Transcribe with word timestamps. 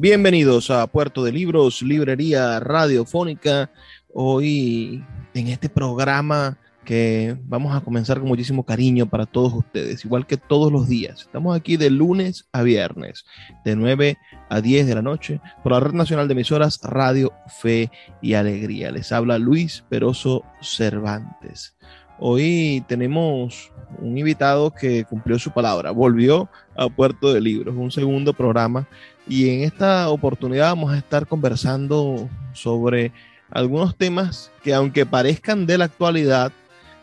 Bienvenidos 0.00 0.70
a 0.70 0.86
Puerto 0.86 1.24
de 1.24 1.32
Libros, 1.32 1.82
Librería 1.82 2.60
Radiofónica. 2.60 3.68
Hoy 4.14 5.04
en 5.34 5.48
este 5.48 5.68
programa 5.68 6.56
que 6.84 7.36
vamos 7.42 7.74
a 7.74 7.80
comenzar 7.80 8.20
con 8.20 8.28
muchísimo 8.28 8.62
cariño 8.62 9.06
para 9.06 9.26
todos 9.26 9.52
ustedes, 9.52 10.04
igual 10.04 10.24
que 10.24 10.36
todos 10.36 10.70
los 10.70 10.86
días. 10.86 11.22
Estamos 11.22 11.56
aquí 11.56 11.76
de 11.76 11.90
lunes 11.90 12.46
a 12.52 12.62
viernes, 12.62 13.26
de 13.64 13.74
9 13.74 14.16
a 14.48 14.60
10 14.60 14.86
de 14.86 14.94
la 14.94 15.02
noche, 15.02 15.40
por 15.64 15.72
la 15.72 15.80
Red 15.80 15.94
Nacional 15.94 16.28
de 16.28 16.34
Emisoras 16.34 16.78
Radio 16.84 17.32
Fe 17.60 17.90
y 18.22 18.34
Alegría. 18.34 18.92
Les 18.92 19.10
habla 19.10 19.36
Luis 19.36 19.84
Peroso 19.88 20.44
Cervantes. 20.60 21.74
Hoy 22.20 22.84
tenemos 22.86 23.72
un 24.00 24.16
invitado 24.16 24.72
que 24.72 25.04
cumplió 25.04 25.40
su 25.40 25.50
palabra, 25.50 25.90
volvió 25.90 26.48
a 26.76 26.88
Puerto 26.88 27.32
de 27.32 27.40
Libros, 27.40 27.74
un 27.76 27.90
segundo 27.90 28.32
programa 28.32 28.86
y 29.28 29.50
en 29.50 29.60
esta 29.62 30.08
oportunidad 30.08 30.70
vamos 30.70 30.92
a 30.92 30.98
estar 30.98 31.26
conversando 31.26 32.28
sobre 32.52 33.12
algunos 33.50 33.96
temas 33.96 34.50
que 34.62 34.74
aunque 34.74 35.06
parezcan 35.06 35.66
de 35.66 35.78
la 35.78 35.86
actualidad, 35.86 36.52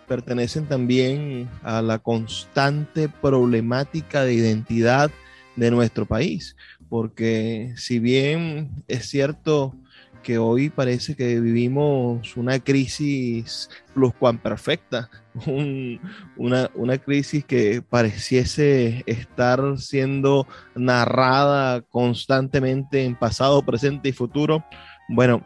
pertenecen 0.08 0.66
también 0.66 1.50
a 1.64 1.81
la 1.81 2.00
constante 2.00 3.09
problemática 3.09 4.23
de 4.23 4.34
identidad 4.34 5.12
de 5.56 5.72
nuestro 5.72 6.06
país. 6.06 6.56
Porque 6.90 7.73
si 7.78 8.00
bien 8.00 8.70
es 8.88 9.08
cierto 9.08 9.76
que 10.23 10.38
hoy 10.38 10.70
parece 10.70 11.16
que 11.16 11.40
vivimos 11.40 12.36
una 12.38 12.59
crisis 12.59 13.70
pluscuamperfecta, 13.94 15.09
un, 15.45 16.00
una, 16.38 16.69
una 16.75 16.97
crisis 16.97 17.44
que 17.45 17.81
pareciese 17.81 19.03
estar 19.05 19.78
siendo 19.78 20.47
narrada 20.75 21.81
constantemente 21.81 23.03
en 23.03 23.16
pasado, 23.16 23.61
presente 23.63 24.09
y 24.09 24.13
futuro. 24.13 24.63
Bueno, 25.09 25.45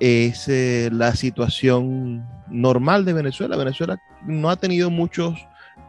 es 0.00 0.48
eh, 0.48 0.90
la 0.92 1.14
situación 1.14 2.26
normal 2.50 3.04
de 3.04 3.12
Venezuela. 3.12 3.56
Venezuela 3.56 4.00
no 4.26 4.50
ha 4.50 4.56
tenido 4.56 4.90
muchos 4.90 5.38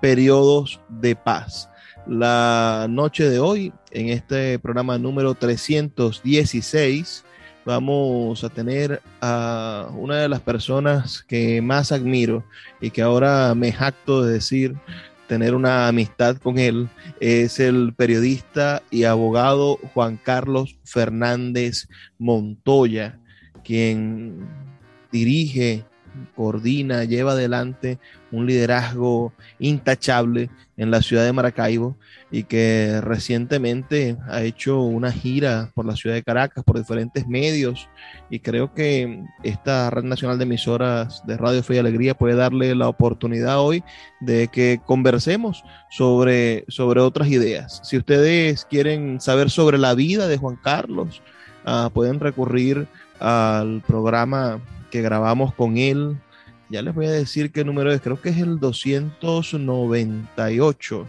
periodos 0.02 0.81
de 0.90 1.16
paz. 1.16 1.70
La 2.06 2.88
noche 2.90 3.30
de 3.30 3.40
hoy, 3.40 3.74
en 3.92 4.10
este 4.10 4.60
programa 4.60 4.98
número 4.98 5.34
316, 5.36 7.24
vamos 7.66 8.44
a 8.44 8.50
tener 8.50 9.01
a 9.22 9.90
una 9.96 10.18
de 10.18 10.29
las 10.29 10.41
personas 10.41 11.24
que 11.24 11.62
más 11.62 11.91
admiro 11.91 12.44
y 12.81 12.90
que 12.90 13.01
ahora 13.01 13.53
me 13.56 13.72
jacto 13.72 14.24
de 14.24 14.34
decir 14.34 14.75
tener 15.28 15.56
una 15.56 15.88
amistad 15.88 16.38
con 16.38 16.59
él, 16.59 16.90
es 17.19 17.59
el 17.59 17.94
periodista 17.96 18.84
y 18.91 19.06
abogado 19.06 19.79
Juan 19.94 20.18
Carlos 20.22 20.78
Fernández 20.84 21.88
Montoya, 22.19 23.19
quien 23.63 24.47
dirige 25.12 25.85
coordina, 26.35 27.03
lleva 27.03 27.34
adelante 27.34 28.00
un 28.31 28.46
liderazgo 28.46 29.34
intachable 29.59 30.50
en 30.75 30.90
la 30.90 31.01
ciudad 31.01 31.24
de 31.24 31.34
Maracaibo 31.34 31.96
y 32.31 32.46
que 32.46 33.00
recientemente 33.01 34.18
ha 34.28 34.41
hecho 34.41 34.81
una 34.81 35.12
gira 35.12 35.69
por 35.75 35.85
la 35.85 35.96
ciudad 35.96 36.16
de 36.16 36.24
Caracas, 36.24 36.63
por 36.63 36.79
diferentes 36.79 37.28
medios 37.28 37.88
y 38.29 38.40
creo 38.40 38.74
que 38.74 39.24
esta 39.44 39.91
red 39.91 40.03
nacional 40.03 40.40
de 40.40 40.46
emisoras 40.46 41.22
de 41.28 41.38
Radio 41.38 41.62
Fe 41.62 41.75
y 41.75 41.78
Alegría 41.78 42.16
puede 42.16 42.35
darle 42.35 42.74
la 42.74 42.88
oportunidad 42.88 43.59
hoy 43.59 43.84
de 44.19 44.47
que 44.47 44.81
conversemos 44.84 45.63
sobre, 45.91 46.66
sobre 46.69 47.01
otras 47.01 47.28
ideas. 47.28 47.81
Si 47.84 47.97
ustedes 47.97 48.66
quieren 48.66 49.22
saber 49.22 49.51
sobre 49.51 49.78
la 49.78 49.94
vida 49.94 50.28
de 50.28 50.38
Juan 50.38 50.56
Carlos, 50.56 51.22
uh, 51.68 51.91
pueden 51.91 52.19
recurrir 52.19 52.88
al 53.19 53.81
programa 53.85 54.59
que 54.94 55.02
grabamos 55.02 55.54
con 55.56 55.78
él. 55.80 56.16
Ya 56.70 56.84
les 56.84 56.94
voy 56.94 57.08
a 57.08 57.12
decir 57.12 57.52
qué 57.52 57.66
número 57.66 57.92
es, 57.92 58.00
creo 58.00 58.22
que 58.22 58.30
es 58.30 58.38
el 58.38 58.59
298, 58.59 61.08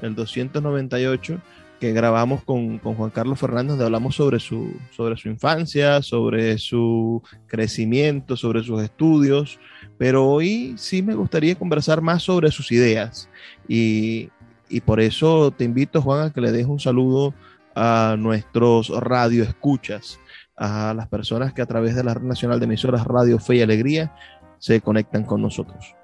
el 0.00 0.14
298 0.14 1.38
que 1.78 1.92
grabamos 1.92 2.42
con, 2.44 2.78
Juan 2.78 3.10
Carlos 3.10 3.38
Fernández, 3.38 3.72
donde 3.72 3.84
hablamos 3.84 4.16
sobre 4.16 4.40
su, 4.40 4.74
sobre 4.90 5.18
su 5.18 5.28
infancia, 5.28 6.00
sobre 6.00 6.56
su 6.56 7.22
crecimiento, 7.46 8.38
sobre 8.38 8.62
sus 8.62 8.82
estudios, 8.82 9.58
pero 9.98 10.26
hoy 10.26 10.74
sí 10.78 11.02
me 11.02 11.14
gustaría 11.14 11.56
conversar 11.56 12.00
más 12.00 12.22
sobre 12.22 12.50
sus 12.50 12.72
ideas. 12.72 13.28
Y, 13.68 14.30
y 14.70 14.80
por 14.80 14.98
eso 14.98 15.50
te 15.50 15.64
invito, 15.64 16.00
Juan, 16.00 16.28
a 16.28 16.32
que 16.32 16.40
le 16.40 16.52
des 16.52 16.64
un 16.64 16.80
saludo 16.80 17.34
a 17.74 18.16
nuestros 18.18 18.88
radioescuchas 18.88 20.18
a 20.56 20.94
las 20.94 21.08
personas 21.08 21.52
que 21.52 21.62
a 21.62 21.66
través 21.66 21.94
de 21.94 22.04
la 22.04 22.14
Red 22.14 22.22
Nacional 22.22 22.58
de 22.58 22.64
Emisoras 22.64 23.04
Radio 23.04 23.38
Fe 23.38 23.56
y 23.56 23.62
Alegría 23.62 24.12
se 24.58 24.80
conectan 24.80 25.24
con 25.24 25.42
nosotros. 25.42 25.94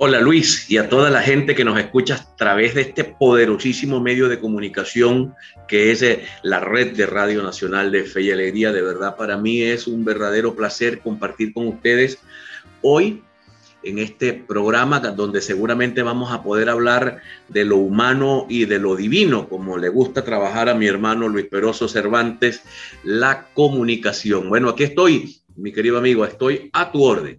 Hola 0.00 0.20
Luis 0.20 0.70
y 0.70 0.78
a 0.78 0.88
toda 0.88 1.10
la 1.10 1.22
gente 1.22 1.56
que 1.56 1.64
nos 1.64 1.76
escucha 1.76 2.14
a 2.14 2.36
través 2.36 2.74
de 2.76 2.82
este 2.82 3.02
poderosísimo 3.02 4.00
medio 4.00 4.28
de 4.28 4.38
comunicación 4.38 5.34
que 5.66 5.90
es 5.90 6.02
eh, 6.02 6.24
la 6.42 6.60
red 6.60 6.96
de 6.96 7.04
Radio 7.04 7.42
Nacional 7.42 7.90
de 7.90 8.04
Fe 8.04 8.22
y 8.22 8.30
Alegría. 8.30 8.72
De 8.72 8.80
verdad 8.80 9.16
para 9.16 9.36
mí 9.36 9.60
es 9.60 9.88
un 9.88 10.04
verdadero 10.04 10.54
placer 10.54 11.00
compartir 11.00 11.52
con 11.52 11.66
ustedes 11.66 12.18
hoy 12.80 13.24
en 13.82 13.98
este 13.98 14.32
programa 14.32 15.00
donde 15.00 15.40
seguramente 15.40 16.02
vamos 16.02 16.32
a 16.32 16.42
poder 16.42 16.68
hablar 16.68 17.20
de 17.48 17.64
lo 17.64 17.76
humano 17.76 18.46
y 18.48 18.64
de 18.64 18.78
lo 18.78 18.96
divino, 18.96 19.48
como 19.48 19.78
le 19.78 19.88
gusta 19.88 20.24
trabajar 20.24 20.68
a 20.68 20.74
mi 20.74 20.86
hermano 20.86 21.28
Luis 21.28 21.46
Peroso 21.46 21.88
Cervantes, 21.88 22.62
la 23.04 23.46
comunicación. 23.54 24.48
Bueno, 24.48 24.70
aquí 24.70 24.84
estoy, 24.84 25.36
mi 25.56 25.72
querido 25.72 25.98
amigo, 25.98 26.24
estoy 26.24 26.70
a 26.72 26.90
tu 26.90 27.04
orden. 27.04 27.38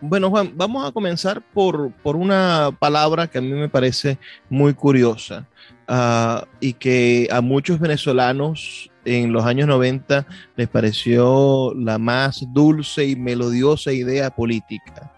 Bueno, 0.00 0.30
Juan, 0.30 0.52
vamos 0.54 0.86
a 0.86 0.92
comenzar 0.92 1.42
por, 1.52 1.90
por 2.02 2.16
una 2.16 2.70
palabra 2.78 3.26
que 3.26 3.38
a 3.38 3.40
mí 3.40 3.52
me 3.52 3.68
parece 3.68 4.18
muy 4.48 4.74
curiosa 4.74 5.48
uh, 5.88 6.44
y 6.60 6.74
que 6.74 7.28
a 7.30 7.40
muchos 7.40 7.80
venezolanos 7.80 8.90
en 9.04 9.32
los 9.32 9.44
años 9.46 9.66
90 9.68 10.26
les 10.54 10.68
pareció 10.68 11.72
la 11.74 11.98
más 11.98 12.44
dulce 12.52 13.06
y 13.06 13.16
melodiosa 13.16 13.92
idea 13.92 14.30
política 14.30 15.12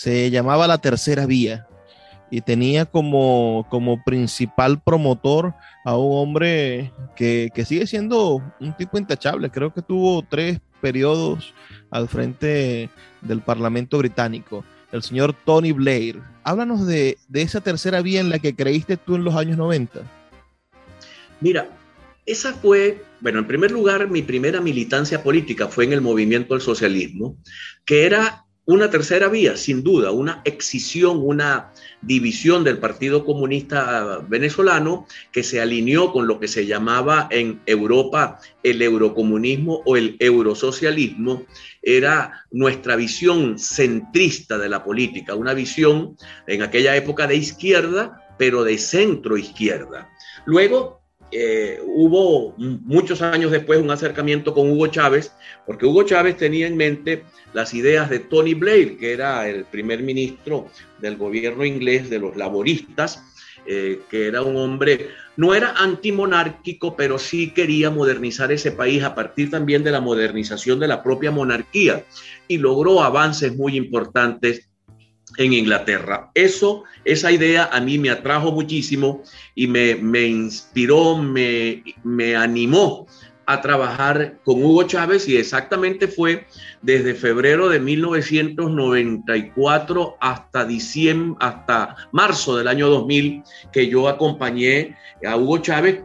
se 0.00 0.30
llamaba 0.30 0.66
La 0.66 0.78
Tercera 0.78 1.26
Vía 1.26 1.66
y 2.30 2.40
tenía 2.40 2.86
como, 2.86 3.66
como 3.68 4.02
principal 4.02 4.80
promotor 4.80 5.52
a 5.84 5.94
un 5.98 6.18
hombre 6.18 6.90
que, 7.14 7.52
sigue 7.66 7.86
siendo 7.86 8.42
un 8.60 8.76
tipo 8.78 8.96
intachable. 8.96 9.50
Creo 9.50 9.74
que 9.74 9.82
tuvo 9.82 10.22
tres 10.22 10.58
periodos 10.80 11.52
al 11.90 12.08
frente 12.08 12.88
del 13.20 13.42
Parlamento 13.42 13.98
británico, 13.98 14.64
el 14.90 15.02
señor 15.02 15.34
Tony 15.44 15.72
Blair. 15.72 16.22
Háblanos 16.44 16.86
de, 16.86 17.18
de 17.28 17.42
esa 17.42 17.60
tercera 17.60 18.00
vía 18.00 18.20
en 18.20 18.30
la 18.30 18.38
que 18.38 18.56
creíste 18.56 18.96
tú 18.96 19.16
en 19.16 19.24
los 19.24 19.34
años 19.34 19.58
90. 19.58 20.00
Mira, 21.42 21.68
esa 22.24 22.54
fue, 22.54 23.04
bueno, 23.20 23.40
en 23.40 23.46
primer 23.46 23.70
lugar, 23.70 24.08
mi 24.08 24.22
primera 24.22 24.62
militancia 24.62 25.22
política 25.22 25.68
fue 25.68 25.84
en 25.84 25.92
el 25.92 26.00
movimiento 26.00 26.54
al 26.54 26.62
socialismo, 26.62 27.36
que 27.84 28.06
era 28.06 28.46
una 28.70 28.88
tercera 28.88 29.28
vía, 29.28 29.56
sin 29.56 29.82
duda, 29.82 30.12
una 30.12 30.42
excisión, 30.44 31.20
una 31.22 31.72
división 32.02 32.62
del 32.62 32.78
Partido 32.78 33.24
Comunista 33.24 34.24
Venezolano 34.28 35.06
que 35.32 35.42
se 35.42 35.60
alineó 35.60 36.12
con 36.12 36.28
lo 36.28 36.38
que 36.38 36.46
se 36.46 36.66
llamaba 36.66 37.26
en 37.32 37.60
Europa 37.66 38.38
el 38.62 38.80
eurocomunismo 38.80 39.82
o 39.84 39.96
el 39.96 40.16
eurosocialismo, 40.20 41.46
era 41.82 42.44
nuestra 42.52 42.94
visión 42.94 43.58
centrista 43.58 44.56
de 44.56 44.68
la 44.68 44.84
política, 44.84 45.34
una 45.34 45.52
visión 45.52 46.16
en 46.46 46.62
aquella 46.62 46.94
época 46.94 47.26
de 47.26 47.36
izquierda, 47.36 48.24
pero 48.38 48.62
de 48.62 48.78
centro 48.78 49.36
izquierda. 49.36 50.08
Luego 50.44 50.99
eh, 51.32 51.80
hubo 51.84 52.54
muchos 52.56 53.22
años 53.22 53.50
después 53.50 53.80
un 53.80 53.90
acercamiento 53.90 54.52
con 54.52 54.70
Hugo 54.70 54.88
Chávez, 54.88 55.32
porque 55.66 55.86
Hugo 55.86 56.02
Chávez 56.02 56.36
tenía 56.36 56.66
en 56.66 56.76
mente 56.76 57.24
las 57.52 57.74
ideas 57.74 58.10
de 58.10 58.18
Tony 58.20 58.54
Blair, 58.54 58.98
que 58.98 59.12
era 59.12 59.48
el 59.48 59.64
primer 59.64 60.02
ministro 60.02 60.68
del 60.98 61.16
gobierno 61.16 61.64
inglés 61.64 62.10
de 62.10 62.18
los 62.18 62.36
laboristas, 62.36 63.22
eh, 63.66 64.00
que 64.10 64.26
era 64.26 64.42
un 64.42 64.56
hombre, 64.56 65.10
no 65.36 65.54
era 65.54 65.74
antimonárquico, 65.76 66.96
pero 66.96 67.18
sí 67.18 67.50
quería 67.50 67.90
modernizar 67.90 68.50
ese 68.50 68.72
país 68.72 69.02
a 69.02 69.14
partir 69.14 69.50
también 69.50 69.84
de 69.84 69.90
la 69.90 70.00
modernización 70.00 70.80
de 70.80 70.88
la 70.88 71.02
propia 71.02 71.30
monarquía 71.30 72.04
y 72.48 72.58
logró 72.58 73.02
avances 73.02 73.54
muy 73.54 73.76
importantes 73.76 74.69
en 75.36 75.52
Inglaterra. 75.52 76.30
Eso, 76.34 76.84
esa 77.04 77.32
idea 77.32 77.68
a 77.72 77.80
mí 77.80 77.98
me 77.98 78.10
atrajo 78.10 78.52
muchísimo 78.52 79.24
y 79.54 79.66
me, 79.66 79.96
inspiró, 80.26 81.16
me, 81.16 81.82
me 82.04 82.36
animó 82.36 83.08
a 83.46 83.60
trabajar 83.60 84.38
con 84.44 84.62
Hugo 84.62 84.84
Chávez 84.84 85.28
y 85.28 85.36
exactamente 85.36 86.06
fue 86.06 86.46
desde 86.82 87.14
febrero 87.14 87.68
de 87.68 87.80
1994 87.80 90.16
hasta 90.20 90.64
diciembre, 90.64 91.36
hasta 91.40 91.96
marzo 92.12 92.56
del 92.56 92.68
año 92.68 92.88
2000 92.88 93.42
que 93.72 93.88
yo 93.88 94.08
acompañé 94.08 94.96
a 95.26 95.36
Hugo 95.36 95.58
Chávez 95.58 96.04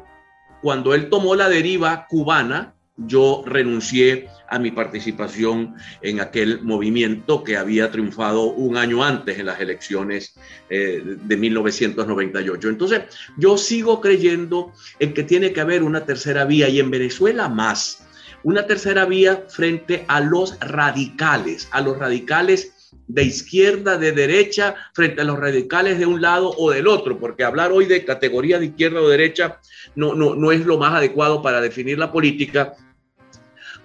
cuando 0.64 0.96
él 0.96 1.10
tomó 1.10 1.36
la 1.36 1.48
deriva 1.48 2.08
cubana 2.08 2.74
yo 2.98 3.44
renuncié 3.46 4.28
a 4.50 4.60
mi 4.60 4.72
participación 4.72 5.76
en 6.02 6.20
aquel 6.20 6.62
movimiento 6.62 7.44
que 7.44 7.58
había 7.58 7.92
triunfado 7.92 8.44
un 8.44 8.78
año 8.78 9.04
antes 9.04 9.40
en 9.40 9.48
las 9.48 9.60
elecciones 9.60 10.36
eh, 10.70 11.02
de 11.04 11.38
1998. 11.38 12.70
Entonces, 12.70 13.02
yo 13.38 13.58
sigo 13.58 14.02
creyendo 14.02 14.72
en 15.00 15.14
que 15.14 15.24
tiene 15.24 15.54
que 15.54 15.62
haber 15.62 15.84
una 15.84 16.06
tercera 16.06 16.46
vía 16.46 16.70
y 16.70 16.80
en 16.80 16.92
Venezuela 16.92 17.50
más. 17.50 18.06
Una 18.44 18.68
tercera 18.68 19.06
vía 19.06 19.44
frente 19.48 20.06
a 20.08 20.22
los 20.22 20.60
radicales, 20.60 21.68
a 21.72 21.82
los 21.82 21.98
radicales 21.98 22.72
de 23.08 23.24
izquierda, 23.24 23.98
de 23.98 24.12
derecha, 24.12 24.76
frente 24.94 25.22
a 25.22 25.24
los 25.24 25.40
radicales 25.40 26.00
de 26.00 26.06
un 26.06 26.22
lado 26.22 26.54
o 26.58 26.72
del 26.72 26.88
otro, 26.88 27.20
porque 27.20 27.44
hablar 27.44 27.72
hoy 27.72 27.86
de 27.86 28.06
categoría 28.06 28.60
de 28.60 28.68
izquierda 28.68 29.02
o 29.02 29.10
derecha 29.10 29.60
no, 29.96 30.16
no, 30.16 30.36
no 30.36 30.52
es 30.52 30.66
lo 30.66 30.78
más 30.78 30.94
adecuado 30.94 31.42
para 31.42 31.62
definir 31.62 31.98
la 31.98 32.12
política, 32.12 32.74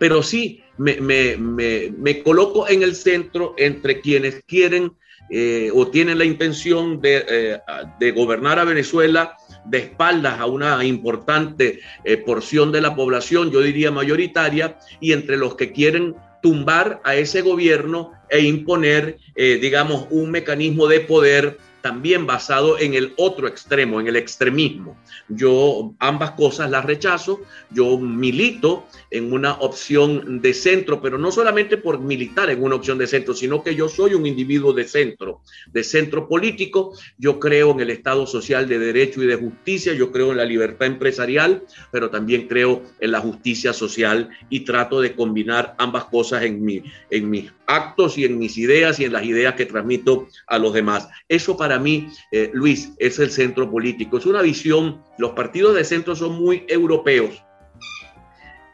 pero 0.00 0.22
sí 0.22 0.62
me, 0.78 2.22
coloco 2.24 2.66
en 2.66 2.82
el 2.82 2.96
centro 2.96 3.54
entre 3.58 4.00
quienes 4.00 4.42
quieren 4.46 4.92
eh, 5.28 5.70
o 5.74 5.88
tienen 5.88 6.16
la 6.16 6.24
intención 6.24 6.98
eh, 7.02 7.58
de, 8.00 8.10
gobernar 8.12 8.58
a 8.58 8.64
Venezuela 8.64 9.36
de 9.66 9.76
espaldas 9.76 10.40
a 10.40 10.46
una 10.46 10.82
importante 10.86 11.80
eh, 12.02 12.16
porción 12.16 12.72
de 12.72 12.80
la 12.80 12.96
población, 12.96 13.50
yo 13.50 13.60
diría 13.60 13.90
mayoritaria, 13.90 14.78
y 15.00 15.12
entre 15.12 15.36
los 15.36 15.54
que 15.54 15.70
quieren 15.70 16.16
tumbar 16.42 17.02
a 17.04 17.14
ese 17.14 17.42
gobierno 17.42 18.12
e 18.30 18.40
imponer, 18.40 19.18
digamos, 19.36 20.06
un 20.08 20.30
mecanismo 20.30 20.86
de 20.86 21.00
poder 21.00 21.58
también 21.82 22.26
basado 22.26 22.78
en 22.78 22.94
el 22.94 23.12
otro 23.16 23.48
extremo, 23.48 24.00
en 24.00 24.08
el 24.08 24.16
extremismo. 24.16 24.96
Yo 25.28 25.94
ambas 25.98 26.32
cosas 26.32 26.70
las 26.70 26.84
rechazo, 26.84 27.40
yo 27.70 27.98
milito 27.98 28.86
en 29.10 29.32
una 29.32 29.54
opción 29.54 30.40
de 30.40 30.54
centro, 30.54 31.00
pero 31.00 31.18
no 31.18 31.32
solamente 31.32 31.76
por 31.76 32.00
militar 32.00 32.50
en 32.50 32.62
una 32.62 32.76
opción 32.76 32.98
de 32.98 33.06
centro, 33.06 33.34
sino 33.34 33.62
que 33.62 33.74
yo 33.74 33.88
soy 33.88 34.14
un 34.14 34.26
individuo 34.26 34.72
de 34.72 34.84
centro, 34.84 35.40
de 35.72 35.84
centro 35.84 36.28
político, 36.28 36.94
yo 37.18 37.38
creo 37.40 37.72
en 37.72 37.80
el 37.80 37.90
Estado 37.90 38.26
social 38.26 38.68
de 38.68 38.78
derecho 38.78 39.22
y 39.22 39.26
de 39.26 39.36
justicia, 39.36 39.92
yo 39.92 40.12
creo 40.12 40.30
en 40.30 40.36
la 40.36 40.44
libertad 40.44 40.86
empresarial, 40.86 41.62
pero 41.90 42.10
también 42.10 42.48
creo 42.48 42.82
en 43.00 43.12
la 43.12 43.20
justicia 43.20 43.72
social 43.72 44.30
y 44.48 44.60
trato 44.60 45.00
de 45.00 45.14
combinar 45.14 45.74
ambas 45.78 46.04
cosas 46.04 46.42
en, 46.44 46.64
mi, 46.64 46.82
en 47.10 47.30
mis 47.30 47.50
actos 47.70 48.18
y 48.18 48.24
en 48.24 48.38
mis 48.38 48.58
ideas 48.58 48.98
y 48.98 49.04
en 49.04 49.12
las 49.12 49.24
ideas 49.24 49.54
que 49.54 49.64
transmito 49.64 50.26
a 50.46 50.58
los 50.58 50.74
demás. 50.74 51.08
Eso 51.28 51.56
para 51.56 51.78
mí, 51.78 52.08
eh, 52.32 52.50
Luis, 52.52 52.92
es 52.98 53.18
el 53.18 53.30
centro 53.30 53.70
político. 53.70 54.18
Es 54.18 54.26
una 54.26 54.42
visión, 54.42 55.02
los 55.18 55.30
partidos 55.32 55.76
de 55.76 55.84
centro 55.84 56.16
son 56.16 56.32
muy 56.32 56.64
europeos, 56.68 57.42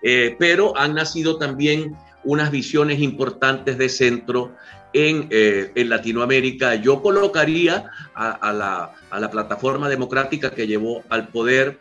eh, 0.02 0.34
pero 0.38 0.76
han 0.78 0.94
nacido 0.94 1.36
también 1.36 1.94
unas 2.24 2.50
visiones 2.50 3.00
importantes 3.00 3.76
de 3.76 3.88
centro 3.88 4.54
en, 4.92 5.28
eh, 5.30 5.72
Latinoamérica. 5.76 6.76
Yo 6.76 7.02
colocaría 7.02 7.90
a, 8.14 8.52
la, 8.52 8.94
a, 9.10 9.20
la, 9.20 9.30
plataforma 9.30 9.88
democrática 9.90 10.50
que 10.50 10.66
llevó 10.66 11.02
al 11.10 11.28
poder 11.28 11.78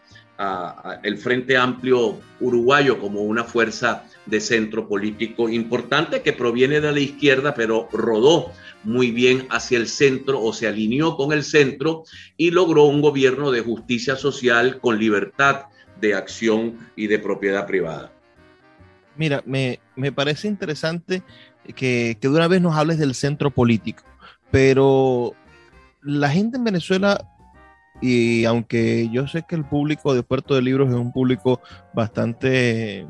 el 1.03 1.18
Frente 1.18 1.56
Amplio 1.56 2.19
Uruguayo 2.41 3.00
como 3.00 3.21
una 3.21 3.45
fuerza 3.45 4.03
de 4.25 4.42
centro 4.42 4.88
político 4.88 5.50
importante 5.50 6.22
que 6.22 6.33
proviene 6.33 6.81
de 6.81 6.92
la 6.92 7.00
izquierda, 7.00 7.54
pero 7.54 7.88
rodó 7.92 8.51
muy 8.83 9.12
bien 9.12 9.48
hacia 9.50 9.77
el 9.77 9.88
centro 9.88 10.42
o 10.42 10.54
se 10.54 10.68
alineó 10.68 11.16
con 11.16 11.31
el 11.31 11.44
centro 11.44 12.04
y 12.38 12.51
logró 12.51 12.86
un 12.86 13.01
gobierno 13.01 13.51
de 13.51 13.62
justicia 13.62 14.16
social 14.16 14.80
con 14.80 15.00
libertad 15.00 15.66
de 16.00 16.13
acción 16.13 16.77
y 16.95 17.07
de 17.07 17.19
propiedad 17.19 17.66
privada. 17.66 18.12
Mira, 19.16 19.44
me, 19.45 19.80
parece 20.13 20.48
interesante 20.48 21.24
que, 21.63 22.18
que 22.19 22.28
de 22.28 22.30
una 22.30 22.48
vez 22.48 22.62
nos 22.62 22.75
hables 22.75 23.00
del 23.00 23.16
centro 23.16 23.50
político, 23.50 24.04
pero 24.51 25.33
la 26.01 26.30
gente 26.30 26.57
en 26.57 26.63
Venezuela 26.66 27.25
y 28.01 28.45
aunque 28.45 29.10
yo 29.12 29.28
sé 29.28 29.44
que 29.48 29.56
el 29.56 29.66
público 29.66 30.13
de 30.13 30.24
Puerto 30.24 30.56
de 30.56 30.62
Libros 30.62 30.89
es 30.89 30.95
un 30.95 31.12
público 31.12 31.62
bastante, 31.94 33.07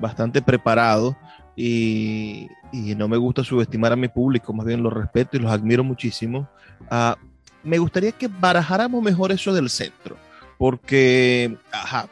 bastante 0.00 0.42
preparado 0.42 1.16
y, 1.56 2.48
no 2.72 3.08
me 3.08 3.16
gusta 3.16 3.44
subestimar 3.44 3.92
a 3.92 3.96
mi 3.96 4.08
público, 4.08 4.52
más 4.52 4.66
bien 4.66 4.82
los 4.82 4.92
respeto 4.92 5.36
y 5.36 5.40
los 5.40 5.50
admiro 5.50 5.84
muchísimo, 5.84 6.48
ah, 6.90 7.16
me 7.62 7.78
gustaría 7.78 8.12
que 8.12 8.28
barajáramos 8.28 9.02
mejor 9.02 9.32
eso 9.32 9.52
del 9.52 9.68
centro 9.68 10.16
porque 10.60 11.56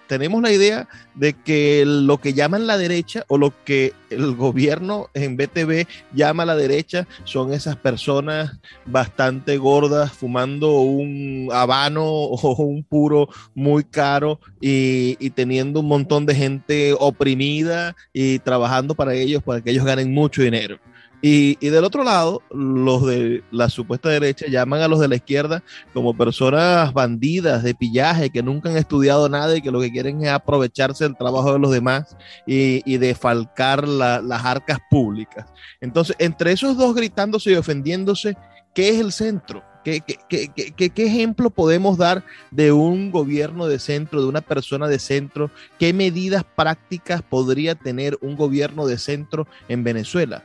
tenemos 0.06 0.40
la 0.40 0.50
idea 0.50 0.88
de 1.14 1.34
que 1.34 1.84
lo 1.84 2.16
que 2.16 2.32
llaman 2.32 2.66
la 2.66 2.78
derecha 2.78 3.26
o 3.28 3.36
lo 3.36 3.52
que 3.62 3.92
el 4.08 4.34
gobierno 4.36 5.10
en 5.12 5.36
BTV 5.36 5.86
llama 6.14 6.46
la 6.46 6.56
derecha 6.56 7.06
son 7.24 7.52
esas 7.52 7.76
personas 7.76 8.58
bastante 8.86 9.58
gordas 9.58 10.12
fumando 10.12 10.80
un 10.80 11.50
habano 11.52 12.06
o 12.06 12.62
un 12.62 12.84
puro 12.84 13.28
muy 13.54 13.84
caro 13.84 14.40
y, 14.62 15.16
teniendo 15.34 15.80
un 15.80 15.88
montón 15.88 16.24
de 16.24 16.34
gente 16.34 16.94
oprimida 16.98 17.96
y 18.14 18.38
trabajando 18.38 18.94
para 18.94 19.12
ellos 19.12 19.42
para 19.42 19.60
que 19.60 19.72
ellos 19.72 19.84
ganen 19.84 20.14
mucho 20.14 20.40
dinero. 20.40 20.78
Y, 21.20 21.56
del 21.56 21.84
otro 21.84 22.04
lado, 22.04 22.42
los 22.50 23.04
de 23.04 23.42
la 23.50 23.68
supuesta 23.68 24.08
derecha 24.08 24.46
llaman 24.48 24.82
a 24.82 24.88
los 24.88 25.00
de 25.00 25.08
la 25.08 25.16
izquierda 25.16 25.64
como 25.92 26.16
personas 26.16 26.92
bandidas 26.92 27.64
de 27.64 27.74
pillaje 27.74 28.30
que 28.30 28.42
nunca 28.42 28.70
han 28.70 28.76
estudiado 28.76 29.28
nada 29.28 29.56
y 29.56 29.62
que 29.62 29.72
lo 29.72 29.80
que 29.80 29.90
quieren 29.90 30.22
es 30.22 30.30
aprovecharse 30.30 31.04
del 31.04 31.16
trabajo 31.16 31.52
de 31.52 31.58
los 31.58 31.72
demás 31.72 32.16
y, 32.46 32.98
defalcar 32.98 33.86
las 33.86 34.44
arcas 34.44 34.78
públicas. 34.90 35.46
Entonces, 35.80 36.16
entre 36.18 36.52
esos 36.52 36.76
dos 36.76 36.94
gritándose 36.94 37.52
y 37.52 37.54
ofendiéndose, 37.54 38.36
¿qué 38.74 38.90
es 38.90 39.00
el 39.00 39.12
centro? 39.12 39.62
¿Qué, 39.84 40.00
qué, 40.00 40.50
qué, 40.76 40.90
¿Qué, 40.90 41.06
ejemplo 41.06 41.50
podemos 41.50 41.96
dar 41.96 42.24
de 42.50 42.72
un 42.72 43.10
gobierno 43.10 43.66
de 43.66 43.78
centro, 43.78 44.20
de 44.20 44.26
una 44.26 44.40
persona 44.40 44.88
de 44.88 44.98
centro? 44.98 45.50
¿Qué 45.78 45.92
medidas 45.92 46.44
prácticas 46.44 47.22
podría 47.22 47.74
tener 47.74 48.18
un 48.20 48.36
gobierno 48.36 48.86
de 48.86 48.98
centro 48.98 49.46
en 49.68 49.84
Venezuela? 49.84 50.42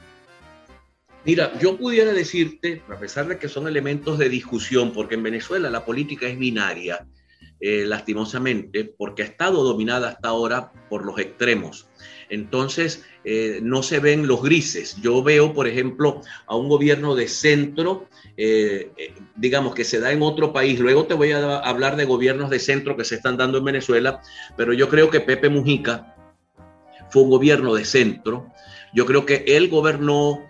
Mira, 1.26 1.58
yo 1.60 1.78
pudiera 1.78 2.12
decirte, 2.12 2.82
a 2.90 2.98
pesar 2.98 3.28
de 3.28 3.38
que 3.38 3.48
son 3.48 3.68
elementos 3.68 4.18
de 4.18 4.28
discusión, 4.28 4.92
porque 4.92 5.16
en 5.16 5.24
Venezuela 5.24 5.70
la 5.70 5.86
política 5.86 6.28
es 6.28 6.38
binaria, 6.38 7.08
eh, 7.62 7.86
lastimosamente, 7.86 8.84
porque 8.84 9.24
ha 9.24 9.26
estado 9.26 9.64
dominada 9.64 10.10
hasta 10.10 10.28
ahora 10.28 10.74
por 10.90 11.06
los 11.06 11.18
extremos. 11.20 11.88
Entonces, 12.30 13.06
eh, 13.24 13.60
no 13.64 13.84
se 13.84 14.00
ven 14.00 14.28
los 14.28 14.44
grises. 14.44 14.98
Yo 15.02 15.24
veo, 15.24 15.54
por 15.54 15.68
ejemplo, 15.68 16.20
a 16.46 16.58
un 16.58 16.68
gobierno 16.68 17.16
de 17.16 17.30
centro, 17.30 18.10
eh, 18.36 18.92
digamos, 19.38 19.76
que 19.76 19.86
se 19.86 20.02
da 20.02 20.12
en 20.12 20.24
otro 20.24 20.52
país. 20.52 20.78
Luego 20.78 21.06
te 21.06 21.14
voy 21.14 21.32
a 21.32 21.60
hablar 21.60 21.96
de 21.96 22.04
gobiernos 22.04 22.50
de 22.50 22.60
centro 22.60 22.98
que 22.98 23.06
se 23.06 23.16
están 23.16 23.38
dando 23.38 23.60
en 23.60 23.66
Venezuela, 23.66 24.22
pero 24.58 24.74
yo 24.74 24.90
creo 24.90 25.10
que 25.10 25.22
Pepe 25.22 25.48
Mujica 25.48 26.18
fue 27.12 27.22
un 27.22 27.30
gobierno 27.30 27.76
de 27.76 27.86
centro. 27.86 28.52
Yo 28.94 29.06
creo 29.06 29.26
que 29.26 29.46
él 29.48 29.70
gobernó 29.70 30.42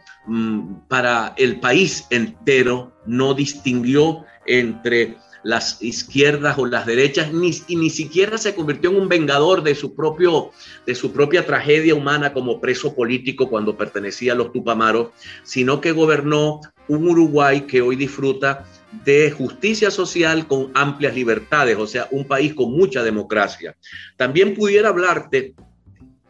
para 0.87 1.33
el 1.37 1.59
país 1.59 2.05
entero, 2.09 2.93
no 3.05 3.33
distinguió 3.33 4.25
entre 4.45 5.17
las 5.43 5.81
izquierdas 5.81 6.57
o 6.57 6.65
las 6.65 6.85
derechas, 6.85 7.33
ni, 7.33 7.51
y 7.67 7.75
ni 7.75 7.89
siquiera 7.89 8.37
se 8.37 8.55
convirtió 8.55 8.89
en 8.91 9.01
un 9.01 9.09
vengador 9.09 9.61
de 9.61 9.75
su, 9.75 9.93
propio, 9.93 10.51
de 10.85 10.95
su 10.95 11.11
propia 11.11 11.45
tragedia 11.45 11.95
humana 11.95 12.33
como 12.33 12.61
preso 12.61 12.95
político 12.95 13.49
cuando 13.49 13.77
pertenecía 13.77 14.31
a 14.31 14.35
los 14.35 14.53
Tupamaros, 14.53 15.09
sino 15.43 15.81
que 15.81 15.91
gobernó 15.91 16.61
un 16.87 17.07
Uruguay 17.07 17.61
que 17.61 17.81
hoy 17.81 17.97
disfruta 17.97 18.65
de 19.03 19.31
justicia 19.31 19.91
social 19.91 20.47
con 20.47 20.71
amplias 20.73 21.15
libertades, 21.15 21.77
o 21.77 21.87
sea, 21.87 22.07
un 22.11 22.25
país 22.25 22.53
con 22.53 22.71
mucha 22.71 23.03
democracia. 23.03 23.75
También 24.17 24.53
pudiera 24.53 24.89
hablarte 24.89 25.55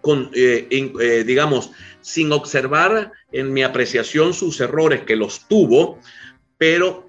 con, 0.02 0.32
eh, 0.34 0.68
eh, 0.70 1.24
digamos, 1.26 1.72
sin 2.04 2.32
observar 2.32 3.12
en 3.32 3.52
mi 3.52 3.64
apreciación 3.64 4.34
sus 4.34 4.62
errores, 4.62 5.02
que 5.02 5.16
los 5.16 5.48
tuvo, 5.48 6.00
pero 6.60 7.08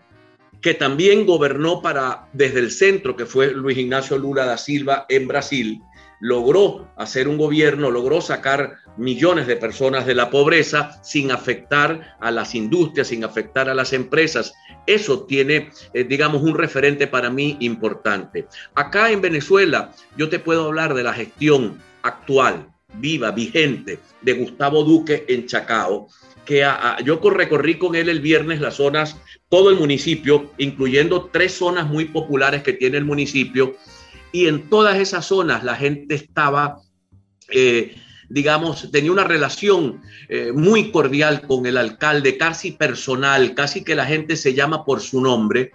que 0.63 0.73
también 0.73 1.27
gobernó 1.27 1.83
para 1.83 2.29
desde 2.33 2.61
el 2.61 2.71
centro, 2.71 3.17
que 3.17 3.27
fue 3.27 3.53
Luis 3.53 3.77
Ignacio 3.77 4.17
Lula 4.17 4.47
da 4.47 4.57
Silva 4.57 5.05
en 5.11 5.29
Brasil, 5.29 5.83
logró 6.21 6.89
hacer 6.97 7.29
un 7.29 7.37
gobierno, 7.37 7.91
logró 7.91 8.23
sacar 8.23 8.79
millones 8.97 9.47
de 9.47 9.57
personas 9.57 10.07
de 10.07 10.15
la 10.15 10.31
pobreza 10.31 11.03
sin 11.03 11.31
afectar 11.31 12.17
a 12.19 12.31
las 12.31 12.55
industrias, 12.55 13.09
sin 13.09 13.25
afectar 13.25 13.69
a 13.69 13.75
las 13.75 13.93
empresas. 13.93 14.55
Eso 14.87 15.25
tiene, 15.25 15.71
eh, 15.93 16.05
digamos, 16.05 16.43
un 16.43 16.57
referente 16.57 17.07
para 17.07 17.29
mí 17.29 17.59
importante. 17.61 18.47
Acá 18.75 19.11
en 19.11 19.21
Venezuela 19.21 19.93
yo 20.17 20.31
te 20.31 20.39
puedo 20.39 20.65
hablar 20.65 20.95
de 20.95 21.03
la 21.03 21.13
gestión 21.13 21.79
actual, 22.03 22.74
viva, 22.99 23.31
vigente, 23.31 23.99
de 24.23 24.33
Gustavo 24.33 24.85
Duque 24.85 25.25
en 25.29 25.47
Chacao, 25.47 26.09
que 26.45 26.67
yo 27.05 27.19
recorrí 27.31 27.79
con 27.79 27.95
él 27.95 28.09
el 28.09 28.21
viernes 28.21 28.61
las 28.61 28.75
zonas, 28.75 29.17
todo 29.49 29.71
el 29.71 29.77
municipio, 29.77 30.53
incluyendo 30.59 31.31
tres 31.33 31.53
zonas 31.55 31.89
muy 31.89 32.07
populares 32.07 32.63
que 32.63 32.73
tiene 32.73 32.99
el 32.99 33.05
municipio, 33.05 33.77
y 34.33 34.49
en 34.49 34.69
todas 34.69 34.99
esas 34.99 35.27
zonas 35.27 35.65
la 35.65 35.77
gente 35.77 36.17
estaba, 36.17 36.81
eh, 37.51 37.95
digamos, 38.29 38.91
tenía 38.91 39.13
una 39.13 39.25
relación 39.25 40.03
eh, 40.29 40.51
muy 40.53 40.91
cordial 40.91 41.43
con 41.43 41.67
el 41.67 41.77
alcalde, 41.77 42.37
casi 42.37 42.73
personal, 42.73 43.55
casi 43.55 43.85
que 43.85 43.95
la 43.95 44.07
gente 44.07 44.37
se 44.37 44.53
llama 44.53 44.85
por 44.85 45.01
su 45.01 45.21
nombre. 45.21 45.73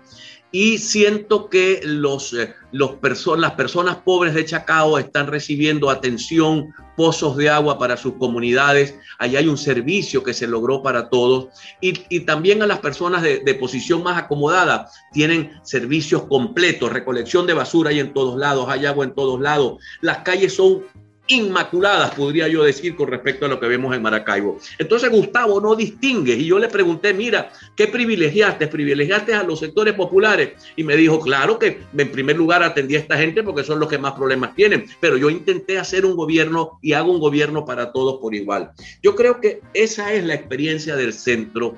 Y 0.51 0.79
siento 0.79 1.47
que 1.47 1.81
los, 1.83 2.33
eh, 2.33 2.55
los 2.71 2.97
las 3.37 3.51
personas 3.51 3.97
pobres 3.97 4.33
de 4.33 4.45
Chacao 4.45 4.97
están 4.97 5.27
recibiendo 5.27 5.91
atención, 5.91 6.73
pozos 6.97 7.37
de 7.37 7.49
agua 7.49 7.77
para 7.77 7.97
sus 7.97 8.13
comunidades. 8.15 8.95
Allí 9.19 9.35
hay 9.37 9.47
un 9.47 9.57
servicio 9.57 10.23
que 10.23 10.33
se 10.33 10.47
logró 10.47 10.81
para 10.81 11.09
todos. 11.09 11.49
Y, 11.81 12.21
también 12.21 12.63
a 12.63 12.67
las 12.67 12.79
personas 12.79 13.21
de, 13.21 13.39
de, 13.39 13.53
posición 13.53 14.01
más 14.01 14.17
acomodada 14.17 14.89
tienen 15.11 15.51
servicios 15.63 16.23
completos, 16.23 16.91
recolección 16.91 17.45
de 17.45 17.53
basura 17.53 17.91
hay 17.91 17.99
en 17.99 18.13
todos 18.13 18.37
lados, 18.37 18.67
hay 18.69 18.87
agua 18.87 19.05
en 19.05 19.13
todos 19.13 19.39
lados. 19.39 19.81
Las 20.01 20.19
calles 20.19 20.55
son 20.55 20.83
inmaculadas, 21.29 22.13
podría 22.15 22.47
yo 22.47 22.63
decir, 22.63 22.95
con 22.95 23.07
respecto 23.07 23.45
a 23.45 23.49
lo 23.49 23.59
que 23.59 23.67
vemos 23.67 23.95
en 23.95 24.01
Maracaibo. 24.01 24.59
Entonces 24.77 25.09
Gustavo 25.09 25.61
no 25.61 25.75
distingue 25.75 26.33
y 26.33 26.45
yo 26.45 26.57
le 26.57 26.67
pregunté, 26.67 27.13
mira, 27.13 27.51
¿qué 27.75 27.87
privilegiaste? 27.87 28.67
¿Privilegiaste 28.67 29.35
a 29.35 29.43
los 29.43 29.59
sectores 29.59 29.93
populares? 29.93 30.53
Y 30.75 30.83
me 30.83 30.97
dijo, 30.97 31.19
claro 31.19 31.59
que 31.59 31.81
en 31.95 32.11
primer 32.11 32.35
lugar 32.35 32.63
atendí 32.63 32.95
a 32.95 32.99
esta 32.99 33.17
gente 33.17 33.43
porque 33.43 33.63
son 33.63 33.79
los 33.79 33.87
que 33.87 33.99
más 33.99 34.13
problemas 34.13 34.55
tienen, 34.55 34.85
pero 34.99 35.17
yo 35.17 35.29
intenté 35.29 35.77
hacer 35.77 36.03
un 36.03 36.15
gobierno 36.15 36.79
y 36.81 36.93
hago 36.93 37.11
un 37.11 37.19
gobierno 37.19 37.63
para 37.63 37.91
todos 37.91 38.19
por 38.19 38.33
igual. 38.33 38.71
Yo 39.03 39.15
creo 39.15 39.39
que 39.39 39.61
esa 39.73 40.11
es 40.13 40.25
la 40.25 40.33
experiencia 40.33 40.95
del 40.95 41.13
centro. 41.13 41.75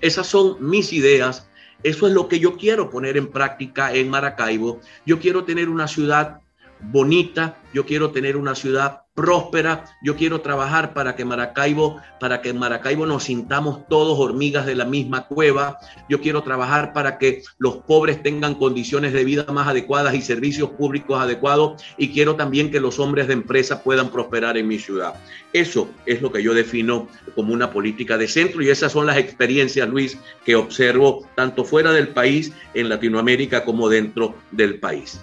Esas 0.00 0.26
son 0.28 0.56
mis 0.60 0.92
ideas. 0.92 1.48
Eso 1.82 2.06
es 2.06 2.12
lo 2.12 2.28
que 2.28 2.38
yo 2.38 2.56
quiero 2.56 2.90
poner 2.90 3.16
en 3.16 3.26
práctica 3.26 3.92
en 3.92 4.08
Maracaibo. 4.08 4.80
Yo 5.04 5.18
quiero 5.18 5.44
tener 5.44 5.68
una 5.68 5.88
ciudad 5.88 6.40
bonita, 6.90 7.58
yo 7.72 7.84
quiero 7.84 8.10
tener 8.10 8.36
una 8.36 8.54
ciudad 8.54 9.02
próspera, 9.16 9.86
yo 10.02 10.14
quiero 10.14 10.42
trabajar 10.42 10.92
para 10.92 11.16
que 11.16 11.24
Maracaibo, 11.24 12.00
para 12.20 12.42
que 12.42 12.50
en 12.50 12.58
Maracaibo 12.58 13.06
nos 13.06 13.24
sintamos 13.24 13.88
todos 13.88 14.18
hormigas 14.18 14.66
de 14.66 14.74
la 14.74 14.84
misma 14.84 15.26
cueva, 15.26 15.78
yo 16.08 16.20
quiero 16.20 16.42
trabajar 16.42 16.92
para 16.92 17.16
que 17.18 17.42
los 17.58 17.78
pobres 17.78 18.22
tengan 18.22 18.54
condiciones 18.54 19.14
de 19.14 19.24
vida 19.24 19.46
más 19.50 19.68
adecuadas 19.68 20.14
y 20.14 20.20
servicios 20.20 20.70
públicos 20.70 21.18
adecuados 21.18 21.82
y 21.96 22.10
quiero 22.10 22.36
también 22.36 22.70
que 22.70 22.78
los 22.78 22.98
hombres 22.98 23.26
de 23.26 23.32
empresa 23.32 23.82
puedan 23.82 24.10
prosperar 24.10 24.58
en 24.58 24.68
mi 24.68 24.78
ciudad. 24.78 25.14
Eso 25.54 25.88
es 26.04 26.20
lo 26.20 26.30
que 26.30 26.42
yo 26.42 26.52
defino 26.52 27.08
como 27.34 27.54
una 27.54 27.70
política 27.70 28.18
de 28.18 28.28
centro 28.28 28.60
y 28.60 28.68
esas 28.68 28.92
son 28.92 29.06
las 29.06 29.16
experiencias, 29.16 29.88
Luis, 29.88 30.18
que 30.44 30.56
observo 30.56 31.26
tanto 31.34 31.64
fuera 31.64 31.90
del 31.92 32.08
país, 32.08 32.52
en 32.74 32.90
Latinoamérica, 32.90 33.64
como 33.64 33.88
dentro 33.88 34.34
del 34.50 34.78
país. 34.78 35.18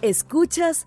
Escuchas 0.02 0.86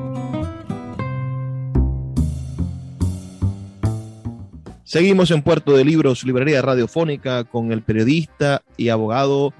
Seguimos 4.91 5.31
en 5.31 5.41
Puerto 5.41 5.77
de 5.77 5.85
Libros, 5.85 6.25
Librería 6.25 6.61
Radiofónica, 6.61 7.45
con 7.45 7.71
el 7.71 7.81
periodista 7.81 8.61
y 8.75 8.89
abogado 8.89 9.53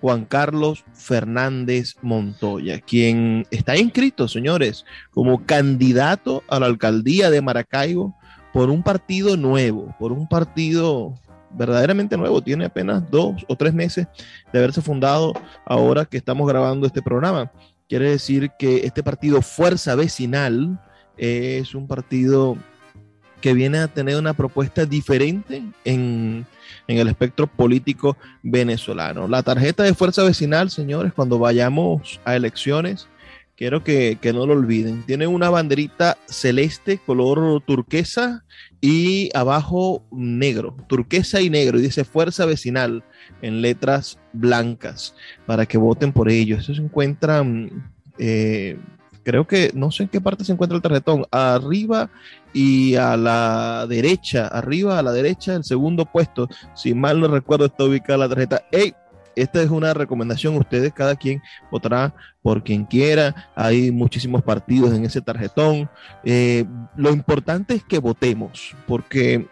Juan 0.00 0.24
Carlos 0.26 0.84
Fernández 0.92 1.96
Montoya, 2.02 2.80
quien 2.80 3.48
está 3.50 3.76
inscrito, 3.76 4.28
señores, 4.28 4.84
como 5.10 5.44
candidato 5.44 6.44
a 6.46 6.60
la 6.60 6.66
alcaldía 6.66 7.30
de 7.30 7.42
Maracaibo 7.42 8.14
por 8.52 8.70
un 8.70 8.84
partido 8.84 9.36
nuevo, 9.36 9.92
por 9.98 10.12
un 10.12 10.28
partido 10.28 11.14
verdaderamente 11.50 12.16
nuevo, 12.16 12.40
tiene 12.40 12.66
apenas 12.66 13.10
dos 13.10 13.44
o 13.48 13.56
tres 13.56 13.74
meses 13.74 14.06
de 14.52 14.58
haberse 14.60 14.82
fundado 14.82 15.32
ahora 15.64 16.04
que 16.04 16.16
estamos 16.16 16.46
grabando 16.46 16.86
este 16.86 17.02
programa. 17.02 17.50
Quiere 17.88 18.10
decir 18.10 18.52
que 18.56 18.86
este 18.86 19.02
partido 19.02 19.42
Fuerza 19.42 19.96
Vecinal 19.96 20.80
es 21.16 21.74
un 21.74 21.88
partido 21.88 22.56
que 23.40 23.54
viene 23.54 23.78
a 23.78 23.88
tener 23.88 24.16
una 24.16 24.34
propuesta 24.34 24.84
diferente 24.84 25.62
en, 25.84 26.46
el 26.86 27.08
espectro 27.08 27.46
político 27.46 28.16
venezolano. 28.42 29.28
La 29.28 29.42
tarjeta 29.42 29.82
de 29.82 29.94
fuerza 29.94 30.22
vecinal, 30.22 30.70
señores, 30.70 31.12
cuando 31.12 31.38
vayamos 31.38 32.20
a 32.24 32.36
elecciones, 32.36 33.08
quiero 33.56 33.82
que, 33.82 34.18
no 34.32 34.46
lo 34.46 34.52
olviden. 34.52 35.02
Tiene 35.04 35.26
una 35.26 35.50
banderita 35.50 36.16
celeste, 36.26 36.98
color 36.98 37.62
turquesa, 37.62 38.44
y 38.80 39.30
abajo 39.34 40.04
negro, 40.12 40.76
turquesa 40.86 41.40
y 41.40 41.50
negro, 41.50 41.78
y 41.78 41.82
dice 41.82 42.04
fuerza 42.04 42.46
vecinal 42.46 43.02
en 43.42 43.62
letras 43.62 44.18
blancas, 44.32 45.14
para 45.46 45.66
que 45.66 45.78
voten 45.78 46.12
por 46.12 46.28
ello. 46.28 46.56
Eso 46.56 46.74
se 46.74 46.82
encuentra, 46.82 47.44
eh, 48.18 48.78
creo 49.24 49.46
que, 49.46 49.72
no 49.74 49.90
sé 49.90 50.04
en 50.04 50.08
qué 50.08 50.20
parte 50.20 50.44
se 50.44 50.52
encuentra 50.52 50.76
el 50.76 50.82
tarjetón, 50.82 51.26
arriba 51.32 52.10
y 52.56 52.96
a 52.96 53.18
la 53.18 53.86
derecha, 53.86 54.46
arriba 54.46 54.98
a 54.98 55.02
la 55.02 55.12
derecha, 55.12 55.54
el 55.54 55.62
segundo 55.62 56.06
puesto, 56.06 56.48
si 56.74 56.94
mal 56.94 57.20
no 57.20 57.28
recuerdo, 57.28 57.66
está 57.66 57.84
ubicada 57.84 58.20
la 58.20 58.28
tarjeta. 58.30 58.64
¡Ey! 58.72 58.94
Esta 59.34 59.60
es 59.60 59.68
una 59.68 59.92
recomendación, 59.92 60.56
ustedes 60.56 60.94
cada 60.94 61.16
quien 61.16 61.42
votará 61.70 62.14
por 62.40 62.64
quien 62.64 62.86
quiera, 62.86 63.50
hay 63.54 63.90
muchísimos 63.90 64.42
partidos 64.42 64.94
en 64.94 65.04
ese 65.04 65.20
tarjetón. 65.20 65.90
Eh, 66.24 66.64
lo 66.96 67.10
importante 67.10 67.74
es 67.74 67.84
que 67.84 67.98
votemos, 67.98 68.74
porque 68.86 69.46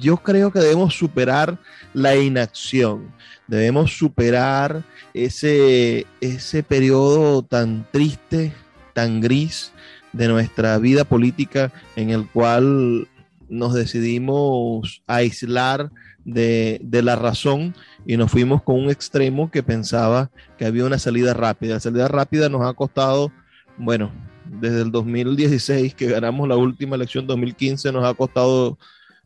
yo 0.00 0.16
creo 0.16 0.50
que 0.50 0.60
debemos 0.60 0.96
superar 0.96 1.58
la 1.92 2.16
inacción, 2.16 3.12
debemos 3.46 3.98
superar 3.98 4.82
ese, 5.12 6.06
ese 6.22 6.62
periodo 6.62 7.42
tan 7.42 7.86
triste, 7.92 8.54
tan 8.94 9.20
gris 9.20 9.72
de 10.12 10.28
nuestra 10.28 10.78
vida 10.78 11.04
política 11.04 11.72
en 11.96 12.10
el 12.10 12.26
cual 12.28 13.08
nos 13.48 13.74
decidimos 13.74 15.02
aislar 15.06 15.90
de, 16.24 16.80
de, 16.82 17.02
la 17.02 17.16
razón 17.16 17.74
y 18.06 18.16
nos 18.16 18.30
fuimos 18.30 18.62
con 18.62 18.78
un 18.78 18.90
extremo 18.90 19.50
que 19.50 19.62
pensaba 19.62 20.30
que 20.56 20.64
había 20.64 20.84
una 20.84 20.98
salida 20.98 21.34
rápida. 21.34 21.74
La 21.74 21.80
salida 21.80 22.08
rápida 22.08 22.48
nos 22.48 22.62
ha 22.62 22.72
costado, 22.74 23.32
bueno, 23.76 24.12
desde 24.46 24.82
el 24.82 24.92
2016 24.92 25.94
que 25.94 26.08
ganamos 26.08 26.48
la 26.48 26.56
última 26.56 26.96
elección 26.96 27.26
2015, 27.26 27.92
nos 27.92 28.04
ha 28.04 28.14
costado 28.14 28.78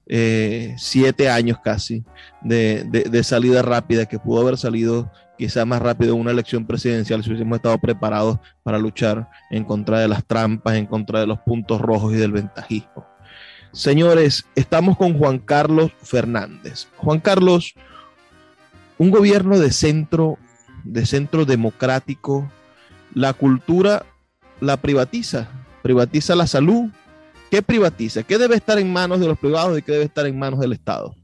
eh, 0.08 0.74
siete 0.78 1.28
años 1.28 1.58
casi 1.62 2.04
de, 2.42 2.84
de, 2.84 3.24
salida 3.24 3.62
rápida, 3.62 4.06
que 4.06 4.20
pudo 4.20 4.42
haber 4.42 4.56
salido 4.56 5.10
quizá 5.38 5.64
más 5.64 5.80
rápido 5.80 6.14
una 6.16 6.30
elección 6.30 6.66
presidencial 6.66 7.22
si 7.22 7.30
hubiésemos 7.30 7.56
estado 7.56 7.78
preparados 7.78 8.38
para 8.62 8.78
luchar 8.78 9.28
en 9.50 9.64
contra 9.64 10.00
de 10.00 10.08
las 10.08 10.24
trampas, 10.24 10.76
en 10.76 10.86
contra 10.86 11.20
de 11.20 11.26
los 11.26 11.38
puntos 11.40 11.80
rojos 11.80 12.14
y 12.14 12.16
del 12.16 12.32
ventajismo. 12.32 13.06
Señores, 13.72 14.46
estamos 14.54 14.96
con 14.96 15.18
Juan 15.18 15.38
Carlos 15.38 15.92
Fernández. 16.02 16.88
Juan 16.96 17.20
Carlos, 17.20 17.74
un 18.98 19.10
gobierno 19.10 19.58
de 19.58 19.70
centro, 19.70 20.38
de 20.84 21.04
centro 21.04 21.44
democrático, 21.44 22.50
la 23.14 23.32
cultura 23.32 24.04
la 24.60 24.78
privatiza, 24.78 25.48
privatiza 25.82 26.34
la 26.34 26.46
salud, 26.46 26.90
¿Qué 27.50 27.62
privatiza? 27.62 28.22
¿Qué 28.22 28.38
debe 28.38 28.56
estar 28.56 28.78
en 28.78 28.92
manos 28.92 29.20
de 29.20 29.26
los 29.26 29.38
privados 29.38 29.78
y 29.78 29.82
qué 29.82 29.92
debe 29.92 30.04
estar 30.04 30.26
en 30.26 30.38
manos 30.38 30.60
del 30.60 30.72
Estado? 30.72 31.14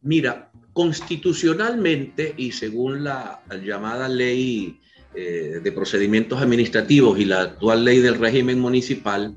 Mira, 0.00 0.47
constitucionalmente 0.78 2.34
y 2.36 2.52
según 2.52 3.02
la 3.02 3.42
llamada 3.64 4.08
ley 4.08 4.78
eh, 5.12 5.58
de 5.60 5.72
procedimientos 5.72 6.40
administrativos 6.40 7.18
y 7.18 7.24
la 7.24 7.40
actual 7.40 7.84
ley 7.84 7.98
del 7.98 8.14
régimen 8.14 8.60
municipal, 8.60 9.36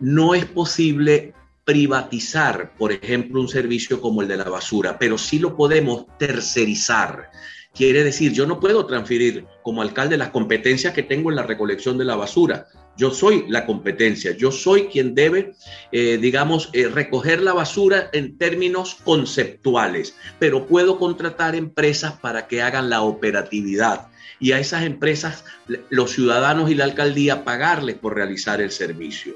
no 0.00 0.34
es 0.34 0.46
posible 0.46 1.32
privatizar, 1.64 2.74
por 2.76 2.90
ejemplo, 2.90 3.40
un 3.40 3.46
servicio 3.46 4.00
como 4.00 4.22
el 4.22 4.26
de 4.26 4.38
la 4.38 4.50
basura, 4.50 4.98
pero 4.98 5.16
sí 5.16 5.38
lo 5.38 5.56
podemos 5.56 6.06
tercerizar. 6.18 7.30
Quiere 7.72 8.02
decir, 8.02 8.32
yo 8.32 8.44
no 8.44 8.58
puedo 8.58 8.84
transferir 8.84 9.46
como 9.62 9.82
alcalde 9.82 10.16
las 10.16 10.30
competencias 10.30 10.92
que 10.92 11.04
tengo 11.04 11.30
en 11.30 11.36
la 11.36 11.44
recolección 11.44 11.98
de 11.98 12.04
la 12.04 12.16
basura. 12.16 12.66
Yo 13.00 13.10
soy 13.10 13.46
la 13.48 13.64
competencia, 13.64 14.36
yo 14.36 14.52
soy 14.52 14.88
quien 14.88 15.14
debe, 15.14 15.54
eh, 15.90 16.18
digamos, 16.20 16.68
eh, 16.74 16.86
recoger 16.86 17.40
la 17.40 17.54
basura 17.54 18.10
en 18.12 18.36
términos 18.36 18.98
conceptuales, 19.02 20.14
pero 20.38 20.66
puedo 20.66 20.98
contratar 20.98 21.54
empresas 21.54 22.12
para 22.20 22.46
que 22.46 22.60
hagan 22.60 22.90
la 22.90 23.00
operatividad 23.00 24.08
y 24.38 24.52
a 24.52 24.58
esas 24.58 24.84
empresas, 24.84 25.46
los 25.88 26.10
ciudadanos 26.10 26.70
y 26.70 26.74
la 26.74 26.84
alcaldía, 26.84 27.42
pagarles 27.42 27.96
por 27.96 28.14
realizar 28.14 28.60
el 28.60 28.70
servicio. 28.70 29.32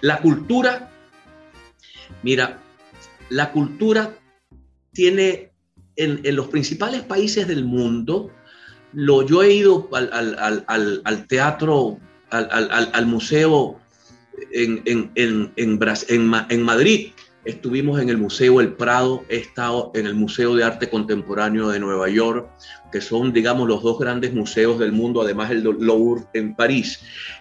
La 0.00 0.20
cultura, 0.20 0.88
mira, 2.22 2.60
la 3.30 3.50
cultura 3.50 4.14
tiene 4.92 5.50
en, 5.96 6.36
los 6.36 6.46
principales 6.46 7.02
países 7.02 7.48
del 7.48 7.64
mundo, 7.64 8.30
lo, 8.92 9.26
yo 9.26 9.42
he 9.42 9.52
ido 9.52 9.88
al, 9.92 11.02
al 11.04 11.26
teatro 11.26 11.98
al, 12.30 13.06
museo 13.06 13.78
en, 14.52 14.82
en, 14.84 15.52
en, 15.56 16.62
Madrid. 16.62 17.12
Estuvimos 17.44 18.00
en 18.00 18.10
el 18.10 18.18
Museo 18.18 18.60
El 18.60 18.74
Prado, 18.74 19.24
he 19.28 19.36
estado 19.36 19.90
en 19.94 20.06
el 20.06 20.14
Museo 20.14 20.54
de 20.54 20.64
Arte 20.64 20.90
Contemporáneo 20.90 21.68
de 21.68 21.78
Nueva 21.78 22.08
York, 22.08 22.50
que 22.92 23.00
son, 23.00 23.32
digamos, 23.32 23.66
los 23.68 23.82
dos 23.82 23.98
grandes 23.98 24.34
museos 24.34 24.78
del 24.78 24.92
mundo, 24.92 25.22
además 25.22 25.50
el 25.50 25.62
Louvre 25.62 26.24
en 26.34 26.54
París. 26.54 27.00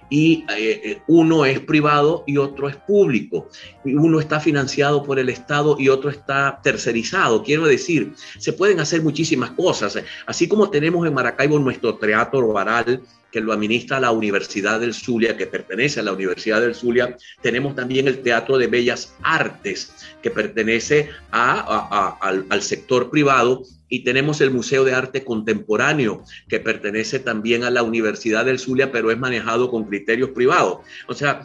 Y 0.09 0.45
eh, 0.55 0.81
eh, 0.83 1.01
uno 1.07 1.43
es 1.43 1.59
privado 1.59 2.23
y 2.25 2.37
otro 2.37 2.69
es 2.69 2.77
público. 2.77 3.49
Uno 3.83 4.21
está 4.21 4.39
financiado 4.39 5.03
por 5.03 5.19
el 5.19 5.27
Estado 5.27 5.75
y 5.77 5.89
otro 5.89 6.09
está 6.09 6.61
tercerizado. 6.63 7.43
Quiero 7.43 7.65
decir, 7.65 8.13
se 8.37 8.53
pueden 8.53 8.79
hacer 8.79 9.01
muchísimas 9.01 9.51
cosas. 9.51 9.97
Así 10.25 10.47
como 10.47 10.69
tenemos 10.69 11.05
en 11.05 11.13
Maracaibo 11.13 11.59
nuestro 11.59 11.95
teatro 11.95 12.47
baral, 12.53 13.01
que 13.37 13.41
lo 13.41 13.53
administra 13.53 13.99
la 13.99 14.09
Universidad 14.09 14.79
del 14.79 14.95
Zulia, 14.95 15.37
que 15.37 15.45
pertenece 15.45 15.99
a 15.99 16.03
la 16.03 16.11
Universidad 16.11 16.59
del 16.59 16.73
Zulia. 16.73 17.15
Tenemos 17.43 17.75
también 17.75 18.07
el 18.07 18.23
Teatro 18.23 18.57
de 18.57 18.65
Bellas 18.65 19.13
Artes, 19.21 19.93
que 20.23 20.31
pertenece 20.31 21.11
al, 21.29 22.61
sector 22.63 23.11
privado. 23.11 23.61
Y 23.89 24.03
tenemos 24.03 24.41
el 24.41 24.49
Museo 24.49 24.83
de 24.83 24.95
Arte 24.95 25.23
Contemporáneo, 25.23 26.23
que 26.49 26.59
pertenece 26.59 27.19
también 27.19 27.63
a 27.63 27.69
la 27.69 27.83
Universidad 27.83 28.43
del 28.43 28.57
Zulia, 28.57 28.91
pero 28.91 29.11
es 29.11 29.19
manejado 29.19 29.69
con 29.69 29.83
criterios 29.83 30.31
privados. 30.31 30.79
O 31.07 31.13
sea, 31.13 31.43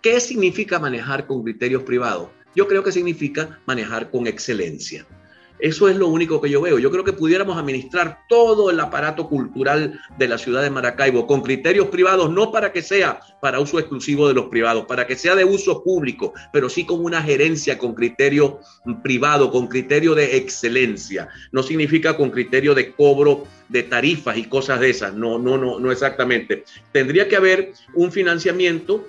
¿qué 0.00 0.20
significa 0.20 0.78
manejar 0.78 1.26
con 1.26 1.42
criterios 1.42 1.82
privados? 1.82 2.30
Yo 2.56 2.66
creo 2.66 2.82
que 2.82 2.90
significa 2.90 3.60
manejar 3.66 4.10
con 4.10 4.26
excelencia. 4.26 5.04
Eso 5.58 5.88
es 5.88 5.96
lo 5.96 6.08
único 6.08 6.40
que 6.40 6.50
yo 6.50 6.60
veo. 6.60 6.78
Yo 6.78 6.90
creo 6.90 7.04
que 7.04 7.12
pudiéramos 7.12 7.56
administrar 7.56 8.20
todo 8.28 8.70
el 8.70 8.80
aparato 8.80 9.28
cultural 9.28 10.00
de 10.18 10.28
la 10.28 10.36
ciudad 10.36 10.62
de 10.62 10.70
Maracaibo 10.70 11.26
con 11.26 11.42
criterios 11.42 11.88
privados, 11.88 12.30
no 12.30 12.50
para 12.50 12.72
que 12.72 12.82
sea 12.82 13.20
para 13.40 13.60
uso 13.60 13.78
exclusivo 13.78 14.26
de 14.26 14.34
los 14.34 14.46
privados, 14.46 14.86
para 14.86 15.06
que 15.06 15.16
sea 15.16 15.34
de 15.34 15.44
uso 15.44 15.82
público, 15.82 16.32
pero 16.52 16.68
sí 16.68 16.84
con 16.84 17.04
una 17.04 17.22
gerencia 17.22 17.78
con 17.78 17.94
criterio 17.94 18.60
privado, 19.02 19.50
con 19.50 19.68
criterio 19.68 20.14
de 20.14 20.36
excelencia. 20.36 21.28
No 21.52 21.62
significa 21.62 22.16
con 22.16 22.30
criterio 22.30 22.74
de 22.74 22.92
cobro 22.92 23.46
de 23.68 23.84
tarifas 23.84 24.36
y 24.36 24.44
cosas 24.44 24.80
de 24.80 24.90
esas. 24.90 25.14
No, 25.14 25.38
no, 25.38 25.56
no, 25.56 25.78
no 25.78 25.92
exactamente. 25.92 26.64
Tendría 26.92 27.28
que 27.28 27.36
haber 27.36 27.72
un 27.94 28.10
financiamiento 28.12 29.08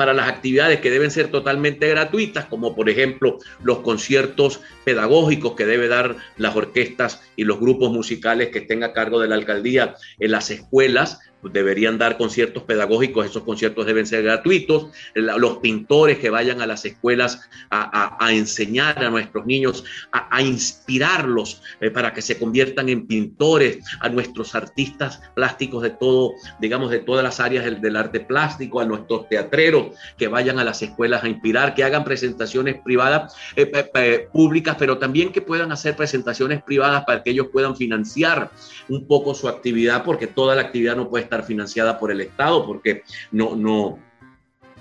para 0.00 0.14
las 0.14 0.30
actividades 0.30 0.80
que 0.80 0.90
deben 0.90 1.10
ser 1.10 1.28
totalmente 1.28 1.86
gratuitas, 1.86 2.46
como 2.46 2.74
por 2.74 2.88
ejemplo 2.88 3.36
los 3.62 3.80
conciertos 3.80 4.62
pedagógicos 4.82 5.54
que 5.54 5.66
debe 5.66 5.88
dar 5.88 6.16
las 6.38 6.56
orquestas 6.56 7.22
y 7.36 7.44
los 7.44 7.60
grupos 7.60 7.92
musicales 7.92 8.48
que 8.48 8.60
estén 8.60 8.82
a 8.82 8.94
cargo 8.94 9.20
de 9.20 9.28
la 9.28 9.34
alcaldía 9.34 9.96
en 10.18 10.30
las 10.30 10.50
escuelas, 10.50 11.20
deberían 11.42 11.98
dar 11.98 12.16
conciertos 12.16 12.62
pedagógicos, 12.64 13.26
esos 13.26 13.42
conciertos 13.44 13.86
deben 13.86 14.06
ser 14.06 14.22
gratuitos, 14.22 14.88
los 15.14 15.58
pintores 15.58 16.18
que 16.18 16.30
vayan 16.30 16.60
a 16.60 16.66
las 16.66 16.84
escuelas 16.84 17.48
a, 17.70 18.28
enseñar 18.30 19.02
a 19.04 19.10
nuestros 19.10 19.46
niños, 19.46 19.84
a, 20.12 20.42
inspirarlos 20.42 21.62
eh, 21.80 21.90
para 21.90 22.12
que 22.12 22.22
se 22.22 22.38
conviertan 22.38 22.88
en 22.88 23.06
pintores, 23.06 23.78
a 24.00 24.08
nuestros 24.08 24.54
artistas 24.54 25.20
plásticos 25.34 25.82
de 25.82 25.90
todo, 25.90 26.34
digamos, 26.60 26.90
de 26.90 27.00
todas 27.00 27.24
las 27.24 27.40
áreas 27.40 27.80
del, 27.80 27.96
arte 27.96 28.20
plástico, 28.20 28.80
a 28.80 28.84
nuestros 28.84 29.28
teatreros 29.28 29.96
que 30.16 30.28
vayan 30.28 30.58
a 30.58 30.64
las 30.64 30.80
escuelas 30.82 31.24
a 31.24 31.28
inspirar, 31.28 31.74
que 31.74 31.84
hagan 31.84 32.04
presentaciones 32.04 32.80
privadas, 32.82 33.34
eh, 33.56 34.28
públicas, 34.32 34.76
pero 34.78 34.98
también 34.98 35.32
que 35.32 35.42
puedan 35.42 35.72
hacer 35.72 35.96
presentaciones 35.96 36.62
privadas 36.62 37.04
para 37.04 37.22
que 37.22 37.30
ellos 37.30 37.48
puedan 37.52 37.76
financiar 37.76 38.50
un 38.88 39.06
poco 39.06 39.34
su 39.34 39.48
actividad, 39.48 40.04
porque 40.04 40.26
toda 40.26 40.54
la 40.54 40.62
actividad 40.62 40.96
no 40.96 41.08
puede 41.08 41.24
estar 41.30 41.46
financiada 41.46 41.96
por 41.98 42.10
el 42.10 42.20
Estado, 42.20 42.66
porque 42.66 43.04
no, 43.30 43.54
no, 43.54 44.00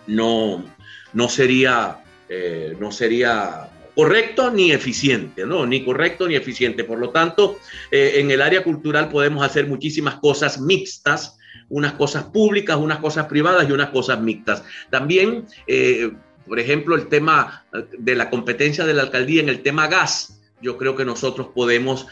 no, 0.07 0.65
no 1.13 1.29
sería, 1.29 2.03
eh, 2.27 2.75
no 2.79 2.91
sería 2.91 3.69
correcto 3.93 4.49
ni 4.49 4.71
eficiente, 4.71 5.45
¿no? 5.45 5.65
Ni 5.67 5.85
correcto 5.85 6.27
ni 6.27 6.35
eficiente. 6.35 6.83
Por 6.83 6.97
lo 6.97 7.11
tanto, 7.11 7.59
eh, 7.91 8.13
en 8.15 8.31
el 8.31 8.41
área 8.41 8.63
cultural 8.63 9.09
podemos 9.09 9.45
hacer 9.45 9.67
muchísimas 9.67 10.15
cosas 10.15 10.59
mixtas, 10.59 11.37
unas 11.69 11.93
cosas 11.93 12.23
públicas, 12.23 12.77
unas 12.77 12.97
cosas 12.97 13.27
privadas 13.27 13.69
y 13.69 13.71
unas 13.71 13.89
cosas 13.89 14.19
mixtas. 14.19 14.63
También, 14.89 15.45
eh, 15.67 16.11
por 16.47 16.59
ejemplo, 16.59 16.95
el 16.95 17.07
tema 17.07 17.65
de 17.95 18.15
la 18.15 18.31
competencia 18.31 18.85
de 18.85 18.95
la 18.95 19.03
alcaldía 19.03 19.43
en 19.43 19.49
el 19.49 19.61
tema 19.61 19.87
gas. 19.87 20.41
Yo 20.61 20.77
creo 20.77 20.95
que 20.95 21.05
nosotros 21.05 21.49
podemos 21.53 22.07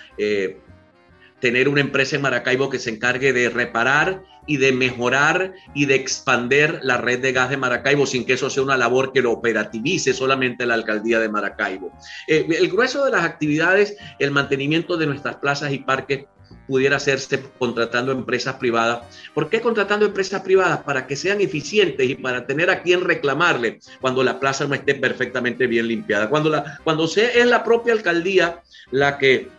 tener 1.39 1.69
una 1.69 1.82
empresa 1.82 2.15
en 2.15 2.21
Maracaibo 2.21 2.69
que 2.69 2.80
se 2.80 2.89
encargue 2.89 3.34
de 3.34 3.50
reparar 3.50 4.23
y 4.47 4.58
de 4.58 4.71
mejorar 4.71 5.54
y 5.76 5.86
de 5.86 5.95
expander 5.95 6.80
la 6.82 6.97
red 6.97 7.19
de 7.19 7.34
gas 7.34 7.50
de 7.50 7.58
Maracaibo 7.58 8.06
sin 8.06 8.26
que 8.26 8.34
eso 8.34 8.50
sea 8.50 8.63
una 8.63 8.78
labor 8.78 9.12
que 9.12 9.21
lo 9.21 9.32
operativice 9.32 10.13
solamente 10.13 10.65
la 10.65 10.73
alcaldía 10.73 11.19
de 11.19 11.30
Maracaibo. 11.30 11.91
Eh, 12.28 12.47
el 12.50 12.69
grueso 12.69 13.06
de 13.06 13.12
las 13.12 13.23
actividades, 13.23 13.97
el 14.19 14.32
mantenimiento 14.32 14.97
de 14.97 15.06
nuestras 15.06 15.36
plazas 15.36 15.71
y 15.73 15.80
parques 15.80 16.26
pudiera 16.65 16.97
hacerse 16.97 17.41
contratando 17.60 18.12
empresas 18.12 18.56
privadas. 18.56 19.02
¿Por 19.34 19.50
qué 19.50 19.62
contratando 19.62 20.06
empresas 20.06 20.41
privadas? 20.41 20.80
Para 20.80 21.08
que 21.08 21.15
sean 21.15 21.41
eficientes 21.41 22.10
y 22.10 22.15
para 22.15 22.45
tener 22.45 22.69
a 22.69 22.82
quien 22.82 23.02
reclamarle 23.02 23.80
cuando 24.02 24.23
la 24.23 24.39
plaza 24.39 24.65
no 24.65 24.76
esté 24.76 24.95
perfectamente 24.95 25.67
bien 25.67 25.88
limpiada. 25.88 26.30
Cuando, 26.30 26.50
la, 26.50 26.80
cuando 26.84 27.08
sea, 27.08 27.30
es 27.30 27.45
la 27.45 27.63
propia 27.63 27.93
alcaldía 27.93 28.62
la 28.91 29.17
que, 29.17 29.50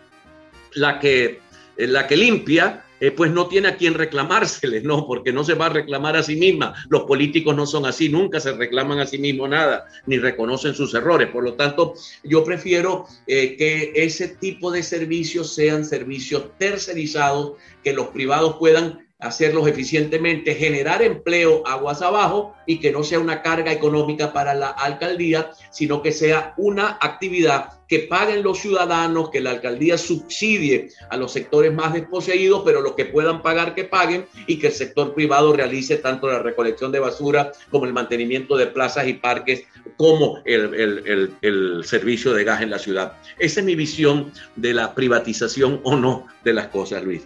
la 0.74 0.98
que 0.98 1.40
la 1.86 2.06
que 2.06 2.16
limpia, 2.16 2.84
eh, 3.00 3.12
pues 3.12 3.30
no 3.30 3.46
tiene 3.46 3.68
a 3.68 3.76
quien 3.76 3.94
reclamársele, 3.94 4.80
¿no? 4.82 5.06
Porque 5.06 5.32
no 5.32 5.44
se 5.44 5.54
va 5.54 5.66
a 5.66 5.70
reclamar 5.70 6.16
a 6.16 6.22
sí 6.22 6.36
misma. 6.36 6.74
Los 6.88 7.02
políticos 7.02 7.54
no 7.54 7.66
son 7.66 7.86
así, 7.86 8.08
nunca 8.08 8.40
se 8.40 8.52
reclaman 8.52 8.98
a 8.98 9.06
sí 9.06 9.18
mismos 9.18 9.50
nada, 9.50 9.86
ni 10.06 10.18
reconocen 10.18 10.74
sus 10.74 10.94
errores. 10.94 11.28
Por 11.28 11.44
lo 11.44 11.54
tanto, 11.54 11.94
yo 12.24 12.42
prefiero 12.42 13.06
eh, 13.26 13.56
que 13.56 13.92
ese 13.94 14.28
tipo 14.28 14.72
de 14.72 14.82
servicios 14.82 15.54
sean 15.54 15.84
servicios 15.84 16.50
tercerizados, 16.58 17.52
que 17.84 17.92
los 17.92 18.08
privados 18.08 18.56
puedan 18.58 19.07
hacerlos 19.20 19.66
eficientemente, 19.66 20.54
generar 20.54 21.02
empleo 21.02 21.66
aguas 21.66 22.02
abajo 22.02 22.54
y 22.66 22.78
que 22.78 22.92
no 22.92 23.02
sea 23.02 23.18
una 23.18 23.42
carga 23.42 23.72
económica 23.72 24.32
para 24.32 24.54
la 24.54 24.68
alcaldía, 24.68 25.50
sino 25.70 26.02
que 26.02 26.12
sea 26.12 26.54
una 26.56 26.98
actividad 27.00 27.72
que 27.88 28.00
paguen 28.00 28.44
los 28.44 28.58
ciudadanos, 28.58 29.30
que 29.30 29.40
la 29.40 29.50
alcaldía 29.50 29.98
subsidie 29.98 30.90
a 31.10 31.16
los 31.16 31.32
sectores 31.32 31.72
más 31.72 31.94
desposeídos, 31.94 32.62
pero 32.64 32.80
los 32.80 32.92
que 32.92 33.06
puedan 33.06 33.42
pagar 33.42 33.74
que 33.74 33.84
paguen 33.84 34.26
y 34.46 34.58
que 34.58 34.68
el 34.68 34.72
sector 34.74 35.14
privado 35.14 35.52
realice 35.52 35.96
tanto 35.96 36.28
la 36.28 36.38
recolección 36.38 36.92
de 36.92 37.00
basura 37.00 37.50
como 37.70 37.86
el 37.86 37.94
mantenimiento 37.94 38.56
de 38.56 38.66
plazas 38.66 39.08
y 39.08 39.14
parques, 39.14 39.64
como 39.96 40.42
el, 40.44 41.32
el 41.40 41.84
servicio 41.84 42.34
de 42.34 42.44
gas 42.44 42.62
en 42.62 42.70
la 42.70 42.78
ciudad. 42.78 43.14
Esa 43.38 43.60
es 43.60 43.66
mi 43.66 43.74
visión 43.74 44.32
de 44.54 44.74
la 44.74 44.94
privatización 44.94 45.80
o 45.82 45.96
no 45.96 46.26
de 46.44 46.52
las 46.52 46.68
cosas, 46.68 47.02
Luis. 47.02 47.22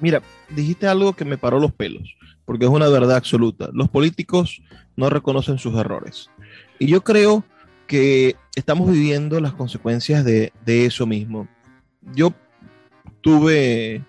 Mira, 0.00 0.22
dijiste 0.48 0.86
algo 0.86 1.12
que 1.12 1.24
me 1.24 1.38
paró 1.38 1.58
los 1.58 1.72
pelos, 1.72 2.14
porque 2.44 2.64
es 2.64 2.70
una 2.70 2.88
verdad 2.88 3.16
absoluta. 3.16 3.70
Los 3.72 3.88
políticos 3.88 4.62
no 4.96 5.10
reconocen 5.10 5.58
sus 5.58 5.76
errores. 5.76 6.30
Y 6.78 6.86
yo 6.86 7.02
creo 7.02 7.44
que 7.86 8.36
estamos 8.54 8.90
viviendo 8.90 9.40
las 9.40 9.52
consecuencias 9.52 10.24
de, 10.24 10.52
eso 10.64 11.06
mismo. 11.06 11.48
Yo 12.14 12.32
tuve 13.20 14.04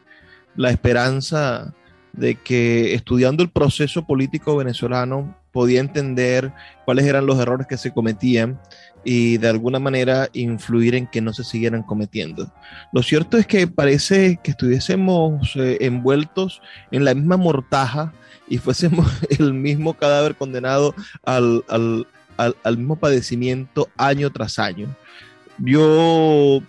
la 0.55 0.69
esperanza 0.69 1.73
de 2.13 2.35
que 2.35 2.93
estudiando 2.93 3.41
el 3.41 3.49
proceso 3.49 4.05
político 4.05 4.55
venezolano 4.55 5.35
podía 5.51 5.79
entender 5.79 6.53
cuáles 6.85 7.05
eran 7.05 7.25
los 7.25 7.39
errores 7.39 7.67
que 7.67 7.77
se 7.77 7.91
cometían 7.91 8.59
y 9.03 9.37
de 9.37 9.49
alguna 9.49 9.79
manera 9.79 10.29
influir 10.33 10.95
en 10.95 11.07
que 11.07 11.21
no 11.21 11.33
se 11.33 11.43
siguieran 11.43 11.83
cometiendo. 11.83 12.51
Lo 12.93 13.03
cierto 13.03 13.37
es 13.37 13.47
que 13.47 13.67
parece 13.67 14.39
que 14.43 14.51
estuviésemos 14.51 15.55
eh, 15.55 15.77
envueltos 15.81 16.61
en 16.91 17.05
la 17.05 17.13
misma 17.13 17.37
mortaja 17.37 18.13
y 18.47 18.57
fuésemos 18.57 19.07
el 19.39 19.53
mismo 19.53 19.93
cadáver 19.93 20.35
condenado 20.35 20.93
al, 21.23 21.63
al, 21.67 22.05
al, 22.37 22.77
mismo 22.77 22.95
padecimiento 22.95 23.89
año 23.97 24.29
tras 24.31 24.59
año. 24.59 24.95
Yo 25.57 26.61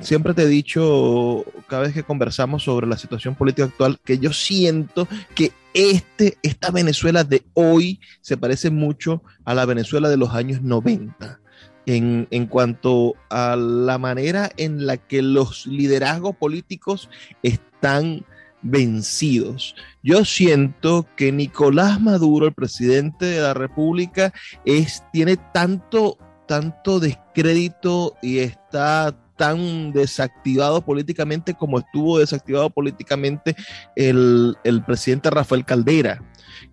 siempre 0.00 0.34
te 0.34 0.42
he 0.42 0.48
dicho, 0.48 1.44
cada 1.66 1.82
vez 1.82 1.94
que 1.94 2.02
conversamos 2.02 2.64
sobre 2.64 2.86
la 2.86 2.96
situación 2.96 3.34
política 3.34 3.64
actual, 3.64 3.98
que 4.04 4.18
yo 4.18 4.32
siento 4.32 5.08
que 5.34 5.52
este, 5.72 6.38
esta 6.42 6.70
Venezuela 6.70 7.24
de 7.24 7.42
hoy 7.54 8.00
se 8.20 8.36
parece 8.36 8.70
mucho 8.70 9.22
a 9.44 9.54
la 9.54 9.66
Venezuela 9.66 10.08
de 10.08 10.16
los 10.16 10.30
años 10.30 10.62
90 10.62 11.40
en, 11.86 12.26
en, 12.30 12.46
cuanto 12.46 13.14
a 13.30 13.56
la 13.56 13.98
manera 13.98 14.50
en 14.56 14.86
la 14.86 14.96
que 14.96 15.22
los 15.22 15.66
liderazgos 15.66 16.36
políticos 16.36 17.08
están 17.42 18.24
vencidos. 18.62 19.76
Yo 20.02 20.24
siento 20.24 21.06
que 21.16 21.30
Nicolás 21.30 22.00
Maduro, 22.00 22.46
el 22.46 22.54
presidente 22.54 23.26
de 23.26 23.40
la 23.40 23.54
República, 23.54 24.32
es, 24.64 25.04
tiene 25.12 25.36
tanto, 25.36 26.18
tanto 26.48 26.98
descrédito 26.98 28.16
y 28.22 28.38
está 28.38 29.14
tan 29.36 29.92
desactivado 29.92 30.84
políticamente 30.84 31.54
como 31.54 31.80
estuvo 31.80 32.18
desactivado 32.18 32.70
políticamente 32.70 33.56
el, 33.96 34.56
el 34.64 34.82
presidente 34.84 35.28
Rafael 35.28 35.64
Caldera 35.64 36.22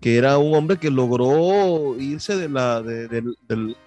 que 0.02 0.16
era 0.18 0.36
un 0.36 0.52
hombre 0.54 0.78
que 0.78 0.90
logró 0.90 1.96
irse 1.98 2.36
de 2.36 2.48
la, 2.48 2.82
del, 2.82 3.36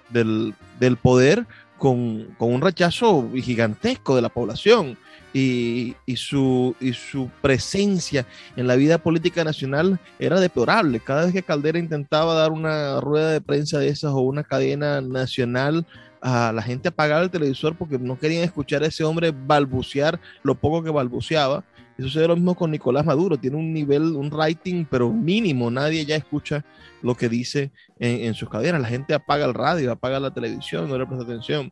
del, 0.10 0.97
poder 0.97 1.45
con, 1.78 2.34
con, 2.38 2.54
un 2.54 2.62
rechazo 2.62 3.30
gigantesco 3.36 4.15
de 4.15 4.21
la 4.21 4.30
población. 4.30 4.97
Y, 5.34 5.95
y, 6.06 6.15
su, 6.15 6.73
y 6.80 6.93
su 6.93 7.30
presencia 7.41 8.25
en 8.56 8.67
la 8.67 8.78
vida 8.78 8.97
política 8.99 9.43
nacional 9.43 9.99
era 10.17 10.39
deplorable. 10.39 11.01
Cada 11.01 11.25
vez 11.25 11.34
que 11.34 11.43
Caldera 11.43 11.78
intentaba 11.78 12.34
dar 12.36 12.54
una 12.54 13.01
rueda 13.01 13.32
de 13.32 13.41
prensa 13.41 13.78
de 13.78 13.89
esas 13.89 14.13
o 14.13 14.21
una 14.21 14.45
cadena 14.45 15.01
nacional, 15.01 15.86
a 16.21 16.54
la 16.54 16.62
gente 16.62 16.88
apagaba 16.88 17.21
el 17.21 17.30
televisor 17.30 17.75
porque 17.75 17.99
no 17.99 18.17
querían 18.17 18.45
escuchar 18.45 18.84
a 18.84 18.88
ese 18.88 19.04
hombre 19.04 19.34
balbucear 19.36 20.21
lo 20.41 20.56
poco 20.56 20.82
que 20.82 20.89
balbuceaba. 20.89 21.65
Y 21.97 22.03
sucede 22.03 22.27
lo 22.27 22.36
mismo 22.36 22.55
con 22.55 22.71
Nicolás 22.71 23.05
Maduro, 23.05 23.38
tiene 23.38 23.55
un 23.58 23.71
nivel, 23.71 24.03
un 24.15 24.29
rating, 24.29 24.86
pero 24.89 25.12
mínimo, 25.12 25.71
nadie 25.71 26.05
ya 26.05 26.15
escucha 26.15 26.65
lo 27.01 27.15
que 27.15 27.29
dice 27.29 27.71
en, 27.99 28.34
sus 28.34 28.49
cadenas, 28.49 28.81
la 28.81 28.88
gente 28.88 29.13
apaga 29.13 29.45
el 29.45 29.53
radio, 29.53 29.91
apaga 29.91 30.19
la 30.19 30.34
televisión, 30.34 30.89
no 30.89 30.97
le 30.97 31.05
presta 31.05 31.23
atención. 31.23 31.71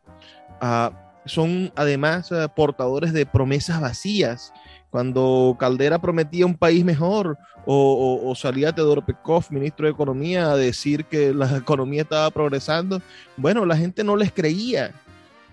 Ah, 0.60 0.92
son 1.26 1.72
además 1.76 2.30
eh, 2.32 2.46
portadores 2.54 3.12
de 3.12 3.26
promesas 3.26 3.80
vacías. 3.80 4.52
Cuando 4.90 5.56
Caldera 5.58 5.98
prometía 5.98 6.46
un 6.46 6.56
país 6.56 6.84
mejor 6.84 7.36
o, 7.66 8.32
salía 8.36 8.72
Teodoro 8.72 9.04
Pekov, 9.04 9.46
ministro 9.50 9.86
de 9.86 9.92
Economía, 9.92 10.52
a 10.52 10.56
decir 10.56 11.06
que 11.06 11.34
la 11.34 11.56
economía 11.56 12.02
estaba 12.02 12.30
progresando, 12.30 13.02
bueno, 13.36 13.66
la 13.66 13.76
gente 13.76 14.04
no 14.04 14.16
les 14.16 14.32
creía 14.32 14.92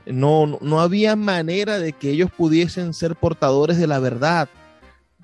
no, 0.06 0.58
no 0.62 0.82
había 0.82 1.16
manera 1.16 1.78
de 1.80 1.94
que 1.94 2.10
ellos 2.10 2.32
pudiesen 2.36 2.94
ser 2.94 3.16
portadores 3.16 3.78
de 3.78 3.88
la 3.88 4.00
verdad 4.00 4.50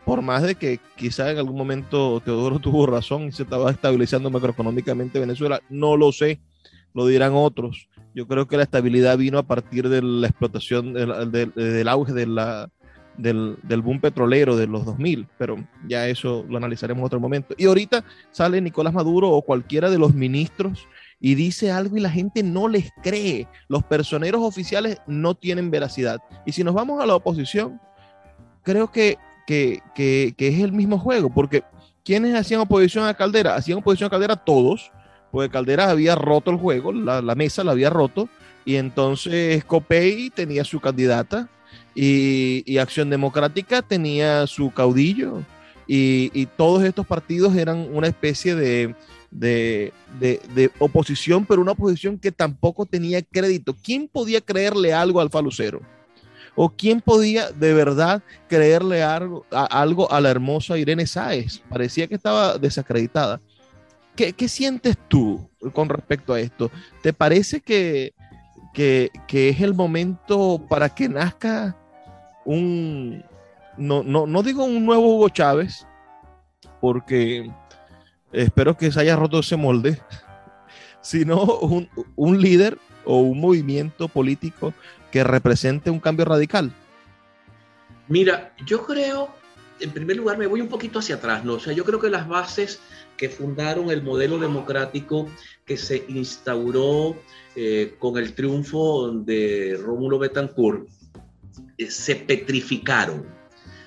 por 0.08 0.22
más 0.22 0.42
de 0.42 0.56
que 0.56 0.80
quizá 0.96 1.30
en 1.30 1.38
algún 1.38 1.58
momento 1.58 2.22
Teodoro 2.22 2.60
tuvo 2.62 2.86
razón 2.88 3.24
y 3.24 3.34
se 3.34 3.44
estaba 3.44 3.70
estabilizando 3.70 4.30
macroeconómicamente 4.30 5.20
Venezuela, 5.20 5.62
no 5.70 5.98
lo 5.98 6.14
sé, 6.14 6.40
lo 6.94 7.06
dirán 7.06 7.34
otros. 7.36 7.90
Yo 8.16 8.26
creo 8.26 8.48
que 8.48 8.56
la 8.56 8.64
estabilidad 8.64 9.18
vino 9.18 9.38
a 9.38 9.44
partir 9.44 9.90
de 9.90 10.02
la 10.02 10.28
explotación, 10.28 10.94
del, 10.94 11.88
auge 11.90 12.14
de 12.14 12.26
la, 12.26 12.70
del, 13.18 13.58
del, 13.64 13.82
boom 13.82 14.00
petrolero 14.00 14.56
de 14.56 14.66
los 14.66 14.86
2000, 14.86 15.28
pero 15.38 15.58
ya 15.88 16.08
eso 16.08 16.46
lo 16.50 16.58
analizaremos 16.58 17.02
en 17.02 17.06
otro 17.06 17.20
momento. 17.20 17.54
Y 17.58 17.66
ahorita 17.66 18.06
sale 18.32 18.62
Nicolás 18.62 18.94
Maduro 18.94 19.30
o 19.30 19.42
cualquiera 19.42 19.90
de 19.92 20.00
los 20.00 20.16
ministros 20.16 20.88
y 21.20 21.36
dice 21.36 21.70
algo 21.70 21.98
y 21.98 22.00
la 22.00 22.10
gente 22.10 22.44
no 22.44 22.70
les 22.70 22.92
cree. 23.04 23.48
Los 23.68 23.84
personeros 23.84 24.42
oficiales 24.42 25.00
no 25.06 25.36
tienen 25.36 25.70
veracidad. 25.70 26.20
Y 26.46 26.54
si 26.54 26.64
nos 26.64 26.74
vamos 26.74 27.04
a 27.04 27.06
la 27.06 27.16
oposición, 27.16 27.80
creo 28.64 28.90
que 28.90 29.18
que, 29.48 30.34
es 30.38 30.60
el 30.60 30.74
mismo 30.74 31.00
juego, 31.00 31.30
porque 31.30 31.64
¿quiénes 32.04 32.36
hacían 32.36 32.62
oposición 32.62 33.08
a 33.08 33.14
Caldera? 33.14 33.56
Hacían 33.56 33.80
oposición 33.80 34.08
a 34.08 34.12
Caldera 34.12 34.36
todos, 34.36 34.92
porque 35.32 35.50
Caldera 35.50 35.90
había 35.90 36.16
roto 36.16 36.52
el 36.52 36.58
juego, 36.58 36.92
la, 36.92 37.36
mesa 37.36 37.64
la 37.64 37.72
había 37.72 37.90
roto, 37.90 38.28
y 38.66 38.76
entonces 38.76 39.64
Copey 39.64 40.30
tenía 40.30 40.64
su 40.66 40.80
candidata, 40.80 41.50
y, 41.96 42.78
Acción 42.78 43.10
Democrática 43.10 43.82
tenía 43.82 44.46
su 44.48 44.72
caudillo, 44.72 45.44
y, 45.88 46.46
todos 46.58 46.84
estos 46.84 47.08
partidos 47.08 47.56
eran 47.56 47.88
una 47.94 48.08
especie 48.08 48.54
de, 48.54 48.96
de, 49.32 49.94
de, 50.20 50.72
oposición, 50.80 51.46
pero 51.46 51.62
una 51.62 51.72
oposición 51.72 52.20
que 52.20 52.34
tampoco 52.34 52.86
tenía 52.86 53.22
crédito. 53.22 53.74
¿Quién 53.82 54.10
podía 54.10 54.42
creerle 54.42 54.94
algo 54.94 55.22
al 55.22 55.30
falucero? 55.30 55.82
¿O 56.60 56.72
quién 56.72 57.02
podía 57.02 57.52
de 57.52 57.72
verdad 57.72 58.24
creerle 58.48 59.04
algo 59.04 59.46
a, 59.52 59.66
algo 59.66 60.12
a 60.12 60.20
la 60.20 60.32
hermosa 60.32 60.76
Irene 60.76 61.06
Sáez? 61.06 61.62
Parecía 61.70 62.08
que 62.08 62.16
estaba 62.16 62.58
desacreditada. 62.58 63.40
¿Qué, 64.16 64.48
sientes 64.50 64.98
tú 65.08 65.48
con 65.74 65.88
respecto 65.88 66.34
a 66.34 66.40
esto? 66.40 66.72
¿Te 67.04 67.14
parece 67.14 67.62
que, 67.62 68.16
que, 68.74 69.12
es 69.30 69.62
el 69.62 69.76
momento 69.76 70.60
para 70.68 70.90
que 70.90 71.08
nazca 71.08 71.78
un, 72.44 73.24
no, 73.78 74.02
no, 74.02 74.42
digo 74.42 74.64
un 74.64 74.84
nuevo 74.84 75.16
Hugo 75.16 75.30
Chávez, 75.30 75.86
porque 76.82 77.52
espero 78.32 78.76
que 78.76 78.92
se 78.92 79.00
haya 79.02 79.16
roto 79.16 79.42
ese 79.42 79.58
molde, 79.58 80.02
sino 81.02 81.44
un, 81.44 81.88
un 82.16 82.42
líder 82.42 82.80
o 83.06 83.20
un 83.20 83.40
movimiento 83.40 84.08
político 84.08 84.74
que 85.12 85.24
represente 85.24 85.90
un 85.90 86.00
cambio 86.00 86.26
radical? 86.26 86.74
Mira, 88.08 88.54
yo 88.66 88.86
creo, 88.86 89.30
en 89.80 89.92
primer 89.92 90.18
lugar, 90.18 90.38
me 90.38 90.48
voy 90.48 90.62
un 90.62 90.70
poquito 90.70 91.00
hacia 91.00 91.16
atrás, 91.16 91.44
¿no? 91.44 91.54
O 91.54 91.60
sea, 91.60 91.74
yo 91.74 91.84
creo 91.84 92.00
que 92.00 92.10
las 92.10 92.28
bases 92.28 92.80
que 93.18 93.30
fundaron 93.30 93.90
el 93.90 94.04
modelo 94.04 94.38
democrático 94.38 95.28
que 95.66 95.76
se 95.76 96.06
instauró 96.08 97.16
eh, 97.56 97.96
con 98.00 98.18
el 98.18 98.34
triunfo 98.34 99.12
de 99.12 99.78
Rómulo 99.82 100.20
Betancourt 100.20 100.88
eh, 101.78 101.90
se 101.90 102.16
petrificaron, 102.16 103.26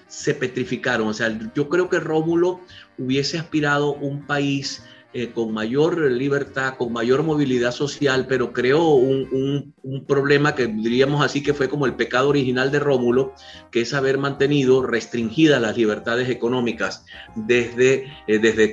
se 0.07 0.35
petrificaron. 0.35 1.09
O 1.09 1.15
sea, 1.15 1.39
yo 1.55 1.69
creo 1.69 1.89
que 1.89 2.01
Rómulo 2.01 2.61
hubiese 2.99 3.39
aspirado 3.39 3.95
un 3.95 4.27
país 4.27 4.83
eh, 5.13 5.33
con 5.33 5.53
mayor 5.53 5.99
libertad, 5.99 6.77
con 6.77 6.93
mayor 6.93 7.25
movilidad 7.25 7.73
social, 7.73 8.27
pero 8.29 8.53
creó 8.53 8.91
un, 8.91 9.75
problema 10.07 10.55
que 10.55 10.69
diríamos 10.69 11.25
así 11.25 11.43
que 11.43 11.53
fue 11.53 11.69
como 11.69 11.85
el 11.85 11.95
pecado 11.95 12.29
original 12.29 12.71
de 12.71 12.79
Rómulo, 12.79 13.35
que 13.73 13.81
es 13.81 13.93
haber 13.93 14.19
mantenido 14.19 14.87
restringidas 14.87 15.61
las 15.61 15.77
libertades 15.77 16.29
económicas 16.29 17.05
desde, 17.35 18.13
eh, 18.29 18.39
desde 18.39 18.73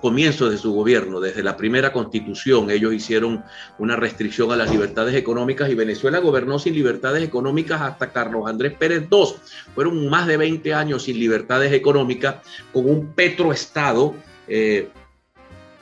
comienzo 0.00 0.50
de 0.50 0.56
su 0.56 0.72
gobierno, 0.72 1.18
desde 1.18 1.42
la 1.42 1.56
primera 1.56 1.92
constitución. 1.92 2.70
Ellos 2.70 2.94
hicieron 2.94 3.42
una 3.78 3.96
restricción 3.96 4.52
a 4.52 4.56
las 4.56 4.70
libertades 4.70 5.16
económicas 5.16 5.68
y 5.68 5.74
Venezuela 5.74 6.20
gobernó 6.20 6.60
sin 6.60 6.74
libertades 6.74 7.24
económicas 7.24 7.80
hasta 7.80 8.12
Carlos 8.12 8.44
Andrés 8.46 8.74
Pérez 8.74 9.08
II. 9.10 9.34
Fueron 9.74 10.08
más 10.08 10.28
de 10.28 10.36
20 10.36 10.74
años 10.74 11.02
sin 11.02 11.18
libertades 11.18 11.72
económicas, 11.72 12.36
con 12.72 12.88
un 12.88 13.14
petroestado. 13.14 14.14
Eh, 14.46 14.88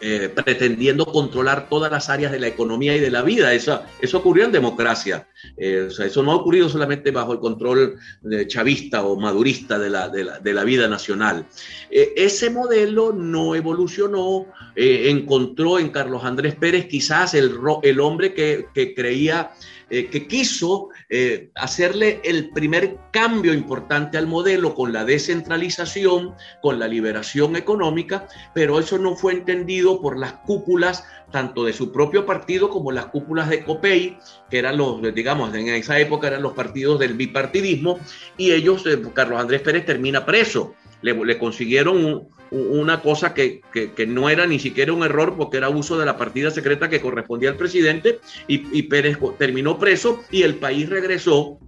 eh, 0.03 0.31
pretendiendo 0.35 1.05
controlar 1.05 1.69
todas 1.69 1.93
las 1.93 2.09
áreas 2.09 2.33
de 2.33 2.41
la 2.41 2.47
economía 2.47 2.97
y 2.97 3.01
de 3.01 3.11
la 3.11 3.21
vida. 3.21 3.53
Eso, 3.53 3.83
eso 4.01 4.19
ocurrió 4.19 4.45
en 4.47 4.53
democracia. 4.53 5.29
Eh, 5.59 5.89
eso 5.91 6.23
no 6.23 6.33
ha 6.33 6.37
ocurrido 6.37 6.69
solamente 6.69 7.11
bajo 7.11 7.35
el 7.35 7.39
control 7.39 7.99
chavista 8.47 9.05
o 9.05 9.21
madurista 9.21 9.79
de 9.79 9.91
la, 9.91 10.09
de 10.09 10.55
la, 10.55 10.65
vida 10.65 10.89
nacional. 10.89 11.45
Eh, 11.91 12.15
ese 12.17 12.49
modelo 12.49 13.13
no 13.13 13.55
evolucionó, 13.55 14.47
encontró 14.75 15.79
en 15.79 15.91
Carlos 15.91 16.25
Andrés 16.25 16.55
Pérez 16.55 16.87
quizás 16.87 17.35
el, 17.35 17.53
el 17.83 18.01
hombre 18.01 18.33
que, 18.33 18.69
que 18.73 18.95
creía 18.95 19.53
eh, 19.91 20.07
que 20.07 20.27
quiso 20.27 20.89
eh, 21.09 21.51
hacerle 21.57 22.21
el 22.25 22.51
primer 22.51 22.97
cambio 23.11 23.53
importante 23.53 24.17
al 24.19 24.27
modelo 24.27 24.75
con 24.75 24.93
la 24.93 25.05
descentralización, 25.05 26.35
con 26.63 26.79
la 26.79 26.89
liberación 26.89 27.57
económica, 27.57 28.29
pero 28.55 28.79
eso 28.79 28.99
no 28.99 29.17
fue 29.17 29.33
entendido 29.33 30.01
por 30.01 30.17
las 30.17 30.35
cúpulas 30.35 31.05
tanto 31.31 31.65
de 31.65 31.73
su 31.73 31.93
propio 31.93 32.27
partido 32.27 32.69
como 32.71 32.93
las 32.93 33.07
cúpulas 33.07 33.49
de 33.49 33.65
COPEI, 33.65 34.19
que 34.51 34.59
eran 34.59 34.77
los, 34.77 35.03
digamos, 35.15 35.55
en 35.55 35.69
esa 35.69 35.99
época 35.99 36.29
eran 36.29 36.43
los 36.43 36.53
partidos 36.53 36.99
del 36.99 37.15
bipartidismo, 37.15 37.99
y 38.37 38.53
ellos, 38.53 38.87
eh, 38.87 39.01
Carlos 39.15 39.41
Andrés 39.41 39.63
Pérez 39.63 39.87
termina 39.87 40.25
preso. 40.25 40.75
Le, 41.03 41.15
le 41.15 41.39
consiguieron 41.39 42.05
un, 42.05 42.29
una 42.51 43.01
cosa 43.01 43.35
que, 43.35 43.63
no 44.07 44.29
era 44.29 44.47
ni 44.47 44.59
siquiera 44.59 44.93
un 44.93 45.03
error 45.03 45.37
porque 45.37 45.57
era 45.57 45.69
uso 45.69 45.99
de 45.99 46.07
la 46.07 46.17
partida 46.17 46.51
secreta 46.51 46.89
que 46.89 47.01
correspondía 47.01 47.51
al 47.51 47.57
presidente 47.57 48.21
y, 48.47 48.83
Pérez 48.85 49.19
terminó 49.39 49.79
preso 49.79 50.23
y 50.31 50.43
el 50.43 50.57
país 50.57 50.89
regresó, 50.89 51.59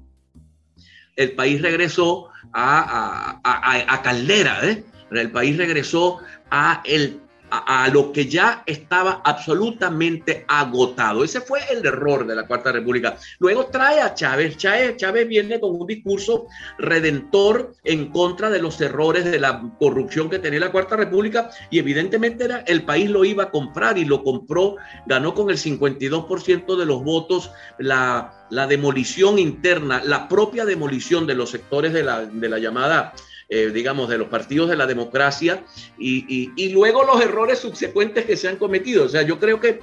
el 1.17 1.33
país 1.33 1.63
regresó 1.63 2.29
a, 2.53 3.41
a 3.45 4.03
Caldera, 4.03 4.61
¿eh? 4.69 4.85
el 5.11 5.31
país 5.31 5.57
regresó 5.57 6.19
a 6.51 6.83
el 6.85 7.22
a, 7.53 7.89
lo 7.89 8.13
que 8.13 8.27
ya 8.27 8.63
estaba 8.65 9.21
absolutamente 9.23 10.47
agotado. 10.49 11.23
Ese 11.23 11.43
fue 11.43 11.61
el 11.71 11.85
error 11.85 12.27
de 12.27 12.35
la 12.35 12.47
Cuarta 12.47 12.73
República. 12.73 13.19
Luego 13.39 13.67
trae 13.67 14.01
a 14.01 14.15
Chávez. 14.15 14.57
Chávez, 14.57 14.97
Chávez 14.97 15.29
viene 15.29 15.61
con 15.61 15.79
un 15.79 15.87
discurso 15.87 16.47
redentor 16.79 17.75
en 17.85 18.11
contra 18.11 18.49
de 18.49 18.59
los 18.59 18.81
errores 18.81 19.27
de 19.27 19.39
la 19.39 19.71
corrupción 19.79 20.31
que 20.31 20.39
tenía 20.39 20.61
la 20.61 20.73
Cuarta 20.73 20.97
República 20.97 21.51
y 21.71 21.79
evidentemente 21.79 22.45
era, 22.45 22.61
el 22.61 22.85
país 22.85 23.11
lo 23.11 23.23
iba 23.23 23.45
a 23.45 23.51
comprar 23.51 23.99
y 23.99 24.07
lo 24.07 24.25
compró, 24.25 24.77
ganó 25.05 25.35
con 25.35 25.51
el 25.51 25.59
52% 25.59 26.77
de 26.77 26.87
los 26.87 27.05
votos 27.05 27.51
la, 27.79 28.47
la 28.49 28.67
demolición 28.67 29.39
interna, 29.39 30.01
la 30.03 30.27
propia 30.27 30.65
demolición 30.65 31.27
de 31.27 31.35
los 31.35 31.51
sectores 31.51 31.93
de 31.93 32.03
la, 32.03 32.25
de 32.25 32.49
la 32.49 32.59
llamada 32.59 33.13
eh, 33.55 33.71
digamos, 33.71 34.09
de 34.09 34.17
los 34.17 34.29
partidos 34.29 34.71
de 34.71 34.77
la 34.77 34.87
democracia 34.87 35.63
y, 35.99 36.71
luego 36.73 37.05
los 37.05 37.21
errores 37.21 37.59
subsecuentes 37.59 38.25
que 38.25 38.35
se 38.35 38.49
han 38.49 38.57
cometido. 38.57 39.05
O 39.05 39.11
sea, 39.11 39.21
yo 39.21 39.39
creo 39.39 39.61
que 39.61 39.81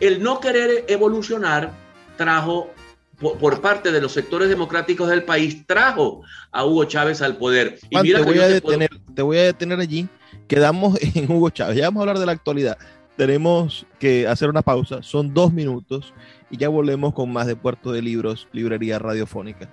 el 0.00 0.22
no 0.22 0.38
querer 0.38 0.84
evolucionar 0.86 1.72
trajo 2.18 2.74
por, 3.18 3.62
parte 3.62 3.90
de 3.90 4.02
los 4.02 4.12
sectores 4.12 4.50
democráticos 4.50 5.08
del 5.08 5.22
país 5.22 5.66
trajo 5.66 6.24
a 6.52 6.66
Hugo 6.66 6.84
Chávez 6.84 7.22
al 7.22 7.38
poder. 7.38 7.78
Y 7.88 8.12
te, 8.12 8.20
voy 8.20 8.38
a 8.38 8.48
detener, 8.48 8.90
te 9.14 9.22
voy 9.22 9.38
a 9.38 9.44
detener 9.44 9.80
allí. 9.80 10.06
Quedamos 10.46 10.98
en 11.14 11.32
Hugo 11.32 11.48
Chávez. 11.48 11.78
Ya 11.78 11.86
vamos 11.86 12.00
a 12.00 12.02
hablar 12.02 12.18
de 12.18 12.26
la 12.26 12.32
actualidad. 12.32 12.76
Tenemos 13.16 13.86
que 13.98 14.28
hacer 14.28 14.50
una 14.50 14.60
pausa. 14.60 15.02
Son 15.02 15.32
dos 15.32 15.54
minutos 15.54 16.12
y 16.50 16.58
ya 16.58 16.68
volvemos 16.68 17.14
con 17.14 17.32
más 17.32 17.46
de 17.46 17.56
Puerto 17.56 17.92
de 17.92 18.02
Libros, 18.02 18.46
Librería 18.52 18.98
Radiofónica. 18.98 19.72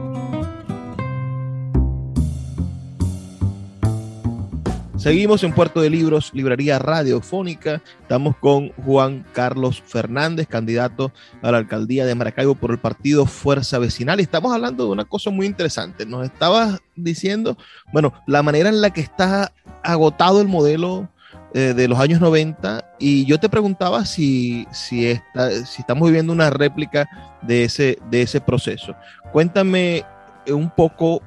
Seguimos 5.01 5.43
en 5.43 5.51
Puerto 5.51 5.81
de 5.81 5.89
Libros, 5.89 6.29
Librería 6.31 6.77
Radiofónica. 6.77 7.81
Estamos 8.03 8.37
con 8.37 8.69
Juan 8.73 9.25
Carlos 9.33 9.81
Fernández, 9.83 10.47
candidato 10.47 11.11
a 11.41 11.49
la 11.49 11.57
alcaldía 11.57 12.05
de 12.05 12.13
Maracaibo 12.13 12.53
por 12.53 12.69
el 12.69 12.77
partido 12.77 13.25
Fuerza 13.25 13.79
Vecinal. 13.79 14.19
Y 14.19 14.23
estamos 14.23 14.53
hablando 14.53 14.85
de 14.85 14.91
una 14.91 15.05
cosa 15.05 15.31
muy 15.31 15.47
interesante. 15.47 16.05
Nos 16.05 16.23
estabas 16.23 16.81
diciendo, 16.95 17.57
bueno, 17.91 18.13
la 18.27 18.43
manera 18.43 18.69
en 18.69 18.79
la 18.79 18.91
que 18.91 19.01
está 19.01 19.51
agotado 19.81 20.39
el 20.39 20.47
modelo 20.47 21.09
eh, 21.55 21.73
de 21.75 21.87
los 21.87 21.97
años 21.97 22.21
90 22.21 22.93
y 22.99 23.25
yo 23.25 23.39
te 23.39 23.49
preguntaba 23.49 24.05
si, 24.05 24.67
si, 24.71 25.19
si 25.65 25.81
estamos 25.81 26.09
viviendo 26.09 26.31
una 26.31 26.51
réplica 26.51 27.09
de 27.41 27.63
ese, 27.63 27.97
de 28.11 28.21
ese 28.21 28.39
proceso. 28.39 28.95
Cuéntame 29.31 30.05
un 30.47 30.69
poco, 30.69 31.23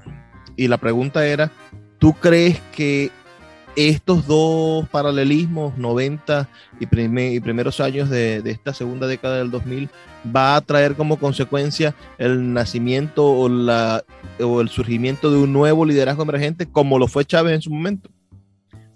y 0.54 0.68
la 0.68 0.78
pregunta 0.78 1.26
era, 1.26 1.50
¿tú 1.98 2.12
crees 2.12 2.60
que 2.70 3.10
estos 3.76 4.26
dos 4.26 4.88
paralelismos, 4.88 5.76
90 5.76 6.48
y, 6.80 6.87
primeros 6.87 7.80
años 7.80 8.08
de, 8.10 8.42
esta 8.44 8.72
segunda 8.72 9.06
década 9.06 9.38
del 9.38 9.50
2000, 9.50 9.88
va 10.34 10.56
a 10.56 10.60
traer 10.60 10.94
como 10.94 11.18
consecuencia 11.18 11.94
el 12.18 12.52
nacimiento 12.52 13.26
o, 13.26 13.48
la, 13.48 14.04
o 14.40 14.60
el 14.60 14.68
surgimiento 14.68 15.30
de 15.30 15.38
un 15.38 15.52
nuevo 15.52 15.84
liderazgo 15.84 16.22
emergente 16.22 16.66
como 16.66 16.98
lo 16.98 17.08
fue 17.08 17.24
Chávez 17.24 17.54
en 17.54 17.62
su 17.62 17.70
momento? 17.70 18.10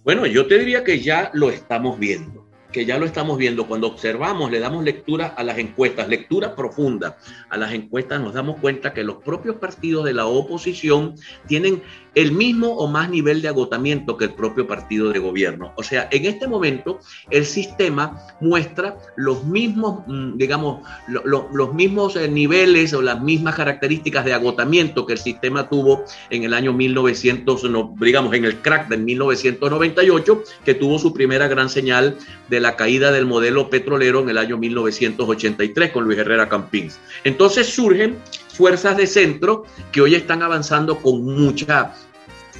Bueno, 0.04 0.26
yo 0.26 0.46
te 0.46 0.58
diría 0.58 0.84
que 0.84 1.00
ya 1.00 1.30
lo 1.34 1.50
estamos 1.50 1.98
viendo 1.98 2.48
que 2.72 2.84
ya 2.84 2.98
lo 2.98 3.06
estamos 3.06 3.38
viendo, 3.38 3.66
cuando 3.66 3.86
observamos, 3.86 4.50
le 4.50 4.60
damos 4.60 4.84
lectura 4.84 5.28
a 5.28 5.42
las 5.42 5.58
encuestas, 5.58 6.08
lectura 6.08 6.54
profunda 6.54 7.16
a 7.48 7.56
las 7.56 7.72
encuestas, 7.72 8.20
nos 8.20 8.34
damos 8.34 8.56
cuenta 8.60 8.92
que 8.92 9.04
los 9.04 9.22
propios 9.22 9.56
partidos 9.56 10.04
de 10.04 10.12
la 10.12 10.26
oposición 10.26 11.14
tienen 11.46 11.82
el 12.18 12.32
mismo 12.32 12.74
o 12.74 12.88
más 12.88 13.08
nivel 13.08 13.42
de 13.42 13.46
agotamiento 13.46 14.16
que 14.16 14.24
el 14.24 14.32
propio 14.32 14.66
partido 14.66 15.12
de 15.12 15.20
gobierno. 15.20 15.72
O 15.76 15.84
sea, 15.84 16.08
en 16.10 16.26
este 16.26 16.48
momento 16.48 16.98
el 17.30 17.46
sistema 17.46 18.26
muestra 18.40 18.96
los 19.14 19.44
mismos, 19.44 20.00
mm, 20.08 20.36
digamos, 20.36 20.80
los 21.06 21.74
mismos 21.74 22.16
eh, 22.16 22.26
niveles 22.26 22.92
o 22.92 23.02
las 23.02 23.22
mismas 23.22 23.54
características 23.54 24.24
de 24.24 24.34
agotamiento 24.34 25.06
que 25.06 25.12
el 25.12 25.20
sistema 25.20 25.68
tuvo 25.68 26.04
en 26.28 26.42
el 26.42 26.54
año 26.54 26.72
1900, 26.72 27.62
digamos, 28.00 28.34
en 28.34 28.44
el 28.46 28.56
crack 28.56 28.88
de 28.88 28.96
1998, 28.96 30.42
que 30.64 30.74
tuvo 30.74 30.98
su 30.98 31.14
primera 31.14 31.46
gran 31.46 31.70
señal 31.70 32.16
de 32.48 32.58
la 32.58 32.74
caída 32.74 33.12
del 33.12 33.26
modelo 33.26 33.70
petrolero 33.70 34.22
en 34.22 34.30
el 34.30 34.38
año 34.38 34.58
1983 34.58 35.92
con 35.92 36.02
Luis 36.02 36.18
Herrera 36.18 36.48
Campins. 36.48 36.98
Entonces 37.22 37.68
surgen 37.68 38.16
fuerzas 38.58 38.96
de 38.96 39.06
centro 39.06 39.62
que 39.92 40.00
hoy 40.00 40.16
están 40.16 40.42
avanzando 40.42 40.96
con 40.96 41.24
mucha 41.24 41.94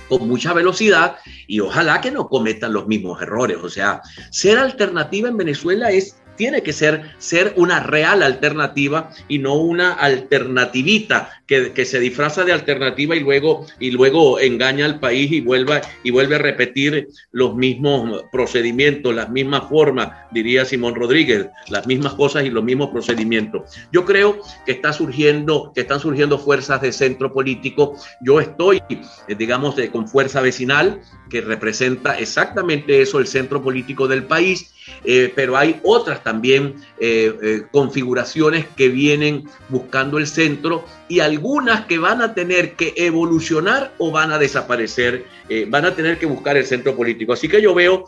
con 0.08 0.26
mucha 0.28 0.52
velocidad 0.52 1.16
y 1.46 1.60
ojalá 1.60 2.00
que 2.00 2.10
no 2.10 2.28
cometan 2.28 2.72
los 2.72 2.86
mismos 2.86 3.20
errores. 3.22 3.58
O 3.62 3.68
sea, 3.68 4.02
ser 4.30 4.58
alternativa 4.58 5.28
en 5.28 5.36
Venezuela 5.36 5.90
es 5.90 6.16
tiene 6.38 6.62
que 6.62 6.72
ser, 6.72 7.02
ser 7.18 7.52
una 7.56 7.80
real 7.80 8.22
alternativa 8.22 9.10
y 9.28 9.38
no 9.38 9.56
una 9.56 9.92
alternativita 9.92 11.42
que, 11.46 11.84
se 11.84 11.98
disfraza 11.98 12.44
de 12.44 12.52
alternativa 12.52 13.16
y 13.16 13.20
luego, 13.20 13.66
y 13.80 13.90
luego 13.90 14.38
engaña 14.38 14.84
al 14.84 15.00
país 15.00 15.32
y, 15.32 15.40
vuelva, 15.40 15.80
y 16.04 16.10
vuelve 16.10 16.36
a 16.36 16.38
repetir 16.38 17.08
los 17.32 17.56
mismos 17.56 18.22
procedimientos, 18.30 19.14
las 19.14 19.30
mismas 19.30 19.68
formas, 19.68 20.10
diría 20.30 20.64
Simón 20.64 20.94
Rodríguez, 20.94 21.48
las 21.68 21.86
mismas 21.86 22.14
cosas 22.14 22.44
y 22.44 22.50
los 22.50 22.62
mismos 22.62 22.90
procedimientos. 22.90 23.62
Yo 23.92 24.04
creo 24.04 24.40
que 24.64 24.72
está 24.72 24.92
surgiendo, 24.92 25.72
que 25.74 25.80
están 25.80 26.00
surgiendo 26.00 26.38
fuerzas 26.38 26.82
de 26.82 26.92
centro 26.92 27.32
político. 27.32 27.96
Yo 28.20 28.40
estoy, 28.40 28.82
eh, 28.88 29.34
digamos, 29.36 29.74
con 29.90 30.06
fuerza 30.06 30.40
vecinal, 30.40 31.00
que 31.28 31.40
representa 31.40 32.18
exactamente 32.18 33.02
eso, 33.02 33.18
el 33.18 33.26
centro 33.26 33.62
político 33.62 34.08
del 34.08 34.24
país 34.24 34.72
eh, 35.04 35.30
pero 35.34 35.56
hay 35.56 35.80
otras 35.82 36.24
también 36.24 36.76
eh, 36.98 37.62
configuraciones 37.70 38.66
que 38.76 38.88
vienen 38.88 39.48
buscando 39.68 40.18
el 40.18 40.26
centro 40.26 40.84
y 41.08 41.20
algunas 41.20 41.84
que 41.84 41.98
van 41.98 42.22
a 42.22 42.34
tener 42.34 42.72
que 42.74 42.94
evolucionar 42.96 43.92
o 43.98 44.10
van 44.10 44.32
a 44.32 44.38
desaparecer, 44.38 45.26
van 45.68 45.84
a 45.84 45.94
tener 45.94 46.18
que 46.18 46.26
buscar 46.26 46.56
el 46.56 46.64
centro 46.64 46.96
político. 46.96 47.34
Así 47.34 47.48
que 47.48 47.60
yo 47.60 47.74
veo 47.74 48.06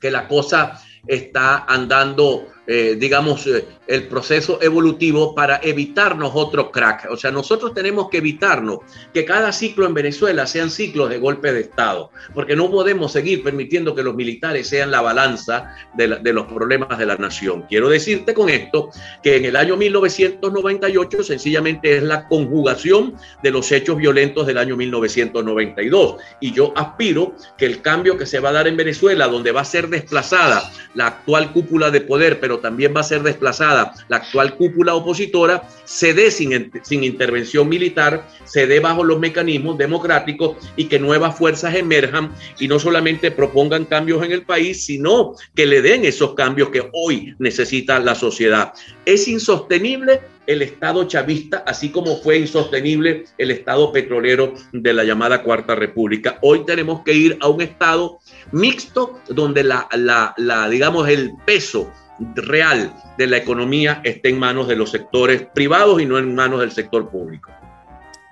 que 0.00 0.10
la 0.10 0.28
cosa 0.28 0.80
está 1.06 1.64
andando 1.64 2.46
eh, 2.70 2.96
digamos, 3.00 3.46
eh, 3.46 3.64
el 3.88 4.06
proceso 4.06 4.58
evolutivo 4.62 5.34
para 5.34 5.60
evitarnos 5.62 6.32
otro 6.34 6.70
crack. 6.70 7.08
O 7.10 7.16
sea, 7.16 7.30
nosotros 7.30 7.72
tenemos 7.74 8.10
que 8.10 8.18
evitarnos 8.18 8.80
que 9.12 9.24
cada 9.24 9.50
ciclo 9.52 9.86
en 9.86 9.94
Venezuela 9.94 10.46
sean 10.46 10.70
ciclos 10.70 11.08
de 11.08 11.18
golpe 11.18 11.52
de 11.52 11.60
Estado, 11.60 12.10
porque 12.34 12.54
no 12.54 12.70
podemos 12.70 13.12
seguir 13.12 13.42
permitiendo 13.42 13.94
que 13.94 14.02
los 14.02 14.14
militares 14.14 14.68
sean 14.68 14.90
la 14.90 15.00
balanza 15.00 15.74
de, 15.94 16.18
de 16.20 16.32
los 16.32 16.46
problemas 16.46 16.98
de 16.98 17.06
la 17.06 17.16
nación. 17.16 17.64
Quiero 17.68 17.88
decirte 17.88 18.34
con 18.34 18.50
esto 18.50 18.90
que 19.22 19.36
en 19.36 19.46
el 19.46 19.56
año 19.56 19.76
1998 19.76 21.22
sencillamente 21.22 21.96
es 21.96 22.02
la 22.02 22.28
conjugación 22.28 23.14
de 23.42 23.50
los 23.50 23.72
hechos 23.72 23.96
violentos 23.96 24.46
del 24.46 24.58
año 24.58 24.76
1992. 24.76 26.16
Y 26.40 26.52
yo 26.52 26.74
aspiro 26.76 27.34
que 27.56 27.64
el 27.64 27.80
cambio 27.80 28.18
que 28.18 28.26
se 28.26 28.40
va 28.40 28.50
a 28.50 28.52
dar 28.52 28.68
en 28.68 28.76
Venezuela, 28.76 29.28
donde 29.28 29.52
va 29.52 29.62
a 29.62 29.64
ser 29.64 29.88
desplazada 29.88 30.70
la 30.94 31.06
actual 31.06 31.52
cúpula 31.52 31.90
de 31.90 32.02
poder, 32.02 32.38
pero 32.38 32.58
también 32.58 32.94
va 32.94 33.00
a 33.00 33.04
ser 33.04 33.22
desplazada 33.22 33.77
la 34.08 34.16
actual 34.16 34.56
cúpula 34.56 34.94
opositora, 34.94 35.68
se 35.84 36.14
dé 36.14 36.30
sin, 36.30 36.70
sin 36.82 37.04
intervención 37.04 37.68
militar, 37.68 38.26
se 38.44 38.66
dé 38.66 38.80
bajo 38.80 39.04
los 39.04 39.18
mecanismos 39.18 39.78
democráticos 39.78 40.56
y 40.76 40.86
que 40.86 40.98
nuevas 40.98 41.36
fuerzas 41.36 41.74
emerjan 41.74 42.32
y 42.58 42.68
no 42.68 42.78
solamente 42.78 43.30
propongan 43.30 43.84
cambios 43.84 44.24
en 44.24 44.32
el 44.32 44.42
país, 44.42 44.84
sino 44.84 45.34
que 45.54 45.66
le 45.66 45.82
den 45.82 46.04
esos 46.04 46.34
cambios 46.34 46.70
que 46.70 46.88
hoy 46.92 47.34
necesita 47.38 47.98
la 47.98 48.14
sociedad. 48.14 48.72
Es 49.04 49.28
insostenible 49.28 50.20
el 50.48 50.62
Estado 50.62 51.04
chavista, 51.04 51.62
así 51.66 51.90
como 51.90 52.16
fue 52.16 52.38
insostenible 52.38 53.26
el 53.36 53.50
Estado 53.50 53.92
petrolero 53.92 54.54
de 54.72 54.94
la 54.94 55.04
llamada 55.04 55.42
Cuarta 55.42 55.74
República. 55.74 56.38
Hoy 56.40 56.64
tenemos 56.64 57.02
que 57.04 57.12
ir 57.12 57.38
a 57.40 57.48
un 57.48 57.60
Estado 57.60 58.18
mixto 58.50 59.20
donde 59.28 59.62
la, 59.62 59.86
la, 59.94 60.34
la 60.38 60.68
digamos, 60.70 61.06
el 61.08 61.32
peso 61.44 61.92
real 62.34 62.94
de 63.16 63.26
la 63.26 63.36
economía 63.36 64.00
esté 64.04 64.30
en 64.30 64.38
manos 64.38 64.68
de 64.68 64.76
los 64.76 64.90
sectores 64.90 65.46
privados 65.54 66.00
y 66.00 66.06
no 66.06 66.18
en 66.18 66.34
manos 66.34 66.60
del 66.60 66.72
sector 66.72 67.08
público. 67.08 67.50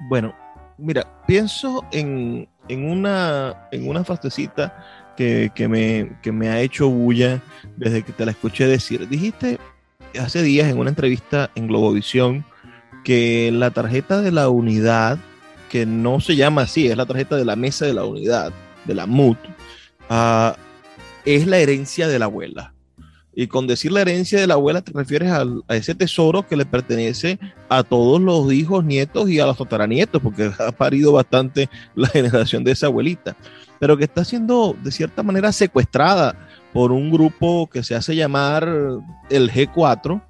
Bueno, 0.09 0.35
mira, 0.79 1.07
pienso 1.27 1.85
en, 1.93 2.49
una, 2.69 3.69
en 3.71 3.89
una 3.89 4.05
frasecita 4.05 5.15
que, 5.17 5.51
me, 5.69 6.19
que 6.23 6.33
me 6.33 6.49
ha 6.49 6.61
hecho 6.61 6.89
bulla 6.89 7.43
desde 7.77 8.03
que 8.03 8.13
te 8.13 8.25
la 8.25 8.33
escuché 8.33 8.67
decir. 8.67 9.09
Dijiste 9.09 9.59
hace 10.19 10.43
días 10.43 10.71
en 10.71 10.79
una 10.79 10.91
entrevista 10.91 11.51
en 11.55 11.67
Globovisión 11.67 12.45
que 13.05 13.51
la 13.53 13.71
tarjeta 13.71 14.21
de 14.21 14.33
la 14.33 14.49
unidad, 14.49 15.19
que 15.71 15.87
no 15.87 16.21
se 16.21 16.37
llama 16.37 16.63
así, 16.63 16.89
es 16.89 16.97
la 16.97 17.07
tarjeta 17.07 17.37
de 17.37 17.45
la 17.45 17.57
mesa 17.57 17.87
de 17.87 17.95
la 17.95 18.05
unidad, 18.05 18.53
de 18.85 18.95
la 18.95 19.07
MUT, 19.07 19.39
ah, 20.09 20.57
es 21.25 21.47
la 21.47 21.59
herencia 21.59 22.09
de 22.09 22.19
la 22.19 22.25
abuela. 22.27 22.75
Y 23.39 23.49
con 23.49 23.67
decir 23.67 23.93
la 23.93 24.01
herencia 24.01 24.41
de 24.41 24.47
la 24.47 24.55
abuela 24.55 24.81
te 24.81 24.93
refieres 24.93 25.31
a, 25.31 25.45
ese 25.69 25.95
tesoro 25.95 26.47
que 26.47 26.57
le 26.57 26.65
pertenece 26.65 27.39
a 27.69 27.83
todos 27.83 28.19
los 28.19 28.51
hijos, 28.51 28.83
nietos 28.83 29.29
y 29.29 29.39
a 29.39 29.45
los 29.45 29.59
tataranietos, 29.59 30.23
porque 30.23 30.51
ha 30.59 30.73
parido 30.73 31.13
bastante 31.13 31.69
la 31.95 32.09
generación 32.09 32.65
de 32.65 32.73
esa 32.73 32.87
abuelita, 32.87 33.37
pero 33.79 33.99
que 33.99 34.05
está 34.05 34.25
siendo 34.25 34.75
de 34.83 34.91
cierta 34.91 35.23
manera 35.23 35.53
secuestrada 35.53 36.35
por 36.73 36.93
un 36.93 37.11
grupo 37.11 37.69
que 37.69 37.83
se 37.83 37.95
hace 37.95 38.17
llamar 38.17 38.67
el 39.29 39.53
G4 39.53 40.23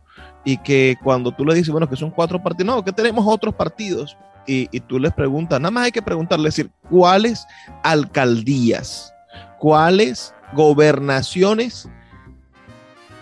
y 0.45 0.59
que 0.59 0.97
cuando 1.05 1.31
tú 1.31 1.45
le 1.45 1.55
dices, 1.55 1.71
bueno, 1.71 1.89
que 1.89 1.95
son 1.95 2.11
cuatro 2.11 2.43
partidos, 2.43 2.75
no, 2.75 2.85
que 2.85 2.93
tenemos 2.93 3.25
otros 3.25 3.55
partidos, 3.55 4.17
y, 4.49 4.69
y 4.73 4.81
tú 4.81 4.99
les 4.99 5.13
preguntas, 5.13 5.61
nada 5.61 5.71
más 5.71 5.85
hay 5.85 5.93
que 5.93 6.03
preguntarle, 6.03 6.47
decir, 6.47 6.71
¿cuáles 6.91 7.47
alcaldías, 7.85 9.13
cuáles 9.59 10.35
gobernaciones 10.55 11.89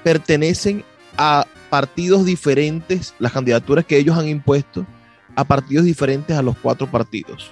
pertenecen 0.04 0.84
a 1.16 1.46
partidos 1.70 2.24
diferentes, 2.24 3.14
las 3.18 3.32
candidaturas 3.32 3.84
que 3.84 3.96
ellos 3.96 4.16
han 4.16 4.28
impuesto, 4.28 4.86
a 5.34 5.42
partidos 5.42 5.84
diferentes 5.84 6.36
a 6.36 6.42
los 6.42 6.56
cuatro 6.58 6.86
partidos. 6.86 7.50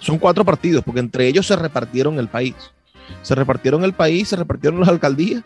Son 0.00 0.18
cuatro 0.18 0.44
partidos, 0.44 0.82
porque 0.82 1.00
entre 1.00 1.28
ellos 1.28 1.46
se 1.46 1.54
repartieron 1.54 2.18
el 2.18 2.26
país. 2.26 2.56
Se 3.22 3.34
repartieron 3.34 3.84
el 3.84 3.92
país, 3.92 4.28
se 4.28 4.36
repartieron 4.36 4.80
las 4.80 4.88
alcaldías 4.88 5.44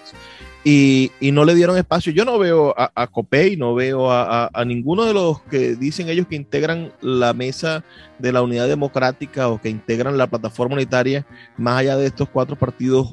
y, 0.62 1.11
no 1.21 1.45
le 1.45 1.55
dieron 1.55 1.77
espacio. 1.77 2.12
Yo 2.12 2.25
no 2.25 2.38
veo 2.38 2.75
a, 2.79 2.90
a 2.95 3.07
Copey, 3.09 3.57
no 3.57 3.75
veo 3.75 4.11
a, 4.11 4.51
ninguno 4.64 5.05
de 5.05 5.12
los 5.12 5.43
que 5.43 5.75
dicen 5.75 6.09
ellos 6.09 6.27
que 6.27 6.37
integran 6.37 6.93
la 7.01 7.35
mesa 7.35 7.85
de 8.19 8.33
la 8.33 8.43
unidad 8.43 8.69
democrática 8.69 9.49
o 9.49 9.61
que 9.61 9.69
integran 9.69 10.17
la 10.17 10.29
plataforma 10.29 10.75
unitaria, 10.75 11.27
más 11.59 11.81
allá 11.81 11.97
de 11.97 12.07
estos 12.07 12.29
cuatro 12.29 12.57
partidos 12.57 13.12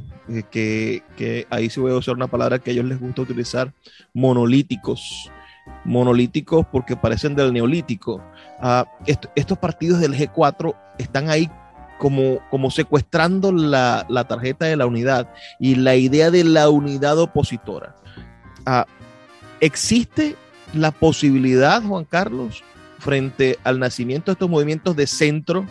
que, 0.50 1.04
que, 1.18 1.48
ahí 1.50 1.70
sí 1.70 1.80
voy 1.80 1.92
a 1.92 1.96
usar 1.96 2.16
una 2.16 2.28
palabra 2.28 2.60
que 2.60 2.72
a 2.72 2.74
ellos 2.74 2.86
les 2.86 3.00
gusta 3.00 3.22
utilizar, 3.22 3.74
monolíticos. 4.14 5.30
Monolíticos 5.86 6.66
porque 6.72 6.96
parecen 6.96 7.36
del 7.36 7.54
neolítico. 7.54 8.22
Ah, 8.60 8.86
estos 9.36 9.58
partidos 9.58 10.00
del 10.00 10.16
G4 10.16 10.76
están 10.98 11.30
ahí 11.30 11.50
como, 11.98 12.40
como 12.50 12.72
secuestrando 12.72 13.52
la, 13.52 14.06
la, 14.10 14.28
tarjeta 14.28 14.66
de 14.66 14.76
la 14.76 14.88
unidad 14.88 15.32
y 15.60 15.76
la 15.76 15.96
idea 15.96 16.32
de 16.32 16.44
la 16.44 16.70
unidad 16.70 17.18
opositora. 17.20 17.96
Ah, 18.66 18.88
¿Existe 19.60 20.36
la 20.74 20.92
posibilidad, 20.92 21.84
Juan 21.84 22.06
Carlos, 22.06 22.64
frente 22.98 23.60
al 23.64 23.80
nacimiento 23.80 24.32
de 24.32 24.34
estos 24.34 24.50
movimientos 24.50 24.96
de 24.96 25.08
centro, 25.08 25.66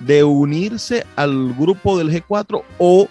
de 0.00 0.24
unirse 0.24 1.04
al 1.16 1.54
grupo 1.54 1.98
del 1.98 2.10
G4 2.10 2.62
o 2.78 3.08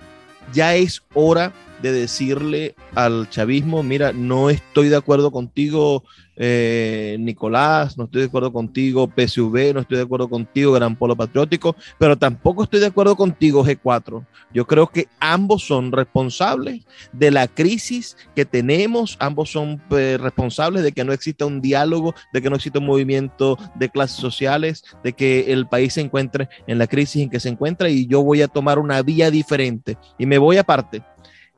ya 0.54 0.76
es 0.76 1.04
hora 1.14 1.54
de 1.82 1.92
decirle 1.92 2.76
al 2.96 3.30
chavismo, 3.30 3.84
mira, 3.84 4.12
no 4.12 4.50
estoy 4.50 4.90
de 4.90 4.98
acuerdo 4.98 5.32
contigo, 5.32 6.04
eh, 6.42 7.18
Nicolás, 7.20 7.98
no 7.98 8.06
estoy 8.06 8.22
de 8.22 8.28
acuerdo 8.28 8.54
contigo, 8.54 9.12
PSV, 9.14 9.74
no 9.74 9.82
estoy 9.82 9.98
de 9.98 10.04
acuerdo 10.04 10.30
contigo, 10.30 10.72
Gran 10.72 10.96
Polo 10.96 11.16
Patriótico, 11.16 11.76
pero 11.98 12.18
tampoco 12.18 12.64
estoy 12.64 12.80
de 12.80 12.86
acuerdo 12.86 13.18
contigo, 13.18 13.66
G4. 13.66 14.26
Yo 14.54 14.66
creo 14.66 14.88
que 14.88 15.10
ambos 15.20 15.64
son 15.66 15.92
responsables 15.92 16.86
de 17.12 17.30
la 17.30 17.48
crisis 17.50 18.16
que 18.36 18.46
tenemos, 18.46 19.18
ambos 19.20 19.52
son 19.52 19.82
eh, 19.92 20.18
responsables 20.20 20.84
de 20.84 20.94
que 20.94 21.04
no 21.04 21.12
exista 21.12 21.46
un 21.46 21.60
diálogo, 21.60 22.16
de 22.32 22.42
que 22.42 22.50
no 22.50 22.56
exista 22.56 22.80
un 22.80 22.86
movimiento 22.86 23.58
de 23.76 23.90
clases 23.90 24.18
sociales, 24.18 24.86
de 25.04 25.12
que 25.12 25.52
el 25.52 25.68
país 25.68 25.94
se 25.94 26.02
encuentre 26.02 26.48
en 26.68 26.78
la 26.78 26.88
crisis 26.88 27.22
en 27.22 27.30
que 27.30 27.42
se 27.42 27.50
encuentra. 27.50 27.90
Y 27.90 28.08
yo 28.08 28.24
voy 28.24 28.42
a 28.42 28.48
tomar 28.48 28.80
una 28.80 29.02
vía 29.02 29.30
diferente. 29.30 29.98
Y 30.18 30.26
me 30.26 30.38
voy 30.38 30.56
aparte. 30.58 31.04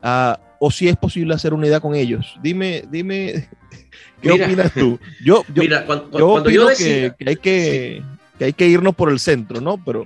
Uh, 0.03 0.35
o 0.59 0.69
si 0.71 0.87
es 0.87 0.95
posible 0.95 1.33
hacer 1.33 1.53
unidad 1.53 1.81
con 1.81 1.95
ellos. 1.95 2.35
Dime, 2.41 2.83
dime, 2.89 3.49
¿qué 4.21 4.31
opinas 4.31 4.73
tú? 4.73 4.99
Yo, 5.23 5.43
yo, 5.53 5.63
mira, 5.63 5.85
cuando, 5.85 6.17
yo 6.17 6.29
opino 6.33 6.67
que, 6.77 7.13
hay 7.25 7.35
que, 7.35 8.03
que, 8.37 8.45
hay 8.45 8.53
que 8.53 8.67
irnos 8.67 8.95
por 8.95 9.09
el 9.09 9.19
centro, 9.19 9.59
¿no? 9.59 9.83
Pero, 9.83 10.03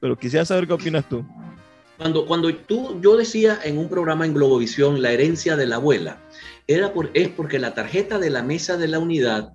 pero 0.00 0.18
quisiera 0.18 0.44
saber 0.44 0.66
qué 0.66 0.72
opinas 0.72 1.08
tú. 1.08 1.24
Cuando, 1.98 2.26
cuando 2.26 2.54
tú, 2.54 3.00
yo 3.02 3.16
decía 3.16 3.58
en 3.64 3.76
un 3.76 3.88
programa 3.88 4.24
en 4.24 4.32
Globovisión, 4.32 5.02
la 5.02 5.12
herencia 5.12 5.56
de 5.56 5.66
la 5.66 5.76
abuela, 5.76 6.18
era 6.66 6.92
por, 6.92 7.10
es 7.14 7.28
porque 7.28 7.58
la 7.58 7.74
tarjeta 7.74 8.18
de 8.18 8.30
la 8.30 8.42
mesa 8.42 8.76
de 8.76 8.88
la 8.88 8.98
unidad 8.98 9.54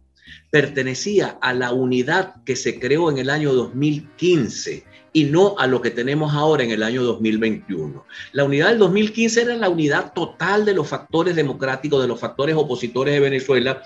pertenecía 0.50 1.38
a 1.42 1.54
la 1.54 1.72
unidad 1.72 2.36
que 2.46 2.56
se 2.56 2.80
creó 2.80 3.10
en 3.10 3.18
el 3.18 3.30
año 3.30 3.54
2015 3.54 4.84
y 5.14 5.26
no 5.26 5.56
a 5.60 5.68
lo 5.68 5.80
que 5.80 5.92
tenemos 5.92 6.34
ahora 6.34 6.64
en 6.64 6.72
el 6.72 6.82
año 6.82 7.04
2021. 7.04 8.04
La 8.32 8.44
unidad 8.44 8.70
del 8.70 8.80
2015 8.80 9.44
era 9.44 9.56
la 9.56 9.70
unidad 9.70 10.12
total 10.14 10.66
de 10.66 10.74
los 10.74 10.88
factores 10.88 11.36
democráticos, 11.36 12.02
de 12.02 12.08
los 12.08 12.20
factores 12.20 12.56
opositores 12.56 13.14
de 13.14 13.20
Venezuela, 13.20 13.84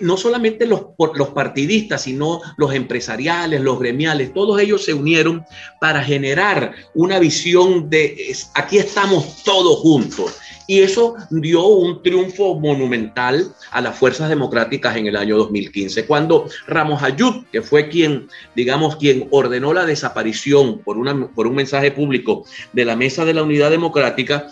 no 0.00 0.16
solamente 0.16 0.66
los, 0.66 0.82
los 1.14 1.30
partidistas, 1.30 2.02
sino 2.02 2.40
los 2.56 2.72
empresariales, 2.72 3.60
los 3.60 3.80
gremiales, 3.80 4.32
todos 4.32 4.60
ellos 4.60 4.84
se 4.84 4.94
unieron 4.94 5.44
para 5.80 6.02
generar 6.02 6.72
una 6.94 7.18
visión 7.18 7.90
de 7.90 8.32
aquí 8.54 8.78
estamos 8.78 9.42
todos 9.42 9.80
juntos 9.80 10.38
y 10.68 10.80
eso 10.80 11.16
dio 11.30 11.66
un 11.66 12.02
triunfo 12.02 12.60
monumental 12.60 13.52
a 13.70 13.80
las 13.80 13.98
fuerzas 13.98 14.28
democráticas 14.28 14.96
en 14.96 15.06
el 15.06 15.16
año 15.16 15.38
2015, 15.38 16.06
cuando 16.06 16.46
Ramos 16.66 17.02
Ayud, 17.02 17.46
que 17.50 17.62
fue 17.62 17.88
quien, 17.88 18.28
digamos, 18.54 18.96
quien 18.96 19.26
ordenó 19.30 19.72
la 19.72 19.86
desaparición 19.86 20.80
por, 20.80 20.98
una, 20.98 21.28
por 21.28 21.46
un 21.46 21.54
mensaje 21.54 21.90
público 21.90 22.44
de 22.74 22.84
la 22.84 22.96
Mesa 22.96 23.24
de 23.24 23.32
la 23.32 23.42
Unidad 23.42 23.70
Democrática, 23.70 24.48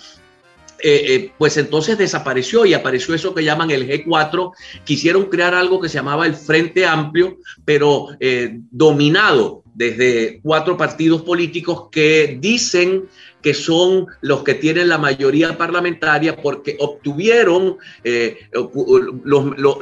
eh, 0.79 1.15
eh, 1.15 1.33
pues 1.37 1.57
entonces 1.59 1.99
desapareció 1.99 2.65
y 2.65 2.75
apareció 2.75 3.15
eso 3.15 3.35
que 3.35 3.45
llaman 3.45 3.71
el 3.71 3.87
G4. 3.87 4.53
Quisieron 4.85 5.27
crear 5.27 5.55
algo 5.55 5.81
que 5.81 5.89
se 5.89 5.97
llamaba 5.97 6.27
el 6.27 6.35
Frente 6.35 6.87
Amplio, 6.87 7.39
pero 7.65 8.09
eh, 8.21 8.61
dominado 8.71 9.63
desde 9.75 10.41
cuatro 10.43 10.77
partidos 10.77 11.23
políticos 11.23 11.89
que 11.91 12.39
dicen 12.41 13.05
que 13.47 13.55
son 13.55 14.09
los 14.23 14.43
que 14.43 14.55
tienen 14.55 14.89
la 14.89 14.99
mayoría 14.99 15.57
parlamentaria 15.57 16.35
porque 16.35 16.77
obtuvieron 16.81 17.77
eh, 18.03 18.51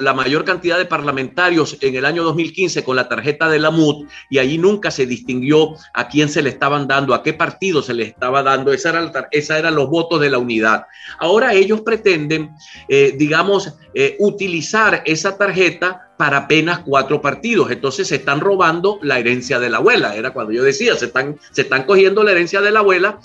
la 0.01 0.12
mayor 0.12 0.45
cantidad 0.45 0.76
de 0.76 0.84
parlamentarios 0.84 1.78
en 1.80 1.95
el 1.95 2.05
año 2.05 2.24
2015 2.24 2.84
con 2.84 2.95
la 2.95 3.09
tarjeta 3.09 3.49
de 3.49 3.59
la 3.59 3.70
MUD 3.70 4.07
y 4.28 4.36
allí 4.36 4.59
nunca 4.59 4.91
se 4.91 5.07
distinguió 5.07 5.76
a 5.95 6.09
quién 6.09 6.28
se 6.28 6.43
le 6.43 6.51
estaban 6.51 6.86
dando, 6.86 7.14
a 7.14 7.22
qué 7.22 7.32
partido 7.32 7.80
se 7.80 7.95
le 7.95 8.05
estaba 8.05 8.43
dando. 8.43 8.70
Esa, 8.70 8.91
era, 8.91 9.28
esa 9.30 9.59
eran 9.59 9.76
los 9.76 9.88
votos 9.88 10.20
de 10.20 10.28
la 10.28 10.36
unidad. 10.36 10.84
Ahora 11.18 11.55
ellos 11.55 11.80
pretenden, 11.80 12.51
eh, 12.91 13.14
digamos, 13.16 13.72
eh, 13.95 14.16
utilizar 14.18 15.03
esa 15.07 15.38
tarjeta 15.38 16.11
para 16.16 16.38
apenas 16.38 16.80
cuatro 16.80 17.20
partidos. 17.20 17.70
Entonces 17.70 18.09
se 18.09 18.16
están 18.16 18.41
robando 18.41 18.99
la 19.03 19.18
herencia 19.18 19.59
de 19.59 19.70
la 19.70 19.78
abuela. 19.78 20.14
Era 20.14 20.32
cuando 20.32 20.53
yo 20.53 20.62
decía, 20.62 20.95
se 20.97 21.07
están, 21.07 21.38
se 21.51 21.62
están 21.62 21.84
cogiendo 21.84 22.22
la 22.22 22.32
herencia 22.32 22.61
de 22.61 22.70
la 22.70 22.80
abuela 22.80 23.18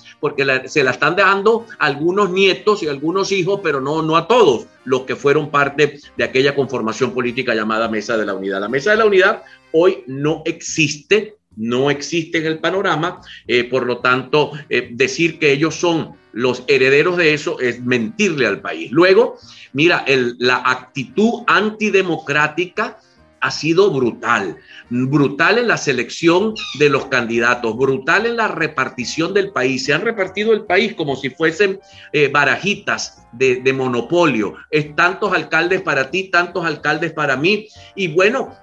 se 0.65 0.84
la 0.84 0.91
están 0.91 1.15
dejando 1.15 1.65
a 1.77 1.86
algunos 1.86 2.30
nietos 2.30 2.84
y 2.84 2.88
algunos 2.88 3.32
hijos, 3.32 3.59
pero 3.63 3.82
no, 3.82 4.01
no 4.01 4.17
a 4.17 4.27
todos 4.27 4.67
los 4.86 5.01
que 5.01 5.15
fueron 5.15 5.51
parte 5.51 5.99
de 6.17 6.23
aquella 6.23 6.55
conformación 6.55 7.13
política 7.13 7.53
llamada 7.53 7.88
Mesa 7.88 8.17
de 8.17 8.25
la 8.25 8.34
Unidad. 8.34 8.59
La 8.59 8.69
Mesa 8.69 8.91
de 8.91 8.97
la 8.97 9.05
Unidad 9.05 9.43
hoy 9.71 10.03
no 10.07 10.41
existe, 10.45 11.38
no 11.55 11.91
existe 11.91 12.39
en 12.39 12.45
el 12.45 12.59
panorama, 12.59 13.21
eh, 13.47 13.63
por 13.65 13.86
lo 13.86 13.99
tanto, 13.99 14.51
eh, 14.69 14.89
decir 14.91 15.39
que 15.39 15.51
ellos 15.51 15.75
son 15.75 16.15
los 16.32 16.63
herederos 16.67 17.17
de 17.17 17.34
eso 17.34 17.59
es 17.59 17.82
mentirle 17.82 18.45
al 18.45 18.61
país. 18.61 18.91
Luego, 18.91 19.38
mira, 19.73 20.05
la 20.38 20.61
actitud 20.65 21.43
antidemocrática 21.47 22.99
ha 23.41 23.51
sido 23.51 23.91
brutal, 23.91 24.57
brutal 24.89 25.57
en 25.57 25.67
la 25.67 25.77
selección 25.77 26.53
de 26.77 26.89
los 26.89 27.05
candidatos, 27.05 27.77
brutal 27.77 28.25
en 28.25 28.37
la 28.37 28.47
repartición 28.47 29.33
del 29.33 29.51
país. 29.51 29.85
Se 29.85 29.93
han 29.93 30.01
repartido 30.01 30.53
el 30.53 30.65
país 30.65 30.93
como 30.93 31.15
si 31.15 31.29
fuesen 31.29 31.79
eh, 32.13 32.29
barajitas 32.29 33.27
de, 33.31 33.57
de 33.57 33.73
monopolio. 33.73 34.55
Es 34.71 34.95
tantos 34.95 35.33
alcaldes 35.33 35.81
para 35.81 36.11
ti, 36.11 36.29
tantos 36.29 36.65
alcaldes 36.65 37.13
para 37.13 37.35
mí. 37.35 37.67
Y 37.95 38.09
bueno, 38.09 38.55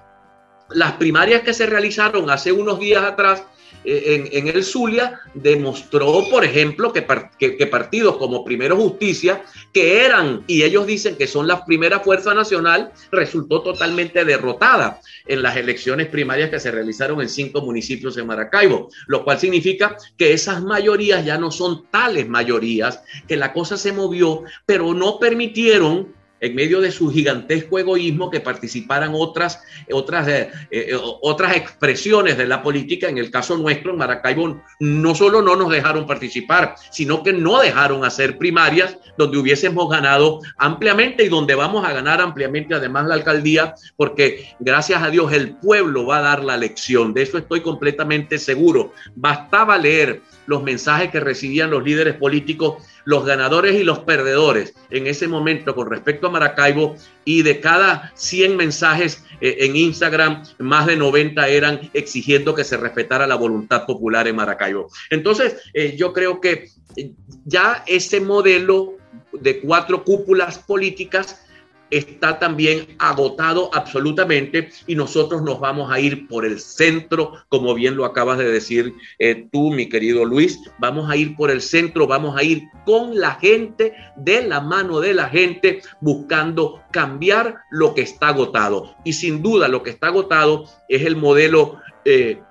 las 0.69 0.93
primarias 0.93 1.41
que 1.41 1.53
se 1.53 1.65
realizaron 1.65 2.29
hace 2.29 2.51
unos 2.51 2.79
días 2.79 3.03
atrás 3.03 3.43
en, 3.87 4.47
el 4.49 4.63
Zulia 4.65 5.21
demostró, 5.33 6.25
por 6.29 6.43
ejemplo, 6.43 6.91
que, 6.91 7.67
partidos 7.67 8.17
como 8.17 8.43
Primero 8.43 8.75
Justicia, 8.75 9.43
que 9.71 10.03
eran, 10.03 10.43
y 10.45 10.63
ellos 10.63 10.85
dicen 10.85 11.15
que 11.15 11.25
son 11.25 11.47
la 11.47 11.63
primera 11.65 12.01
fuerza 12.01 12.33
nacional, 12.33 12.91
resultó 13.11 13.61
totalmente 13.61 14.25
derrotada 14.25 14.99
en 15.25 15.41
las 15.41 15.55
elecciones 15.55 16.07
primarias 16.07 16.49
que 16.49 16.59
se 16.59 16.71
realizaron 16.71 17.21
en 17.21 17.29
cinco 17.29 17.61
municipios 17.61 18.17
en 18.17 18.27
Maracaibo, 18.27 18.89
lo 19.07 19.23
cual 19.23 19.39
significa 19.39 19.95
que 20.17 20.33
esas 20.33 20.61
mayorías 20.61 21.23
ya 21.23 21.37
no 21.37 21.49
son 21.49 21.85
tales 21.89 22.27
mayorías, 22.27 23.01
que 23.27 23.37
la 23.37 23.53
cosa 23.53 23.77
se 23.77 23.93
movió, 23.93 24.43
pero 24.65 24.93
no 24.93 25.17
permitieron 25.17 26.16
en 26.39 26.55
medio 26.55 26.81
de 26.81 26.91
su 26.91 27.09
gigantesco 27.09 27.79
egoísmo 27.79 28.29
que 28.29 28.39
participaran 28.39 29.11
otras, 29.13 29.61
otras, 29.91 30.27
eh, 30.27 30.49
eh, 30.71 30.97
otras 31.21 31.55
expresiones 31.55 32.37
de 32.37 32.47
la 32.47 32.61
política. 32.61 33.09
En 33.09 33.17
el 33.17 33.31
caso 33.31 33.57
nuestro, 33.57 33.91
en 33.91 33.97
Maracaibo, 33.97 34.61
no 34.79 35.15
solo 35.15 35.41
no 35.41 35.55
nos 35.55 35.69
dejaron 35.69 36.05
participar, 36.05 36.75
sino 36.91 37.23
que 37.23 37.33
no 37.33 37.59
dejaron 37.59 38.05
hacer 38.05 38.37
primarias 38.37 38.97
donde 39.17 39.37
hubiésemos 39.37 39.89
ganado 39.89 40.39
ampliamente 40.57 41.23
y 41.23 41.29
donde 41.29 41.55
vamos 41.55 41.85
a 41.85 41.93
ganar 41.93 42.21
ampliamente 42.21 42.75
además 42.75 43.07
la 43.07 43.15
alcaldía, 43.15 43.73
porque 43.95 44.55
gracias 44.59 45.01
a 45.01 45.09
Dios 45.09 45.31
el 45.33 45.55
pueblo 45.55 46.05
va 46.05 46.19
a 46.19 46.21
dar 46.21 46.43
la 46.43 46.57
lección. 46.57 47.13
De 47.13 47.23
eso 47.23 47.37
estoy 47.37 47.61
completamente 47.61 48.37
seguro. 48.37 48.93
Bastaba 49.15 49.77
leer 49.77 50.21
los 50.47 50.63
mensajes 50.63 51.11
que 51.11 51.19
recibían 51.19 51.69
los 51.69 51.83
líderes 51.83 52.15
políticos 52.15 52.83
los 53.07 53.25
ganadores 53.25 53.73
y 53.75 53.83
los 53.85 53.99
perdedores 53.99 54.73
en 54.89 55.07
ese 55.07 55.29
momento 55.29 55.73
con 55.73 55.89
respecto 55.89 56.27
a 56.27 56.29
Maracaibo 56.29 56.97
y 57.23 57.41
de 57.41 57.61
cada 57.61 58.11
100 58.15 58.57
mensajes 58.57 59.23
eh, 59.39 59.55
en 59.61 59.77
Instagram, 59.77 60.43
más 60.59 60.87
de 60.87 60.97
90 60.97 61.47
eran 61.47 61.89
exigiendo 61.93 62.53
que 62.53 62.65
se 62.65 62.75
respetara 62.75 63.25
la 63.25 63.35
voluntad 63.35 63.85
popular 63.85 64.27
en 64.27 64.35
Maracaibo. 64.35 64.89
Entonces, 65.09 65.55
eh, 65.73 65.95
yo 65.95 66.11
creo 66.11 66.41
que 66.41 66.69
eh, 66.97 67.13
ya 67.45 67.85
ese 67.87 68.19
modelo 68.19 68.97
de 69.31 69.61
cuatro 69.61 70.03
cúpulas 70.03 70.59
políticas 70.59 71.46
está 71.91 72.39
también 72.39 72.95
agotado 72.99 73.69
absolutamente 73.73 74.69
y 74.87 74.95
nosotros 74.95 75.41
nos 75.41 75.59
vamos 75.59 75.91
a 75.91 75.99
ir 75.99 76.27
por 76.27 76.45
el 76.45 76.59
centro, 76.59 77.33
como 77.49 77.73
bien 77.73 77.95
lo 77.95 78.05
acabas 78.05 78.37
de 78.37 78.51
decir 78.51 78.93
eh, 79.19 79.47
tú, 79.51 79.71
mi 79.71 79.89
querido 79.89 80.25
Luis, 80.25 80.59
vamos 80.79 81.09
a 81.09 81.15
ir 81.15 81.35
por 81.35 81.51
el 81.51 81.61
centro, 81.61 82.07
vamos 82.07 82.37
a 82.37 82.43
ir 82.43 82.63
con 82.85 83.19
la 83.19 83.35
gente, 83.35 83.93
de 84.15 84.43
la 84.43 84.61
mano 84.61 84.99
de 84.99 85.13
la 85.13 85.29
gente, 85.29 85.81
buscando 86.01 86.81
cambiar 86.91 87.57
lo 87.71 87.93
que 87.93 88.01
está 88.01 88.29
agotado. 88.29 88.95
Y 89.03 89.13
sin 89.13 89.41
duda 89.41 89.67
lo 89.67 89.83
que 89.83 89.89
está 89.89 90.07
agotado 90.07 90.65
es 90.89 91.03
el 91.03 91.15
modelo 91.15 91.79
eh, 92.05 92.41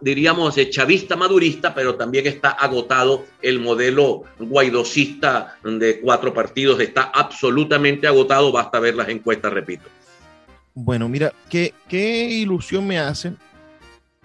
diríamos, 0.00 0.56
chavista 0.70 1.16
madurista, 1.16 1.74
pero 1.74 1.94
también 1.94 2.26
está 2.26 2.50
agotado 2.50 3.24
el 3.42 3.60
modelo 3.60 4.24
guaidosista 4.38 5.58
de 5.64 6.00
cuatro 6.00 6.32
partidos, 6.32 6.80
está 6.80 7.02
absolutamente 7.02 8.06
agotado, 8.06 8.52
basta 8.52 8.80
ver 8.80 8.94
las 8.94 9.08
encuestas, 9.08 9.52
repito. 9.52 9.84
Bueno, 10.74 11.08
mira, 11.08 11.32
qué, 11.48 11.74
qué 11.88 12.30
ilusión 12.30 12.86
me 12.86 12.98
hace, 12.98 13.32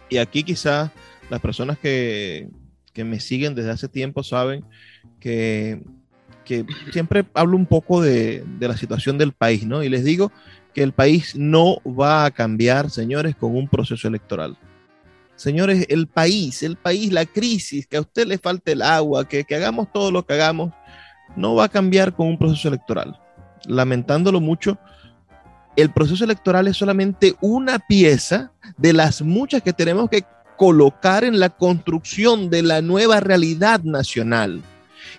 y 0.09 0.17
aquí 0.17 0.43
quizás 0.43 0.91
las 1.29 1.41
personas 1.41 1.77
que, 1.79 2.47
que 2.93 3.03
me 3.03 3.19
siguen 3.19 3.55
desde 3.55 3.71
hace 3.71 3.87
tiempo 3.87 4.23
saben 4.23 4.63
que, 5.19 5.81
que 6.45 6.65
siempre 6.91 7.25
hablo 7.33 7.57
un 7.57 7.65
poco 7.65 8.01
de, 8.01 8.43
de 8.59 8.67
la 8.67 8.77
situación 8.77 9.17
del 9.17 9.33
país, 9.33 9.65
¿no? 9.65 9.83
Y 9.83 9.89
les 9.89 10.03
digo 10.03 10.31
que 10.73 10.83
el 10.83 10.91
país 10.91 11.35
no 11.35 11.77
va 11.85 12.25
a 12.25 12.31
cambiar, 12.31 12.91
señores, 12.91 13.35
con 13.35 13.55
un 13.55 13.67
proceso 13.67 14.07
electoral. 14.07 14.57
Señores, 15.35 15.85
el 15.89 16.07
país, 16.07 16.63
el 16.63 16.77
país, 16.77 17.11
la 17.11 17.25
crisis, 17.25 17.87
que 17.87 17.97
a 17.97 18.01
usted 18.01 18.25
le 18.25 18.37
falte 18.37 18.71
el 18.71 18.81
agua, 18.81 19.27
que, 19.27 19.45
hagamos 19.53 19.91
todo 19.91 20.11
lo 20.11 20.25
que 20.25 20.33
hagamos, 20.33 20.71
no 21.35 21.55
va 21.55 21.65
a 21.65 21.69
cambiar 21.69 22.15
con 22.15 22.27
un 22.27 22.37
proceso 22.37 22.69
electoral. 22.69 23.19
Lamentándolo 23.65 24.39
mucho, 24.39 24.77
el 25.75 25.91
proceso 25.91 26.23
electoral 26.23 26.67
es 26.67 26.77
solamente 26.77 27.35
una 27.41 27.79
pieza 27.79 28.51
de 28.77 28.93
las 28.93 29.21
muchas 29.21 29.61
que 29.61 29.73
tenemos 29.73 30.09
que 30.09 30.23
colocar 30.57 31.25
en 31.25 31.39
la 31.39 31.49
construcción 31.49 32.49
de 32.49 32.63
la 32.63 32.81
nueva 32.81 33.19
realidad 33.19 33.81
nacional. 33.83 34.61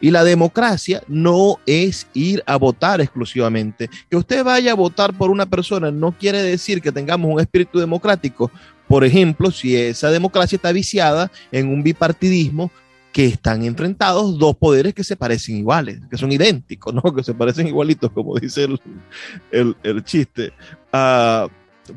Y 0.01 0.11
la 0.11 0.25
democracia 0.25 1.03
no 1.09 1.59
es 1.67 2.07
ir 2.12 2.43
a 2.47 2.57
votar 2.57 3.01
exclusivamente. 3.01 3.89
Que 4.11 4.17
usted 4.17 4.45
vaya 4.45 4.73
a 4.73 4.77
votar 4.77 5.14
por 5.14 5.31
una 5.31 5.47
persona 5.47 5.91
no 5.91 6.12
quiere 6.12 6.43
decir 6.43 6.83
que 6.83 6.93
tengamos 6.93 7.33
un 7.33 7.41
espíritu 7.41 7.79
democrático, 7.79 8.51
por 8.89 9.05
ejemplo, 9.05 9.51
si 9.51 9.76
esa 9.76 10.11
democracia 10.11 10.57
está 10.57 10.72
viciada 10.72 11.30
en 11.51 11.68
un 11.68 11.82
bipartidismo 11.82 12.70
que 13.12 13.24
están 13.24 13.64
enfrentados 13.64 14.39
dos 14.39 14.57
poderes 14.57 14.93
que 14.93 15.03
se 15.03 15.16
parecen 15.16 15.57
iguales, 15.57 16.01
que 16.11 16.18
son 16.18 16.30
idénticos, 16.32 16.93
¿no? 16.93 17.03
Que 17.16 17.24
se 17.24 17.34
parecen 17.34 17.66
igualitos, 17.66 18.11
como 18.12 18.39
dice 18.39 18.68
el, 19.51 20.05
chiste. 20.05 20.53
Ah, 20.93 21.49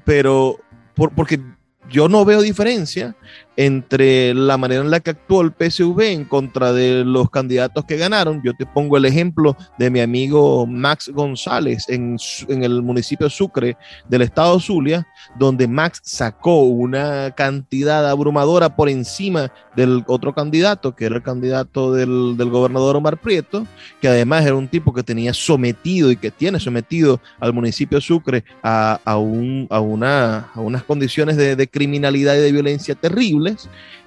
pero 0.05 0.59
porque 0.95 1.41
yo 1.89 2.07
no 2.07 2.23
veo 2.23 2.41
diferencia 2.41 3.15
entre 3.59 4.33
la 4.33 4.57
manera 4.57 4.79
en 4.79 4.89
la 4.89 5.01
que 5.01 5.09
actuó 5.09 5.41
el 5.41 5.51
PSV 5.51 5.99
en 5.99 6.23
contra 6.23 6.71
de 6.71 7.03
los 7.03 7.29
candidatos 7.29 7.83
que 7.83 7.97
ganaron. 7.97 8.41
Yo 8.41 8.53
te 8.53 8.65
pongo 8.65 8.95
el 8.95 9.03
ejemplo 9.03 9.57
de 9.77 9.89
mi 9.89 9.99
amigo 9.99 10.65
Max 10.65 11.11
González 11.13 11.83
en, 11.89 12.15
el 12.47 12.81
municipio 12.81 13.29
Sucre 13.29 13.75
del 14.07 14.21
estado 14.21 14.61
Zulia, 14.61 15.05
donde 15.37 15.67
Max 15.67 15.99
sacó 16.05 16.61
una 16.61 17.31
cantidad 17.31 18.09
abrumadora 18.09 18.77
por 18.77 18.87
encima 18.87 19.51
del 19.75 20.05
otro 20.07 20.33
candidato, 20.33 20.95
que 20.95 21.07
era 21.07 21.17
el 21.17 21.23
candidato 21.23 21.91
del, 21.91 22.37
gobernador 22.37 22.95
Omar 22.95 23.17
Prieto, 23.17 23.67
que 23.99 24.07
además 24.07 24.45
era 24.45 24.55
un 24.55 24.69
tipo 24.69 24.93
que 24.93 25.03
tenía 25.03 25.33
sometido 25.33 26.11
y 26.11 26.15
que 26.15 26.31
tiene 26.31 26.61
sometido 26.61 27.19
al 27.41 27.51
municipio 27.51 27.99
Sucre 27.99 28.45
a, 28.63 29.17
una, 29.17 30.49
a 30.53 30.61
unas 30.61 30.83
condiciones 30.83 31.35
de, 31.35 31.57
de 31.57 31.67
criminalidad 31.67 32.35
y 32.35 32.39
de 32.39 32.53
violencia 32.53 32.95
terrible 32.95 33.48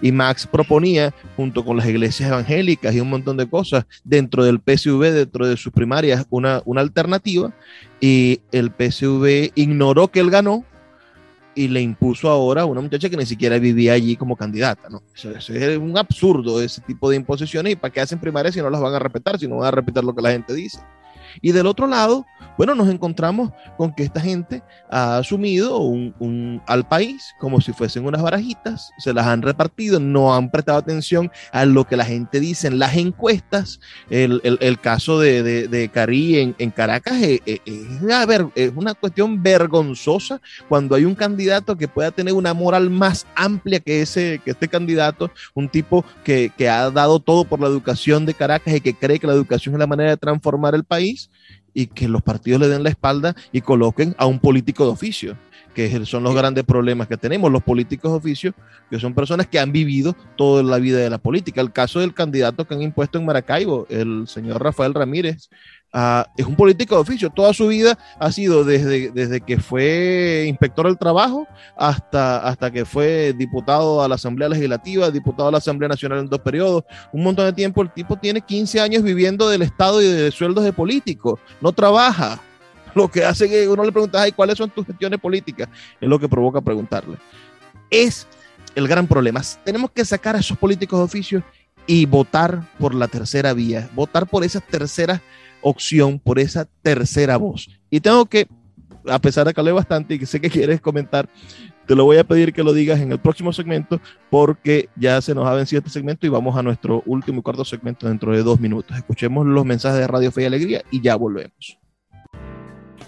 y 0.01 0.13
Max 0.13 0.47
proponía, 0.47 1.15
junto 1.37 1.65
con 1.65 1.77
las 1.77 1.87
iglesias 1.87 2.29
evangélicas 2.29 2.95
y 2.95 3.01
un 3.01 3.11
montón 3.11 3.37
de 3.37 3.49
cosas, 3.49 3.85
dentro 4.05 4.45
del 4.45 4.61
PSV, 4.61 5.13
dentro 5.13 5.47
de 5.47 5.57
sus 5.57 5.73
primarias, 5.73 6.27
una, 6.31 6.63
una 6.65 6.81
alternativa, 6.81 7.53
y 8.01 8.41
el 8.51 8.71
PSV 8.71 9.53
ignoró 9.55 10.09
que 10.09 10.21
él 10.21 10.31
ganó 10.31 10.65
y 11.55 11.69
le 11.69 11.81
impuso 11.81 12.29
ahora 12.29 12.63
a 12.63 12.65
una 12.65 12.81
muchacha 12.81 13.11
que 13.11 13.17
ni 13.17 13.27
siquiera 13.27 13.59
vivía 13.59 13.93
allí 13.93 14.17
como 14.17 14.37
candidata, 14.37 14.89
¿no? 14.89 15.03
Eso, 15.15 15.31
es 15.31 15.79
un 15.79 15.99
absurdo 15.99 16.63
ese 16.63 16.81
tipo 16.81 17.11
de 17.11 17.17
imposiciones 17.17 17.75
y 17.75 17.77
para 17.77 17.93
qué 17.93 18.01
hacen 18.01 18.19
primarias 18.19 18.55
si 18.55 18.61
no 18.61 18.71
las 18.71 18.81
van 18.81 18.95
a 18.95 18.99
respetar, 18.99 19.39
si 19.39 19.47
no 19.47 19.57
van 19.57 19.69
a 19.69 19.71
respetar 19.71 20.05
lo 20.05 20.15
que 20.15 20.23
la 20.23 20.33
gente 20.33 20.55
dice. 20.55 20.79
Y 21.41 21.53
del 21.53 21.67
otro 21.67 21.87
lado, 21.87 22.27
bueno, 22.57 22.75
nos 22.75 22.89
encontramos 22.89 23.51
con 23.77 23.95
que 23.95 24.03
esta 24.03 24.21
gente 24.21 24.63
ha 24.91 25.19
asumido 25.19 25.79
un, 25.79 26.63
al 26.67 26.87
país 26.87 27.35
como 27.39 27.61
si 27.61 27.73
fuesen 27.73 28.05
unas 28.05 28.23
barajitas, 28.23 28.91
se 28.99 29.13
las 29.13 29.27
han 29.27 29.43
repartido, 29.43 29.99
no 30.01 30.35
han 30.35 30.51
prestado 30.51 30.79
atención 30.79 31.31
a 31.53 31.65
lo 31.65 31.85
que 31.85 31.97
la 31.97 32.05
gente 32.05 32.41
dice 32.41 32.67
en 32.67 32.79
las 32.79 32.97
encuestas. 32.97 33.81
El, 34.11 34.41
el, 34.43 34.81
caso 34.81 35.19
de, 35.19 35.43
de, 35.43 35.91
en, 36.41 36.55
en 36.59 36.71
Caracas 36.71 37.21
es, 37.23 37.41
es, 37.47 37.61
es, 38.55 38.73
una 38.75 38.95
cuestión 38.95 39.43
vergonzosa 39.43 40.41
cuando 40.69 40.95
hay 40.95 41.05
un 41.05 41.15
candidato 41.15 41.77
que 41.77 41.89
pueda 41.89 42.11
tener 42.11 42.35
una 42.35 42.55
moral 42.55 42.91
más 42.91 43.27
amplia 43.35 43.81
que, 43.81 44.03
ese, 44.03 44.41
que 44.45 44.53
este 44.53 44.69
candidato, 44.69 45.31
un 45.55 45.69
tipo 45.69 46.05
que, 46.25 46.51
que 46.57 46.69
ha 46.69 46.91
dado 46.91 47.21
todo 47.21 47.45
por 47.45 47.61
la 47.61 47.67
educación 47.67 48.27
de 48.27 48.35
Caracas 48.35 48.75
y 48.75 48.81
que 48.81 48.95
cree 48.95 49.19
que 49.19 49.27
la 49.27 49.33
educación 49.33 49.75
es 49.75 49.79
la 49.79 49.87
manera 49.87 50.11
de 50.11 50.17
transformar 50.17 50.75
el 50.75 50.85
país 50.85 51.31
y 51.75 51.87
que 51.87 52.09
los 52.09 52.23
partidos 52.23 52.61
le 52.61 52.69
den 52.69 52.83
la 52.83 52.91
espalda 52.91 53.35
y 53.53 53.61
coloquen 53.61 54.15
a 54.19 54.27
un 54.27 54.39
político 54.39 54.85
de 54.85 54.91
oficio, 54.91 55.37
que 55.75 56.05
son 56.05 56.23
los 56.23 56.35
grandes 56.35 56.65
problemas 56.65 57.09
que 57.09 57.17
tenemos, 57.17 57.51
los 57.51 57.63
políticos 57.63 58.13
de 58.13 58.19
oficio, 58.19 58.55
que 58.91 59.01
son 59.01 59.15
personas 59.15 59.47
que 59.47 59.59
han 59.59 59.73
vivido 59.73 60.15
toda 60.37 60.63
la 60.63 60.79
vida 60.79 60.99
de 60.99 61.09
la 61.09 61.19
política. 61.19 61.61
El 61.61 61.73
caso 61.73 62.01
del 62.01 62.15
candidato 62.15 62.67
que 62.67 62.75
han 62.75 62.83
impuesto 62.83 63.19
en 63.19 63.25
Maracaibo, 63.25 63.87
el 63.89 64.29
señor 64.29 64.63
Rafael 64.63 64.93
Ramírez, 64.93 65.49
Uh, 65.95 66.25
es 66.39 66.47
un 66.47 66.57
político 66.57 66.95
de 66.95 67.03
oficio. 67.03 67.29
Toda 67.29 67.53
su 67.53 67.69
vida 67.69 67.99
ha 68.19 68.33
sido 68.33 68.65
desde, 68.65 69.11
desde 69.11 69.43
que 69.43 69.59
fue 69.61 70.47
inspector 70.49 70.87
del 70.87 70.97
trabajo 70.97 71.47
hasta, 71.77 72.39
hasta 72.39 72.71
que 72.71 72.87
fue 72.87 73.35
diputado 73.37 74.03
a 74.03 74.09
la 74.09 74.15
Asamblea 74.15 74.49
Legislativa, 74.49 75.11
diputado 75.11 75.51
a 75.51 75.53
la 75.53 75.59
Asamblea 75.59 75.91
Nacional 75.91 76.21
en 76.21 76.29
dos 76.29 76.41
periodos. 76.41 76.85
Un 77.13 77.23
montón 77.23 77.45
de 77.45 77.53
tiempo. 77.53 77.83
El 77.83 77.93
tipo 77.93 78.17
tiene 78.17 78.41
15 78.41 78.81
años 78.81 79.03
viviendo 79.03 79.51
del 79.51 79.61
Estado 79.61 80.01
y 80.01 80.07
de 80.07 80.31
sueldos 80.31 80.65
de 80.65 80.73
político. 80.73 81.39
No 81.61 81.73
trabaja. 81.73 82.41
Lo 82.95 83.09
que 83.09 83.25
hace 83.25 83.49
que 83.49 83.69
uno 83.69 83.85
le 83.85 83.93
pregunta, 83.93 84.23
Ay, 84.23 84.33
¿cuáles 84.33 84.57
son 84.57 84.71
tus 84.71 84.87
gestiones 84.87 85.19
políticas? 85.19 85.69
Es 85.99 86.09
lo 86.09 86.19
que 86.19 86.29
provoca 86.29 86.61
preguntarle. 86.61 87.17
Es 87.89 88.27
el 88.75 88.87
gran 88.87 89.07
problema. 89.07 89.41
Tenemos 89.65 89.91
que 89.91 90.05
sacar 90.05 90.37
a 90.37 90.41
esos 90.41 90.59
políticos 90.59 90.99
de 90.99 91.05
oficio 91.05 91.43
y 91.87 92.07
votar 92.07 92.63
por 92.79 92.95
la 92.95 93.09
tercera 93.09 93.53
vía, 93.55 93.89
votar 93.95 94.27
por 94.27 94.45
esas 94.45 94.63
terceras 94.63 95.21
opción 95.63 96.19
por 96.19 96.39
esa 96.39 96.69
tercera 96.83 97.37
voz. 97.37 97.69
Y 97.91 98.01
tengo 98.01 98.27
que, 98.27 98.47
a 99.07 99.19
pesar 99.19 99.47
de 99.47 99.55
que 99.55 99.61
hablé 99.61 99.73
bastante 99.73 100.15
y 100.15 100.19
que 100.19 100.27
sé 100.27 100.41
que 100.41 100.51
quieres 100.51 100.81
comentar, 100.81 101.29
te 101.87 101.97
lo 101.97 102.05
voy 102.05 102.19
a 102.19 102.25
pedir 102.25 102.53
que 102.53 102.63
lo 102.63 102.73
digas 102.73 103.01
en 103.01 103.13
el 103.13 103.19
próximo 103.19 103.53
segmento 103.53 104.01
porque 104.31 104.89
ya 104.97 105.21
se 105.21 105.35
nos 105.35 105.47
ha 105.47 105.55
vencido 105.55 105.81
este 105.81 105.91
segmento 105.91 106.27
y 106.27 106.31
vamos 106.31 106.57
a 106.57 106.63
nuestro 106.63 107.03
último 107.07 107.41
y 107.41 107.43
cuarto 107.43 107.65
segmento 107.65 108.09
dentro 108.09 108.33
de 108.33 108.43
dos 108.43 108.61
minutos. 108.61 108.97
Escuchemos 108.97 109.47
los 109.47 109.65
mensajes 109.65 110.01
de 110.01 110.07
Radio 110.07 110.31
Fe 110.31 110.43
y 110.43 110.47
Alegría 110.47 110.83
y 110.91 111.01
ya 111.01 111.17
volvemos. 111.17 111.79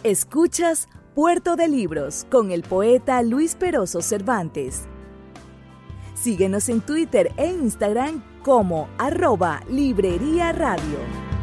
Escuchas 0.02 0.88
Puerto 1.14 1.56
de 1.56 1.68
Libros 1.68 2.26
con 2.30 2.50
el 2.50 2.62
poeta 2.62 3.22
Luis 3.22 3.54
Peroso 3.54 4.02
Cervantes. 4.02 4.82
Síguenos 6.14 6.68
en 6.68 6.80
Twitter 6.80 7.32
e 7.36 7.46
Instagram 7.46 8.22
como 8.42 8.88
arroba 8.98 9.62
Librería 9.70 10.52
Radio. 10.52 11.33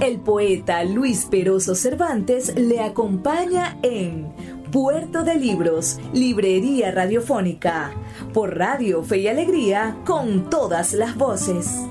El 0.00 0.18
poeta 0.18 0.82
Luis 0.82 1.26
Peroso 1.30 1.74
Cervantes 1.74 2.54
le 2.56 2.80
acompaña 2.80 3.76
en 3.82 4.32
Puerto 4.72 5.24
de 5.24 5.34
Libros, 5.34 6.00
Librería 6.14 6.90
Radiofónica, 6.90 7.92
por 8.32 8.56
Radio 8.56 9.02
Fe 9.02 9.18
y 9.18 9.28
Alegría, 9.28 9.98
con 10.06 10.48
todas 10.48 10.94
las 10.94 11.18
voces. 11.18 11.82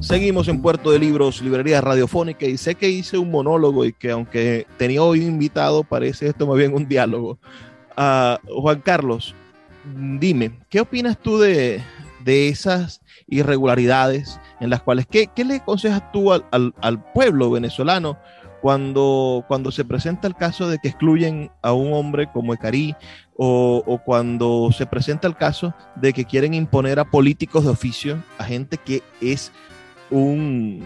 Seguimos 0.00 0.48
en 0.48 0.62
Puerto 0.62 0.90
de 0.90 0.98
Libros, 0.98 1.42
Librería 1.42 1.82
Radiofónica, 1.82 2.46
y 2.46 2.56
sé 2.56 2.74
que 2.74 2.88
hice 2.88 3.18
un 3.18 3.30
monólogo 3.30 3.84
y 3.84 3.92
que 3.92 4.12
aunque 4.12 4.66
tenía 4.78 5.02
hoy 5.02 5.22
invitado, 5.22 5.84
parece 5.84 6.28
esto 6.28 6.46
más 6.46 6.56
bien 6.56 6.72
un 6.72 6.88
diálogo. 6.88 7.38
Uh, 7.98 8.60
Juan 8.62 8.80
Carlos, 8.80 9.34
dime, 10.18 10.58
¿qué 10.70 10.80
opinas 10.80 11.18
tú 11.18 11.38
de, 11.38 11.82
de 12.24 12.48
esas 12.48 13.02
irregularidades 13.28 14.40
en 14.60 14.70
las 14.70 14.82
cuales, 14.82 15.06
¿qué, 15.06 15.28
qué 15.34 15.44
le 15.44 15.56
aconsejas 15.56 16.10
tú 16.12 16.32
al, 16.32 16.44
al, 16.50 16.74
al, 16.80 17.12
pueblo 17.12 17.50
venezolano 17.50 18.18
cuando, 18.60 19.44
cuando 19.48 19.70
se 19.70 19.84
presenta 19.84 20.26
el 20.28 20.34
caso 20.34 20.68
de 20.68 20.78
que 20.78 20.88
excluyen 20.88 21.50
a 21.62 21.72
un 21.72 21.92
hombre 21.92 22.30
como 22.32 22.54
Ecarí 22.54 22.94
o, 23.36 23.82
o 23.86 23.98
cuando 23.98 24.70
se 24.72 24.86
presenta 24.86 25.28
el 25.28 25.36
caso 25.36 25.74
de 25.96 26.12
que 26.12 26.24
quieren 26.24 26.54
imponer 26.54 26.98
a 26.98 27.04
políticos 27.04 27.64
de 27.64 27.70
oficio, 27.70 28.22
a 28.38 28.44
gente 28.44 28.78
que 28.78 29.02
es 29.20 29.52
un 30.10 30.84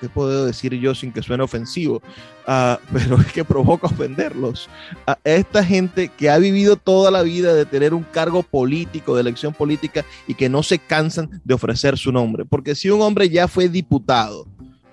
¿qué 0.00 0.08
puedo 0.08 0.46
decir 0.46 0.74
yo 0.74 0.94
sin 0.94 1.12
que 1.12 1.22
suene 1.22 1.42
ofensivo? 1.42 2.02
Uh, 2.46 2.76
pero 2.92 3.20
es 3.20 3.32
que 3.32 3.44
provoca 3.44 3.86
ofenderlos. 3.86 4.68
A 5.06 5.18
esta 5.24 5.64
gente 5.64 6.08
que 6.08 6.30
ha 6.30 6.38
vivido 6.38 6.76
toda 6.76 7.10
la 7.10 7.22
vida 7.22 7.54
de 7.54 7.66
tener 7.66 7.94
un 7.94 8.04
cargo 8.04 8.42
político, 8.42 9.14
de 9.14 9.22
elección 9.22 9.52
política, 9.52 10.04
y 10.26 10.34
que 10.34 10.48
no 10.48 10.62
se 10.62 10.78
cansan 10.78 11.40
de 11.44 11.54
ofrecer 11.54 11.98
su 11.98 12.12
nombre. 12.12 12.44
Porque 12.44 12.74
si 12.74 12.90
un 12.90 13.02
hombre 13.02 13.28
ya 13.28 13.48
fue 13.48 13.68
diputado, 13.68 14.46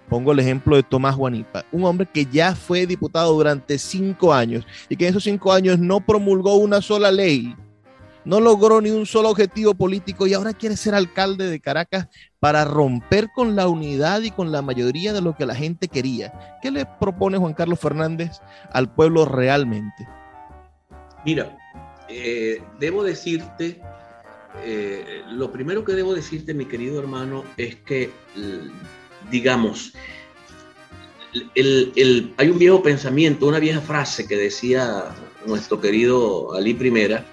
pongo 0.09 0.31
el 0.31 0.39
ejemplo 0.39 0.75
de 0.75 0.83
Tomás 0.83 1.15
Guanipa, 1.15 1.65
un 1.71 1.85
hombre 1.85 2.07
que 2.11 2.25
ya 2.25 2.55
fue 2.55 2.85
diputado 2.85 3.33
durante 3.33 3.77
cinco 3.77 4.33
años 4.33 4.65
y 4.89 4.95
que 4.95 5.05
en 5.05 5.11
esos 5.11 5.23
cinco 5.23 5.51
años 5.51 5.79
no 5.79 6.05
promulgó 6.05 6.55
una 6.55 6.81
sola 6.81 7.11
ley, 7.11 7.55
no 8.25 8.39
logró 8.39 8.81
ni 8.81 8.89
un 8.89 9.05
solo 9.05 9.29
objetivo 9.29 9.73
político 9.73 10.27
y 10.27 10.33
ahora 10.33 10.53
quiere 10.53 10.77
ser 10.77 10.95
alcalde 10.95 11.47
de 11.47 11.59
Caracas 11.59 12.07
para 12.39 12.65
romper 12.65 13.29
con 13.33 13.55
la 13.55 13.67
unidad 13.67 14.21
y 14.21 14.31
con 14.31 14.51
la 14.51 14.61
mayoría 14.61 15.13
de 15.13 15.21
lo 15.21 15.35
que 15.35 15.45
la 15.45 15.55
gente 15.55 15.87
quería. 15.87 16.59
¿Qué 16.61 16.71
le 16.71 16.85
propone 16.85 17.37
Juan 17.37 17.53
Carlos 17.53 17.79
Fernández 17.79 18.39
al 18.71 18.93
pueblo 18.93 19.25
realmente? 19.25 20.07
Mira, 21.25 21.57
eh, 22.09 22.61
debo 22.79 23.03
decirte, 23.03 23.81
eh, 24.63 25.23
lo 25.29 25.51
primero 25.51 25.83
que 25.83 25.93
debo 25.93 26.13
decirte, 26.13 26.53
mi 26.53 26.65
querido 26.65 26.99
hermano, 26.99 27.43
es 27.57 27.75
que, 27.75 28.11
digamos, 29.31 29.93
el, 31.55 31.91
el, 31.95 32.33
hay 32.37 32.49
un 32.49 32.59
viejo 32.59 32.83
pensamiento, 32.83 33.47
una 33.47 33.59
vieja 33.59 33.81
frase 33.81 34.27
que 34.27 34.35
decía 34.35 35.05
nuestro 35.45 35.81
querido 35.81 36.53
Ali 36.53 36.73
Primera, 36.73 37.25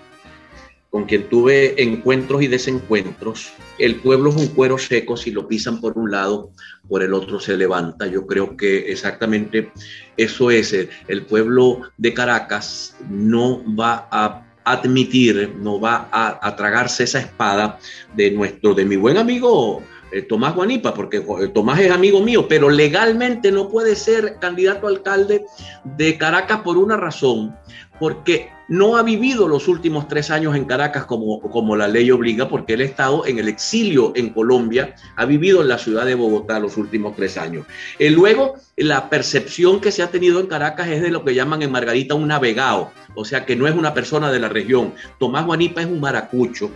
con 0.91 1.05
quien 1.05 1.29
tuve 1.29 1.81
encuentros 1.83 2.43
y 2.43 2.49
desencuentros. 2.49 3.53
El 3.79 3.97
pueblo 3.97 4.31
es 4.31 4.37
un 4.37 4.49
cuero 4.49 4.77
seco, 4.77 5.17
si 5.17 5.31
lo 5.31 5.47
pisan 5.47 5.81
por 5.81 5.97
un 5.97 6.11
lado, 6.11 6.51
por 6.89 7.03
el 7.03 7.15
otro 7.15 7.39
se 7.39 7.57
levanta. 7.57 8.09
Yo 8.09 8.27
creo 8.27 8.57
que 8.57 8.91
exactamente 8.91 9.71
eso 10.17 10.51
es. 10.51 10.75
El 11.07 11.27
pueblo 11.27 11.83
de 11.97 12.13
Caracas 12.13 12.97
no 13.09 13.63
va 13.77 14.09
a 14.11 14.47
admitir, 14.65 15.55
no 15.57 15.81
va 15.81 16.09
a, 16.13 16.57
tragarse 16.57 17.05
esa 17.05 17.21
espada 17.21 17.79
de 18.15 18.31
nuestro, 18.33 18.75
de 18.75 18.85
mi 18.85 18.97
buen 18.97 19.17
amigo 19.17 19.83
eh, 20.13 20.23
Tomás 20.23 20.55
Guanipa, 20.55 20.93
porque 20.93 21.19
eh, 21.19 21.49
Tomás 21.55 21.81
es 21.81 21.91
amigo 21.91 22.21
mío, 22.21 22.47
pero 22.49 22.69
legalmente 22.69 23.53
no 23.53 23.69
puede 23.69 23.95
ser 23.95 24.37
candidato 24.41 24.87
a 24.87 24.91
alcalde 24.91 25.45
de 25.85 26.19
Caracas 26.19 26.61
por 26.61 26.77
una 26.77 26.97
razón, 26.97 27.57
porque 27.99 28.51
no 28.71 28.97
ha 28.97 29.03
vivido 29.03 29.49
los 29.49 29.67
últimos 29.67 30.07
tres 30.07 30.31
años 30.31 30.55
en 30.55 30.65
Caracas 30.65 31.05
como, 31.05 31.41
como 31.41 31.75
la 31.75 31.89
ley 31.89 32.09
obliga, 32.13 32.49
porque 32.49 32.75
él 32.75 32.83
ha 32.83 32.85
estado 32.85 33.27
en 33.27 33.41
el 33.41 33.49
exilio 33.49 34.13
en 34.15 34.31
Colombia, 34.31 34.95
ha 35.17 35.25
vivido 35.25 35.61
en 35.61 35.69
la 35.69 35.77
ciudad 35.77 36.07
de 36.07 36.15
Bogotá 36.15 36.61
los 36.61 36.77
últimos 36.77 37.17
tres 37.17 37.37
años. 37.37 37.67
Eh, 37.99 38.11
luego, 38.11 38.55
la 38.77 39.11
percepción 39.11 39.81
que 39.81 39.91
se 39.91 40.05
ha 40.05 40.13
tenido 40.13 40.39
en 40.39 40.47
Caracas 40.47 40.87
es 40.87 41.03
de 41.03 41.11
lo 41.11 41.25
que 41.25 41.35
llaman 41.35 41.63
en 41.63 41.73
Margarita 41.73 42.15
un 42.15 42.29
navegado, 42.29 42.93
o 43.17 43.25
sea 43.25 43.45
que 43.45 43.57
no 43.57 43.67
es 43.67 43.75
una 43.75 43.93
persona 43.93 44.31
de 44.31 44.39
la 44.39 44.49
región. 44.49 44.95
Tomás 45.19 45.45
Guanipa 45.47 45.81
es 45.81 45.89
un 45.89 45.99
maracucho, 45.99 46.71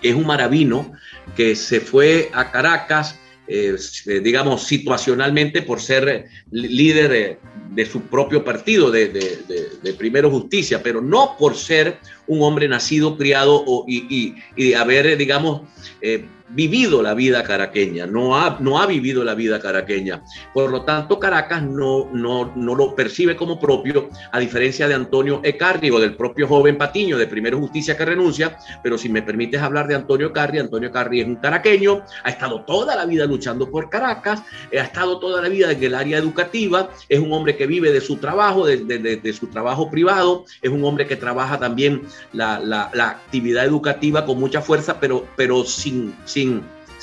es 0.00 0.14
un 0.14 0.24
maravino 0.24 0.90
que 1.36 1.54
se 1.54 1.80
fue 1.80 2.30
a 2.32 2.50
Caracas, 2.50 3.20
eh, 3.46 3.76
digamos, 4.22 4.66
situacionalmente 4.66 5.60
por 5.60 5.80
ser 5.80 6.26
líder 6.50 7.38
de, 7.70 7.86
su 7.86 8.00
propio 8.02 8.42
partido, 8.42 8.90
de, 8.90 9.08
de, 9.08 9.92
Primero 9.94 10.30
Justicia, 10.30 10.82
pero 10.82 11.02
no 11.02 11.36
por 11.38 11.54
ser 11.54 11.98
un 12.26 12.42
hombre 12.42 12.68
nacido, 12.68 13.18
criado 13.18 13.64
y, 13.86 14.34
y, 14.56 14.72
haber, 14.72 15.16
digamos, 15.18 15.62
eh, 16.00 16.24
vivido 16.54 17.02
la 17.02 17.14
vida 17.14 17.42
caraqueña, 17.42 18.06
no 18.06 18.38
ha, 18.38 18.58
no 18.60 18.80
ha 18.80 18.86
vivido 18.86 19.24
la 19.24 19.34
vida 19.34 19.60
caraqueña. 19.60 20.22
Por 20.52 20.70
lo 20.70 20.82
tanto, 20.82 21.18
Caracas 21.18 21.62
no, 21.62 22.08
no, 22.12 22.52
no 22.54 22.74
lo 22.74 22.94
percibe 22.94 23.36
como 23.36 23.58
propio, 23.58 24.08
a 24.32 24.38
diferencia 24.38 24.88
de 24.88 24.94
Antonio 24.94 25.40
Ecarri 25.42 25.90
o 25.90 25.98
del 25.98 26.16
propio 26.16 26.46
joven 26.46 26.78
Patiño 26.78 27.18
de 27.18 27.26
Primero 27.26 27.58
Justicia 27.58 27.96
que 27.96 28.04
renuncia. 28.04 28.56
Pero 28.82 28.98
si 28.98 29.08
me 29.08 29.22
permites 29.22 29.60
hablar 29.60 29.88
de 29.88 29.94
Antonio 29.94 30.28
Ecarri, 30.28 30.58
Antonio 30.58 30.88
Ecarri 30.88 31.20
es 31.20 31.26
un 31.26 31.36
caraqueño, 31.36 32.02
ha 32.22 32.30
estado 32.30 32.64
toda 32.64 32.96
la 32.96 33.06
vida 33.06 33.26
luchando 33.26 33.70
por 33.70 33.90
Caracas, 33.90 34.42
ha 34.72 34.82
estado 34.82 35.18
toda 35.18 35.42
la 35.42 35.48
vida 35.48 35.72
en 35.72 35.82
el 35.82 35.94
área 35.94 36.18
educativa, 36.18 36.90
es 37.08 37.18
un 37.18 37.32
hombre 37.32 37.56
que 37.56 37.66
vive 37.66 37.92
de 37.92 38.00
su 38.00 38.16
trabajo, 38.16 38.66
de, 38.66 39.32
su 39.32 39.48
trabajo 39.48 39.90
privado, 39.90 40.44
es 40.62 40.70
un 40.70 40.84
hombre 40.84 41.06
que 41.06 41.16
trabaja 41.16 41.58
también 41.58 42.02
la, 42.32 42.90
actividad 43.04 43.64
educativa 43.64 44.24
con 44.24 44.38
mucha 44.38 44.60
fuerza, 44.60 44.98
pero, 45.00 45.26
pero 45.36 45.64
sin, 45.64 46.14
sin, 46.24 46.43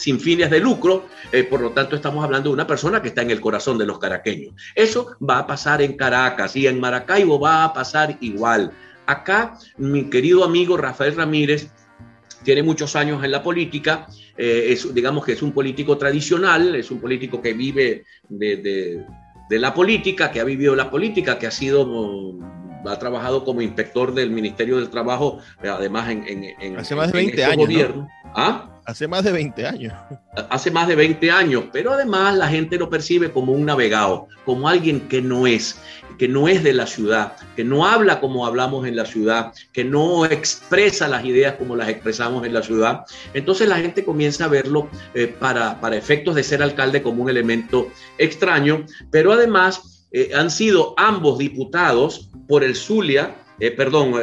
sin 0.01 0.19
fines 0.19 0.49
de 0.49 0.59
lucro. 0.59 1.05
Eh, 1.31 1.43
por 1.43 1.61
lo 1.61 1.71
tanto, 1.71 1.95
estamos 1.95 2.23
hablando 2.23 2.49
de 2.49 2.53
una 2.53 2.67
persona 2.67 3.01
que 3.01 3.09
está 3.09 3.21
en 3.21 3.31
el 3.31 3.39
corazón 3.39 3.77
de 3.77 3.85
los 3.85 3.99
caraqueños. 3.99 4.53
Eso 4.75 5.15
va 5.27 5.39
a 5.39 5.47
pasar 5.47 5.81
en 5.81 5.93
Caracas 5.93 6.55
y 6.55 6.67
en 6.67 6.79
Maracaibo 6.79 7.39
va 7.39 7.63
a 7.63 7.73
pasar 7.73 8.17
igual. 8.21 8.71
Acá, 9.05 9.57
mi 9.77 10.09
querido 10.09 10.43
amigo 10.43 10.77
Rafael 10.77 11.15
Ramírez 11.15 11.69
tiene 12.43 12.63
muchos 12.63 12.95
años 12.95 13.23
en 13.23 13.31
la 13.31 13.43
política, 13.43 14.07
eh, 14.35 14.67
es, 14.69 14.91
digamos 14.93 15.23
que 15.25 15.33
es 15.33 15.41
un 15.43 15.51
político 15.51 15.97
tradicional, 15.97 16.75
es 16.75 16.89
un 16.89 16.99
político 16.99 17.39
que 17.41 17.53
vive 17.53 18.05
de, 18.29 19.05
la 19.49 19.73
política, 19.73 20.31
que 20.31 20.39
ha 20.39 20.43
vivido 20.43 20.75
la 20.75 20.89
política, 20.89 21.37
que 21.37 21.45
ha 21.45 21.51
sido 21.51 22.39
ha 22.83 22.97
trabajado 22.97 23.45
como 23.45 23.61
inspector 23.61 24.11
del 24.11 24.31
Ministerio 24.31 24.77
del 24.77 24.89
Trabajo, 24.89 25.37
además 25.61 26.09
en, 26.09 26.25
en, 26.59 26.79
hace 26.79 26.95
más 26.95 27.11
de 27.11 27.19
20 27.19 27.31
este 27.31 27.45
años. 27.45 28.07
¿Ah? 28.33 28.80
Hace 28.91 29.07
más 29.07 29.23
de 29.23 29.31
20 29.31 29.65
años. 29.65 29.93
Hace 30.49 30.69
más 30.69 30.85
de 30.85 30.95
20 30.95 31.31
años, 31.31 31.63
pero 31.71 31.93
además 31.93 32.35
la 32.35 32.49
gente 32.49 32.77
lo 32.77 32.89
percibe 32.89 33.31
como 33.31 33.53
un 33.53 33.65
navegado, 33.65 34.27
como 34.43 34.67
alguien 34.67 35.07
que 35.07 35.21
no 35.21 35.47
es, 35.47 35.79
que 36.19 36.27
no 36.27 36.49
es 36.49 36.61
de 36.61 36.73
la 36.73 36.85
ciudad, 36.85 37.37
que 37.55 37.63
no 37.63 37.85
habla 37.85 38.19
como 38.19 38.45
hablamos 38.45 38.85
en 38.85 38.97
la 38.97 39.05
ciudad, 39.05 39.53
que 39.71 39.85
no 39.85 40.25
expresa 40.25 41.07
las 41.07 41.23
ideas 41.23 41.55
como 41.55 41.77
las 41.77 41.87
expresamos 41.87 42.45
en 42.45 42.53
la 42.53 42.63
ciudad. 42.63 43.05
Entonces 43.33 43.69
la 43.69 43.77
gente 43.77 44.03
comienza 44.03 44.43
a 44.43 44.49
verlo 44.49 44.89
eh, 45.13 45.27
para, 45.27 45.79
para 45.79 45.95
efectos 45.95 46.35
de 46.35 46.43
ser 46.43 46.61
alcalde 46.61 47.01
como 47.01 47.23
un 47.23 47.29
elemento 47.29 47.89
extraño, 48.17 48.85
pero 49.09 49.31
además 49.31 50.05
eh, 50.11 50.31
han 50.35 50.51
sido 50.51 50.95
ambos 50.97 51.37
diputados 51.37 52.29
por 52.45 52.65
el 52.65 52.75
Zulia, 52.75 53.37
eh, 53.57 53.71
perdón, 53.71 54.15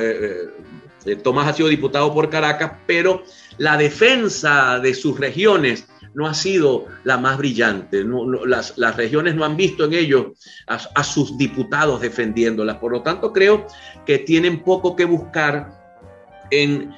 Tomás 1.17 1.49
ha 1.49 1.53
sido 1.53 1.69
diputado 1.69 2.13
por 2.13 2.31
Caracas, 2.31 2.73
pero 2.87 3.23
la 3.59 3.77
defensa 3.77 4.79
de 4.81 4.95
sus 4.95 5.19
regiones 5.19 5.89
no 6.15 6.27
ha 6.27 6.35
sido 6.35 6.87
la 7.05 7.19
más 7.19 7.39
brillante. 7.39 8.05
las, 8.47 8.97
regiones 8.97 9.35
no 9.35 9.45
han 9.45 9.57
visto 9.57 9.85
en 9.85 9.95
ellos 9.95 10.27
a, 10.67 11.05
sus 11.05 11.37
diputados 11.39 12.01
defendiéndolas. 12.01 12.79
Por 12.79 12.93
lo 12.93 13.03
tanto, 13.03 13.33
creo 13.33 13.67
que 14.05 14.19
tienen 14.19 14.63
poco 14.65 14.97
que 14.97 15.05
buscar 15.05 15.78
en, 16.51 16.95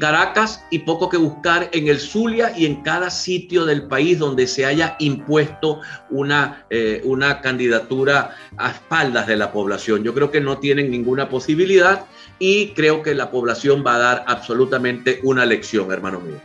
Caracas 0.00 0.64
y 0.70 0.80
poco 0.80 1.08
que 1.08 1.16
buscar 1.16 1.70
en 1.72 1.86
el 1.86 2.00
Zulia 2.00 2.52
y 2.56 2.66
en 2.66 2.82
cada 2.82 3.10
sitio 3.10 3.64
del 3.64 3.86
país 3.86 4.18
donde 4.18 4.48
se 4.48 4.66
haya 4.66 4.96
impuesto 4.98 5.80
una, 6.10 6.66
eh, 6.68 7.00
una 7.04 7.40
candidatura 7.40 8.34
a 8.56 8.70
espaldas 8.70 9.28
de 9.28 9.36
la 9.36 9.52
población. 9.52 10.02
Yo 10.02 10.14
creo 10.14 10.32
que 10.32 10.40
no 10.40 10.58
tienen 10.58 10.90
ninguna 10.90 11.28
posibilidad 11.28 12.06
y 12.40 12.70
creo 12.70 13.02
que 13.02 13.14
la 13.14 13.30
población 13.30 13.84
va 13.86 13.94
a 13.94 13.98
dar 13.98 14.24
absolutamente 14.26 15.20
una 15.22 15.46
lección, 15.46 15.92
hermano 15.92 16.18
mío. 16.18 16.40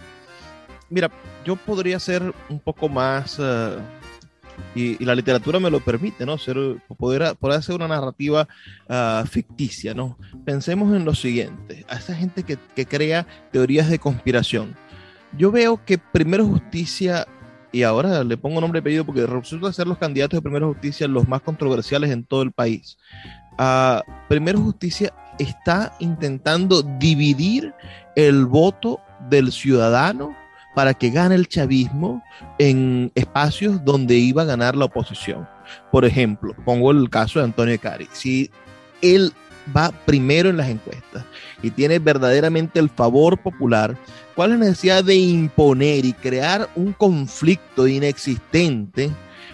Mira, 0.90 1.10
yo 1.44 1.56
podría 1.56 2.00
ser 2.00 2.34
un 2.50 2.60
poco 2.60 2.88
más, 2.88 3.38
eh, 3.40 3.78
y, 4.76 5.04
la 5.04 5.16
literatura 5.16 5.60
me 5.60 5.70
lo 5.70 5.80
permite, 5.80 6.26
¿no? 6.26 6.38
Ser, 6.38 6.58
poder, 6.98 7.36
poder 7.36 7.60
hacer 7.60 7.76
una 7.76 7.88
narrativa 7.88 8.48
uh, 8.90 9.26
ficticia, 9.26 9.94
¿no? 9.94 10.18
Pensemos 10.46 10.96
en 10.96 11.06
lo 11.06 11.16
siguiente, 11.16 11.86
a 11.90 11.96
esa 11.96 12.16
gente 12.16 12.44
que, 12.44 12.58
que 12.76 12.86
crea 12.86 13.28
teorías 13.52 13.90
de 13.90 14.00
conspiración. 14.00 14.76
Yo 15.38 15.52
veo 15.52 15.84
que 15.86 15.98
Primero 15.98 16.46
Justicia 16.46 17.28
y 17.72 17.84
ahora 17.84 18.24
le 18.24 18.38
pongo 18.38 18.62
nombre 18.62 18.78
y 18.78 18.82
apellido 18.82 19.04
porque 19.04 19.26
resulta 19.26 19.74
ser 19.74 19.88
los 19.88 19.98
candidatos 19.98 20.38
de 20.38 20.42
Primero 20.42 20.72
Justicia 20.72 21.08
los 21.08 21.28
más 21.28 21.42
controversiales 21.42 22.12
en 22.12 22.24
todo 22.24 22.44
el 22.44 22.52
país. 22.52 22.98
Uh, 23.54 24.00
Primero 24.30 24.60
Justicia 24.60 25.14
está 25.40 25.96
intentando 26.00 26.84
dividir 26.84 27.74
el 28.16 28.46
voto 28.46 29.00
del 29.30 29.52
ciudadano 29.52 30.36
para 30.76 30.94
que 30.94 31.10
gane 31.10 31.36
el 31.36 31.48
chavismo 31.48 32.24
en 32.58 33.12
espacios 33.16 33.84
donde 33.84 34.16
iba 34.16 34.42
a 34.42 34.46
ganar 34.46 34.76
la 34.76 34.86
oposición. 34.86 35.48
Por 35.92 36.06
ejemplo, 36.06 36.56
pongo 36.66 36.92
el 36.92 37.10
caso 37.10 37.40
de 37.40 37.46
Antonio 37.46 37.80
Cari. 37.80 38.08
Si 38.12 38.50
él 39.02 39.34
va 39.76 39.92
primero 40.06 40.50
en 40.50 40.58
las 40.58 40.70
encuestas 40.70 41.24
y 41.62 41.72
tiene 41.72 42.00
verdaderamente 42.00 42.80
el 42.80 42.90
favor 42.90 43.38
popular, 43.38 43.98
¿cuál 44.36 44.52
es 44.52 44.60
la 44.60 44.66
necesidad 44.66 45.04
de 45.04 45.16
imponer 45.16 46.06
y 46.06 46.14
crear 46.14 46.70
un 46.76 46.94
conflicto 46.94 47.88
inexistente 47.88 49.12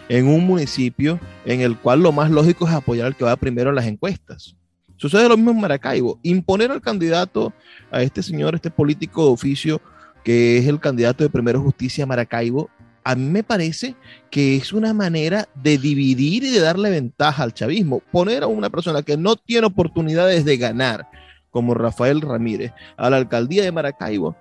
en 0.07 0.27
un 0.27 0.45
municipio 0.45 1.19
en 1.45 1.61
el 1.61 1.77
cual 1.77 2.01
lo 2.01 2.11
más 2.11 2.31
lógico 2.31 2.67
es 2.67 2.73
apoyar 2.73 3.07
al 3.07 3.15
que 3.15 3.25
va 3.25 3.35
primero 3.35 3.69
en 3.69 3.75
las 3.75 3.85
encuestas? 3.85 4.55
Sucede 4.97 5.29
lo 5.29 5.37
mismo 5.37 5.51
en 5.51 5.61
Maracaibo. 5.61 6.19
Imponer 6.23 6.71
al 6.71 6.81
candidato, 6.81 7.53
a 7.89 8.01
este 8.01 8.21
señor, 8.21 8.55
este 8.55 8.69
político 8.69 9.23
de 9.23 9.31
oficio, 9.31 9.81
que 10.29 10.59
es 10.59 10.67
el 10.67 10.79
candidato 10.79 11.23
de 11.23 11.29
Primero 11.31 11.59
Justicia 11.59 12.05
Maracaibo, 12.05 12.69
a 13.03 13.15
mí 13.15 13.25
me 13.25 13.41
parece 13.41 13.95
que 14.29 14.57
es 14.57 14.73
una 14.73 14.93
manera 14.93 15.49
de 15.55 15.79
dividir 15.79 16.43
y 16.43 16.51
de 16.51 16.59
darle 16.59 16.91
ventaja 16.91 17.41
al 17.41 17.55
chavismo. 17.55 18.03
Poner 18.11 18.43
a 18.43 18.45
una 18.45 18.69
persona 18.69 19.01
que 19.01 19.17
no 19.17 19.37
tiene 19.37 19.65
oportunidades 19.65 20.45
de 20.45 20.57
ganar, 20.57 21.09
como 21.49 21.73
Rafael 21.73 22.21
Ramírez, 22.21 22.73
a 22.95 23.09
la 23.09 23.17
alcaldía 23.17 23.63
de 23.63 23.71
Maracaibo, 23.71 24.35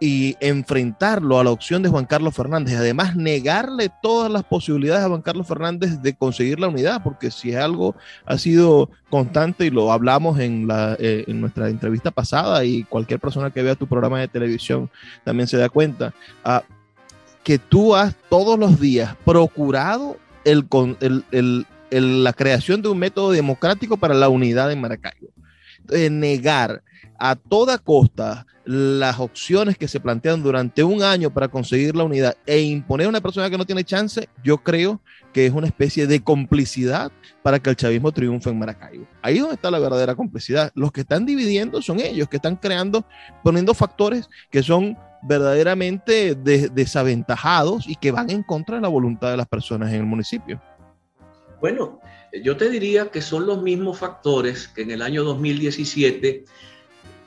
y 0.00 0.36
enfrentarlo 0.40 1.38
a 1.38 1.44
la 1.44 1.50
opción 1.50 1.82
de 1.82 1.88
Juan 1.88 2.04
Carlos 2.04 2.34
Fernández, 2.34 2.76
además 2.76 3.16
negarle 3.16 3.90
todas 4.02 4.30
las 4.30 4.42
posibilidades 4.42 5.04
a 5.04 5.08
Juan 5.08 5.22
Carlos 5.22 5.46
Fernández 5.46 6.00
de 6.02 6.14
conseguir 6.14 6.58
la 6.58 6.68
unidad, 6.68 7.02
porque 7.02 7.30
si 7.30 7.50
es 7.50 7.56
algo 7.56 7.94
ha 8.26 8.36
sido 8.36 8.90
constante 9.08 9.66
y 9.66 9.70
lo 9.70 9.92
hablamos 9.92 10.40
en, 10.40 10.66
la, 10.66 10.96
eh, 10.98 11.24
en 11.28 11.40
nuestra 11.40 11.68
entrevista 11.68 12.10
pasada 12.10 12.64
y 12.64 12.82
cualquier 12.84 13.20
persona 13.20 13.50
que 13.50 13.62
vea 13.62 13.76
tu 13.76 13.86
programa 13.86 14.20
de 14.20 14.28
televisión 14.28 14.90
también 15.24 15.46
se 15.46 15.58
da 15.58 15.68
cuenta, 15.68 16.12
ah, 16.44 16.64
que 17.44 17.58
tú 17.58 17.94
has 17.94 18.16
todos 18.28 18.58
los 18.58 18.80
días 18.80 19.16
procurado 19.24 20.16
el, 20.44 20.66
el, 21.00 21.66
el, 21.90 22.24
la 22.24 22.32
creación 22.32 22.82
de 22.82 22.88
un 22.88 22.98
método 22.98 23.30
democrático 23.30 23.96
para 23.96 24.14
la 24.14 24.28
unidad 24.28 24.72
en 24.72 24.80
Maracaibo. 24.80 25.28
negar 26.10 26.82
a 27.18 27.36
toda 27.36 27.78
costa 27.78 28.46
las 28.64 29.20
opciones 29.20 29.76
que 29.76 29.88
se 29.88 30.00
plantean 30.00 30.42
durante 30.42 30.82
un 30.82 31.02
año 31.02 31.32
para 31.32 31.48
conseguir 31.48 31.94
la 31.94 32.04
unidad 32.04 32.36
e 32.46 32.60
imponer 32.60 33.06
a 33.06 33.10
una 33.10 33.20
persona 33.20 33.50
que 33.50 33.58
no 33.58 33.66
tiene 33.66 33.84
chance, 33.84 34.28
yo 34.42 34.58
creo 34.58 35.00
que 35.32 35.46
es 35.46 35.52
una 35.52 35.66
especie 35.66 36.06
de 36.06 36.22
complicidad 36.22 37.12
para 37.42 37.58
que 37.58 37.70
el 37.70 37.76
chavismo 37.76 38.12
triunfe 38.12 38.50
en 38.50 38.58
Maracaibo. 38.58 39.06
Ahí 39.20 39.36
es 39.36 39.40
donde 39.40 39.56
está 39.56 39.70
la 39.70 39.78
verdadera 39.78 40.14
complicidad. 40.14 40.72
Los 40.74 40.92
que 40.92 41.02
están 41.02 41.26
dividiendo 41.26 41.82
son 41.82 42.00
ellos, 42.00 42.28
que 42.28 42.36
están 42.36 42.56
creando, 42.56 43.04
poniendo 43.42 43.74
factores 43.74 44.28
que 44.50 44.62
son 44.62 44.96
verdaderamente 45.22 46.34
desaventajados 46.34 47.88
y 47.88 47.96
que 47.96 48.12
van 48.12 48.30
en 48.30 48.42
contra 48.42 48.76
de 48.76 48.82
la 48.82 48.88
voluntad 48.88 49.30
de 49.30 49.36
las 49.36 49.48
personas 49.48 49.90
en 49.90 49.96
el 49.96 50.06
municipio. 50.06 50.60
Bueno, 51.60 52.00
yo 52.42 52.56
te 52.56 52.68
diría 52.68 53.10
que 53.10 53.22
son 53.22 53.46
los 53.46 53.62
mismos 53.62 53.98
factores 53.98 54.68
que 54.68 54.82
en 54.82 54.90
el 54.90 55.02
año 55.02 55.24
2017 55.24 56.44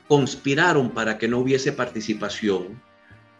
conspiraron 0.08 0.90
para 0.90 1.18
que 1.18 1.28
no 1.28 1.38
hubiese 1.38 1.72
participación, 1.72 2.82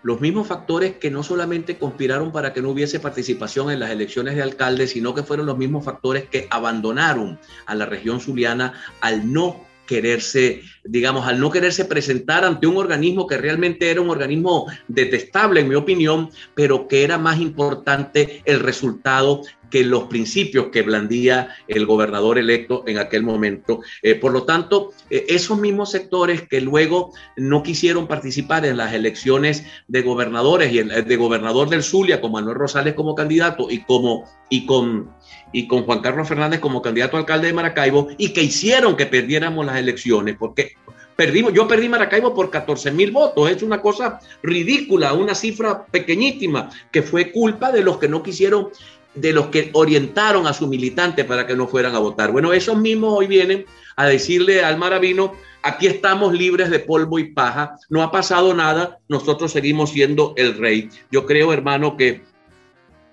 los 0.02 0.20
mismos 0.20 0.46
factores 0.46 0.96
que 0.96 1.10
no 1.10 1.22
solamente 1.22 1.76
conspiraron 1.76 2.30
para 2.30 2.52
que 2.52 2.62
no 2.62 2.70
hubiese 2.70 3.00
participación 3.00 3.70
en 3.70 3.80
las 3.80 3.90
elecciones 3.90 4.36
de 4.36 4.42
alcalde, 4.42 4.86
sino 4.86 5.14
que 5.14 5.24
fueron 5.24 5.46
los 5.46 5.58
mismos 5.58 5.84
factores 5.84 6.28
que 6.28 6.46
abandonaron 6.50 7.38
a 7.66 7.74
la 7.74 7.86
región 7.86 8.20
zuliana 8.20 8.74
al 9.00 9.32
no 9.32 9.67
quererse, 9.88 10.62
digamos, 10.84 11.26
al 11.26 11.40
no 11.40 11.50
quererse 11.50 11.86
presentar 11.86 12.44
ante 12.44 12.66
un 12.68 12.76
organismo 12.76 13.26
que 13.26 13.38
realmente 13.38 13.90
era 13.90 14.02
un 14.02 14.10
organismo 14.10 14.66
detestable, 14.86 15.60
en 15.60 15.68
mi 15.68 15.74
opinión, 15.74 16.30
pero 16.54 16.86
que 16.86 17.02
era 17.02 17.18
más 17.18 17.40
importante 17.40 18.42
el 18.44 18.60
resultado 18.60 19.42
que 19.70 19.84
los 19.84 20.04
principios 20.04 20.68
que 20.68 20.82
blandía 20.82 21.54
el 21.66 21.86
gobernador 21.86 22.38
electo 22.38 22.84
en 22.86 22.98
aquel 22.98 23.22
momento. 23.22 23.80
Eh, 24.02 24.14
por 24.14 24.32
lo 24.32 24.44
tanto, 24.44 24.92
eh, 25.10 25.26
esos 25.28 25.58
mismos 25.58 25.90
sectores 25.90 26.42
que 26.48 26.60
luego 26.60 27.12
no 27.36 27.62
quisieron 27.62 28.06
participar 28.06 28.64
en 28.64 28.76
las 28.76 28.94
elecciones 28.94 29.64
de 29.86 30.02
gobernadores 30.02 30.72
y 30.72 30.78
el, 30.78 31.04
de 31.04 31.16
gobernador 31.16 31.68
del 31.68 31.82
Zulia, 31.82 32.20
con 32.20 32.32
Manuel 32.32 32.56
Rosales 32.56 32.94
como 32.94 33.14
candidato 33.14 33.70
y, 33.70 33.82
como, 33.84 34.24
y, 34.48 34.66
con, 34.66 35.10
y 35.52 35.66
con 35.66 35.84
Juan 35.84 36.00
Carlos 36.00 36.28
Fernández 36.28 36.60
como 36.60 36.82
candidato 36.82 37.16
a 37.16 37.20
alcalde 37.20 37.48
de 37.48 37.52
Maracaibo, 37.52 38.08
y 38.18 38.32
que 38.32 38.42
hicieron 38.42 38.96
que 38.96 39.06
perdiéramos 39.06 39.64
las 39.64 39.76
elecciones, 39.76 40.36
porque 40.38 40.72
perdimos, 41.16 41.52
yo 41.52 41.66
perdí 41.66 41.88
Maracaibo 41.88 42.34
por 42.34 42.50
14 42.50 42.90
mil 42.92 43.10
votos, 43.10 43.50
es 43.50 43.62
una 43.62 43.80
cosa 43.80 44.20
ridícula, 44.42 45.12
una 45.12 45.34
cifra 45.34 45.86
pequeñísima, 45.86 46.70
que 46.92 47.02
fue 47.02 47.32
culpa 47.32 47.72
de 47.72 47.82
los 47.82 47.98
que 47.98 48.08
no 48.08 48.22
quisieron 48.22 48.68
de 49.14 49.32
los 49.32 49.46
que 49.46 49.70
orientaron 49.72 50.46
a 50.46 50.52
sus 50.52 50.68
militantes 50.68 51.24
para 51.24 51.46
que 51.46 51.56
no 51.56 51.66
fueran 51.66 51.94
a 51.94 51.98
votar. 51.98 52.30
Bueno, 52.30 52.52
esos 52.52 52.76
mismos 52.76 53.14
hoy 53.16 53.26
vienen 53.26 53.66
a 53.96 54.06
decirle 54.06 54.62
al 54.62 54.78
maravino, 54.78 55.32
aquí 55.62 55.86
estamos 55.86 56.32
libres 56.32 56.70
de 56.70 56.78
polvo 56.78 57.18
y 57.18 57.32
paja, 57.32 57.76
no 57.88 58.02
ha 58.02 58.12
pasado 58.12 58.54
nada, 58.54 58.98
nosotros 59.08 59.52
seguimos 59.52 59.90
siendo 59.90 60.34
el 60.36 60.56
rey. 60.56 60.88
Yo 61.10 61.26
creo, 61.26 61.52
hermano, 61.52 61.96
que 61.96 62.22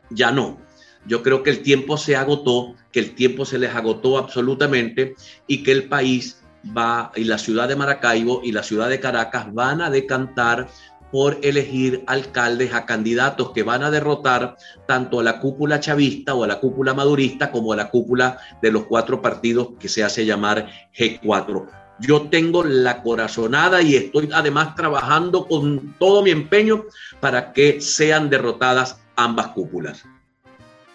ya 0.09 0.31
no. 0.31 0.64
Yo 1.05 1.21
creo 1.21 1.43
que 1.43 1.51
el 1.51 1.61
tiempo 1.61 1.97
se 1.97 2.15
agotó, 2.15 2.75
que 2.91 2.99
el 2.99 3.15
tiempo 3.15 3.45
se 3.45 3.57
les 3.57 3.73
agotó 3.75 4.17
absolutamente 4.17 5.15
y 5.47 5.63
que 5.63 5.71
el 5.71 5.87
país 5.87 6.41
va, 6.75 7.11
y 7.15 7.25
la 7.25 7.37
ciudad 7.37 7.67
de 7.67 7.75
Maracaibo 7.75 8.41
y 8.43 8.51
la 8.51 8.63
ciudad 8.63 8.89
de 8.89 8.99
Caracas 8.99 9.53
van 9.53 9.81
a 9.81 9.89
decantar 9.89 10.67
por 11.11 11.37
elegir 11.43 12.03
alcaldes 12.07 12.73
a 12.73 12.85
candidatos 12.85 13.51
que 13.51 13.63
van 13.63 13.83
a 13.83 13.91
derrotar 13.91 14.57
tanto 14.87 15.19
a 15.19 15.23
la 15.23 15.39
cúpula 15.39 15.79
chavista 15.79 16.33
o 16.33 16.43
a 16.43 16.47
la 16.47 16.59
cúpula 16.59 16.93
madurista 16.93 17.51
como 17.51 17.71
a 17.71 17.75
la 17.75 17.89
cúpula 17.89 18.37
de 18.61 18.71
los 18.71 18.83
cuatro 18.85 19.21
partidos 19.21 19.69
que 19.79 19.87
se 19.87 20.03
hace 20.03 20.25
llamar 20.25 20.67
G4. 20.97 21.67
Yo 21.99 22.23
tengo 22.23 22.63
la 22.63 23.01
corazonada 23.01 23.81
y 23.81 23.95
estoy 23.95 24.29
además 24.33 24.75
trabajando 24.75 25.47
con 25.47 25.95
todo 25.97 26.21
mi 26.21 26.31
empeño 26.31 26.83
para 27.21 27.53
que 27.53 27.79
sean 27.79 28.29
derrotadas 28.29 28.99
ambas 29.15 29.47
cúpulas. 29.49 30.03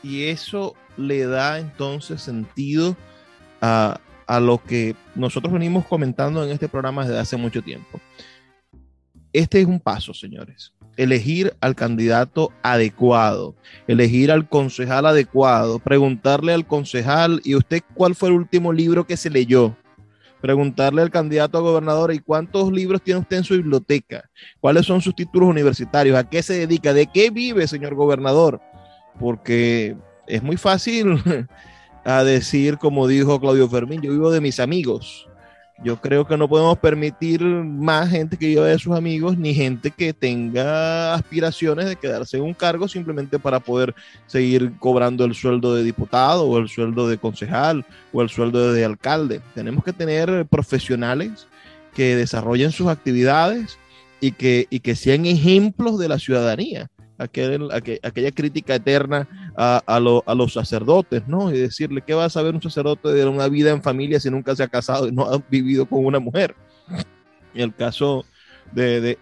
Y 0.03 0.25
eso 0.25 0.75
le 0.97 1.27
da 1.27 1.59
entonces 1.59 2.23
sentido 2.23 2.97
a, 3.61 4.01
a 4.27 4.41
lo 4.41 4.63
que 4.63 4.95
nosotros 5.15 5.53
venimos 5.53 5.87
comentando 5.87 6.45
en 6.45 6.51
este 6.51 6.69
programa 6.69 7.05
desde 7.05 7.19
hace 7.19 7.37
mucho 7.37 7.63
tiempo. 7.63 8.01
Este 9.33 9.61
es 9.61 9.67
un 9.67 9.81
paso, 9.81 10.13
señores. 10.13 10.73
Elegir 10.97 11.55
al 11.61 11.75
candidato 11.75 12.53
adecuado, 12.63 13.55
elegir 13.87 14.33
al 14.33 14.49
concejal 14.49 15.07
adecuado, 15.07 15.79
preguntarle 15.79 16.53
al 16.53 16.67
concejal, 16.67 17.41
¿y 17.45 17.55
usted 17.55 17.83
cuál 17.95 18.15
fue 18.15 18.29
el 18.29 18.35
último 18.35 18.73
libro 18.73 19.07
que 19.07 19.17
se 19.17 19.31
leyó? 19.31 19.77
Preguntarle 20.41 21.03
al 21.03 21.11
candidato 21.11 21.59
a 21.59 21.61
gobernador, 21.61 22.13
¿y 22.13 22.19
cuántos 22.19 22.73
libros 22.73 23.03
tiene 23.03 23.21
usted 23.21 23.39
en 23.39 23.45
su 23.45 23.55
biblioteca? 23.55 24.29
¿Cuáles 24.59 24.87
son 24.87 25.01
sus 25.01 25.15
títulos 25.15 25.49
universitarios? 25.49 26.19
¿A 26.19 26.29
qué 26.29 26.43
se 26.43 26.55
dedica? 26.55 26.93
¿De 26.93 27.07
qué 27.07 27.31
vive, 27.31 27.69
señor 27.69 27.95
gobernador? 27.95 28.61
Porque 29.21 29.97
es 30.27 30.43
muy 30.43 30.57
fácil 30.57 31.23
a 32.05 32.25
decir, 32.25 32.79
como 32.79 33.07
dijo 33.07 33.39
Claudio 33.39 33.69
Fermín, 33.69 34.01
yo 34.01 34.11
vivo 34.11 34.31
de 34.31 34.41
mis 34.41 34.59
amigos. 34.59 35.29
Yo 35.83 35.99
creo 35.99 36.27
que 36.27 36.37
no 36.37 36.47
podemos 36.47 36.79
permitir 36.79 37.43
más 37.43 38.11
gente 38.11 38.37
que 38.37 38.49
viva 38.49 38.67
de 38.67 38.79
sus 38.79 38.95
amigos, 38.95 39.39
ni 39.39 39.55
gente 39.55 39.91
que 39.91 40.13
tenga 40.13 41.15
aspiraciones 41.15 41.87
de 41.87 41.97
quedarse 41.97 42.37
en 42.37 42.43
un 42.43 42.53
cargo 42.53 42.87
simplemente 42.87 43.39
para 43.39 43.61
poder 43.61 43.95
seguir 44.27 44.73
cobrando 44.79 45.25
el 45.25 45.35
sueldo 45.35 45.75
de 45.75 45.83
diputado 45.83 46.45
o 46.45 46.59
el 46.59 46.69
sueldo 46.69 47.09
de 47.09 47.17
concejal 47.17 47.87
o 48.13 48.21
el 48.21 48.29
sueldo 48.29 48.75
de 48.75 48.85
alcalde. 48.85 49.41
Tenemos 49.55 49.83
que 49.83 49.95
tener 49.95 50.47
profesionales 50.47 51.47
que 51.95 52.15
desarrollen 52.15 52.73
sus 52.73 52.89
actividades 52.89 53.79
y 54.21 54.33
que, 54.33 54.67
y 54.69 54.81
que 54.81 54.95
sean 54.95 55.25
ejemplos 55.25 55.99
de 55.99 56.09
la 56.09 56.19
ciudadanía 56.19 56.91
aquella 57.21 58.31
crítica 58.33 58.75
eterna 58.75 59.29
a, 59.57 60.01
los 60.01 60.53
sacerdotes, 60.53 61.27
¿no? 61.27 61.53
Y 61.53 61.59
decirle, 61.59 62.03
¿qué 62.03 62.15
va 62.15 62.25
a 62.25 62.31
saber 62.31 62.55
un 62.55 62.63
sacerdote 62.63 63.11
de 63.11 63.27
una 63.27 63.49
vida 63.49 63.71
en 63.71 63.83
familia 63.83 64.19
si 64.19 64.31
nunca 64.31 64.57
se 64.57 64.63
ha 64.63 64.69
casado 64.69 65.09
y 65.09 65.13
no 65.13 65.25
ha 65.25 65.39
vivido 65.51 65.87
con 65.87 66.05
una 66.05 66.19
mujer? 66.19 66.55
En 67.55 67.63
el 67.63 67.75
caso 67.75 68.25
de, 68.73 69.19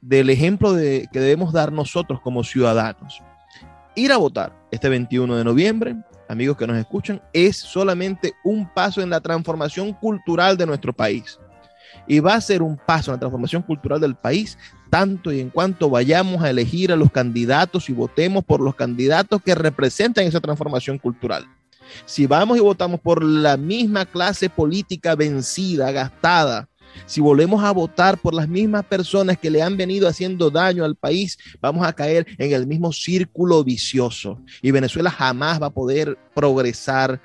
del 0.00 0.30
ejemplo 0.30 0.74
que 0.74 1.08
debemos 1.12 1.52
dar 1.52 1.72
nosotros 1.72 2.20
como 2.20 2.44
ciudadanos. 2.44 3.22
Ir 3.94 4.12
a 4.12 4.18
votar 4.18 4.52
este 4.70 4.88
21 4.88 5.36
de 5.36 5.44
noviembre, 5.44 5.96
amigos 6.28 6.56
que 6.56 6.66
nos 6.66 6.76
escuchan, 6.76 7.22
es 7.32 7.56
solamente 7.56 8.34
un 8.44 8.68
paso 8.74 9.00
en 9.00 9.08
la 9.08 9.20
transformación 9.20 9.94
cultural 9.94 10.56
de 10.56 10.66
nuestro 10.66 10.92
país 10.92 11.38
y 12.06 12.20
va 12.20 12.34
a 12.34 12.40
ser 12.40 12.62
un 12.62 12.76
paso 12.76 13.10
en 13.10 13.16
la 13.16 13.20
transformación 13.20 13.62
cultural 13.62 14.00
del 14.00 14.14
país, 14.14 14.58
tanto 14.90 15.32
y 15.32 15.40
en 15.40 15.50
cuanto 15.50 15.90
vayamos 15.90 16.42
a 16.42 16.50
elegir 16.50 16.92
a 16.92 16.96
los 16.96 17.10
candidatos 17.10 17.88
y 17.88 17.92
votemos 17.92 18.44
por 18.44 18.60
los 18.60 18.74
candidatos 18.74 19.42
que 19.42 19.54
representan 19.54 20.26
esa 20.26 20.40
transformación 20.40 20.98
cultural. 20.98 21.46
Si 22.04 22.26
vamos 22.26 22.58
y 22.58 22.60
votamos 22.60 23.00
por 23.00 23.22
la 23.22 23.56
misma 23.56 24.04
clase 24.04 24.50
política 24.50 25.14
vencida, 25.14 25.92
gastada, 25.92 26.68
si 27.04 27.20
volvemos 27.20 27.62
a 27.62 27.72
votar 27.72 28.18
por 28.18 28.32
las 28.32 28.48
mismas 28.48 28.84
personas 28.84 29.36
que 29.38 29.50
le 29.50 29.62
han 29.62 29.76
venido 29.76 30.08
haciendo 30.08 30.50
daño 30.50 30.84
al 30.84 30.96
país, 30.96 31.36
vamos 31.60 31.86
a 31.86 31.92
caer 31.92 32.26
en 32.38 32.52
el 32.52 32.66
mismo 32.66 32.92
círculo 32.92 33.62
vicioso 33.62 34.40
y 34.62 34.70
Venezuela 34.70 35.10
jamás 35.10 35.60
va 35.60 35.66
a 35.66 35.70
poder 35.70 36.16
progresar 36.34 37.20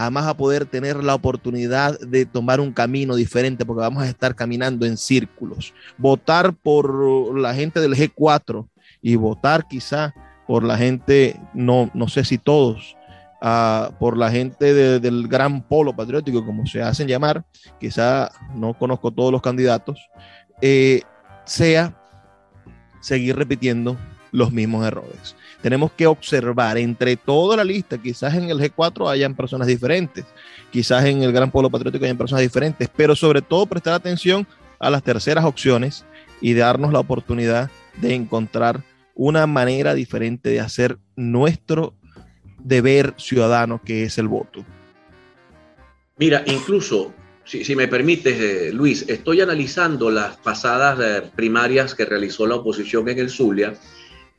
jamás 0.00 0.26
a 0.26 0.34
poder 0.34 0.64
tener 0.64 1.04
la 1.04 1.14
oportunidad 1.14 2.00
de 2.00 2.24
tomar 2.24 2.58
un 2.58 2.72
camino 2.72 3.14
diferente 3.16 3.66
porque 3.66 3.82
vamos 3.82 4.02
a 4.02 4.08
estar 4.08 4.34
caminando 4.34 4.86
en 4.86 4.96
círculos. 4.96 5.74
Votar 5.98 6.54
por 6.54 7.38
la 7.38 7.52
gente 7.54 7.80
del 7.80 7.94
G4 7.94 8.66
y 9.02 9.16
votar 9.16 9.68
quizá 9.68 10.14
por 10.46 10.64
la 10.64 10.78
gente, 10.78 11.38
no, 11.52 11.90
no 11.92 12.08
sé 12.08 12.24
si 12.24 12.38
todos, 12.38 12.96
uh, 13.42 13.92
por 13.98 14.16
la 14.16 14.30
gente 14.30 14.72
del 15.00 15.28
gran 15.28 15.60
polo 15.60 15.94
patriótico, 15.94 16.46
como 16.46 16.64
se 16.64 16.80
hacen 16.80 17.06
llamar, 17.06 17.44
quizá 17.78 18.30
no 18.54 18.72
conozco 18.72 19.10
todos 19.10 19.30
los 19.30 19.42
candidatos, 19.42 20.00
eh, 20.62 21.02
sea 21.44 21.94
seguir 23.02 23.36
repitiendo 23.36 23.98
los 24.32 24.50
mismos 24.50 24.86
errores 24.86 25.36
tenemos 25.62 25.92
que 25.92 26.06
observar 26.06 26.78
entre 26.78 27.16
toda 27.16 27.56
la 27.56 27.64
lista, 27.64 27.98
quizás 27.98 28.34
en 28.34 28.50
el 28.50 28.58
G4 28.58 29.10
hayan 29.10 29.34
personas 29.34 29.66
diferentes, 29.66 30.24
quizás 30.70 31.04
en 31.04 31.22
el 31.22 31.32
Gran 31.32 31.50
Polo 31.50 31.70
Patriótico 31.70 32.04
hayan 32.04 32.18
personas 32.18 32.42
diferentes, 32.42 32.88
pero 32.94 33.14
sobre 33.14 33.42
todo 33.42 33.66
prestar 33.66 33.94
atención 33.94 34.46
a 34.78 34.90
las 34.90 35.02
terceras 35.02 35.44
opciones 35.44 36.04
y 36.40 36.54
darnos 36.54 36.92
la 36.92 37.00
oportunidad 37.00 37.70
de 38.00 38.14
encontrar 38.14 38.82
una 39.14 39.46
manera 39.46 39.94
diferente 39.94 40.48
de 40.48 40.60
hacer 40.60 40.98
nuestro 41.14 41.94
deber 42.58 43.14
ciudadano, 43.18 43.80
que 43.84 44.04
es 44.04 44.16
el 44.18 44.28
voto. 44.28 44.64
Mira, 46.16 46.42
incluso, 46.46 47.12
si, 47.44 47.74
me 47.76 47.88
permites, 47.88 48.40
eh, 48.40 48.72
Luis, 48.72 49.04
estoy 49.08 49.40
analizando 49.40 50.10
las 50.10 50.36
pasadas 50.38 50.98
eh, 51.00 51.30
primarias 51.34 51.94
que 51.94 52.04
realizó 52.04 52.46
la 52.46 52.56
oposición 52.56 53.08
en 53.08 53.18
el 53.18 53.30
Zulia 53.30 53.74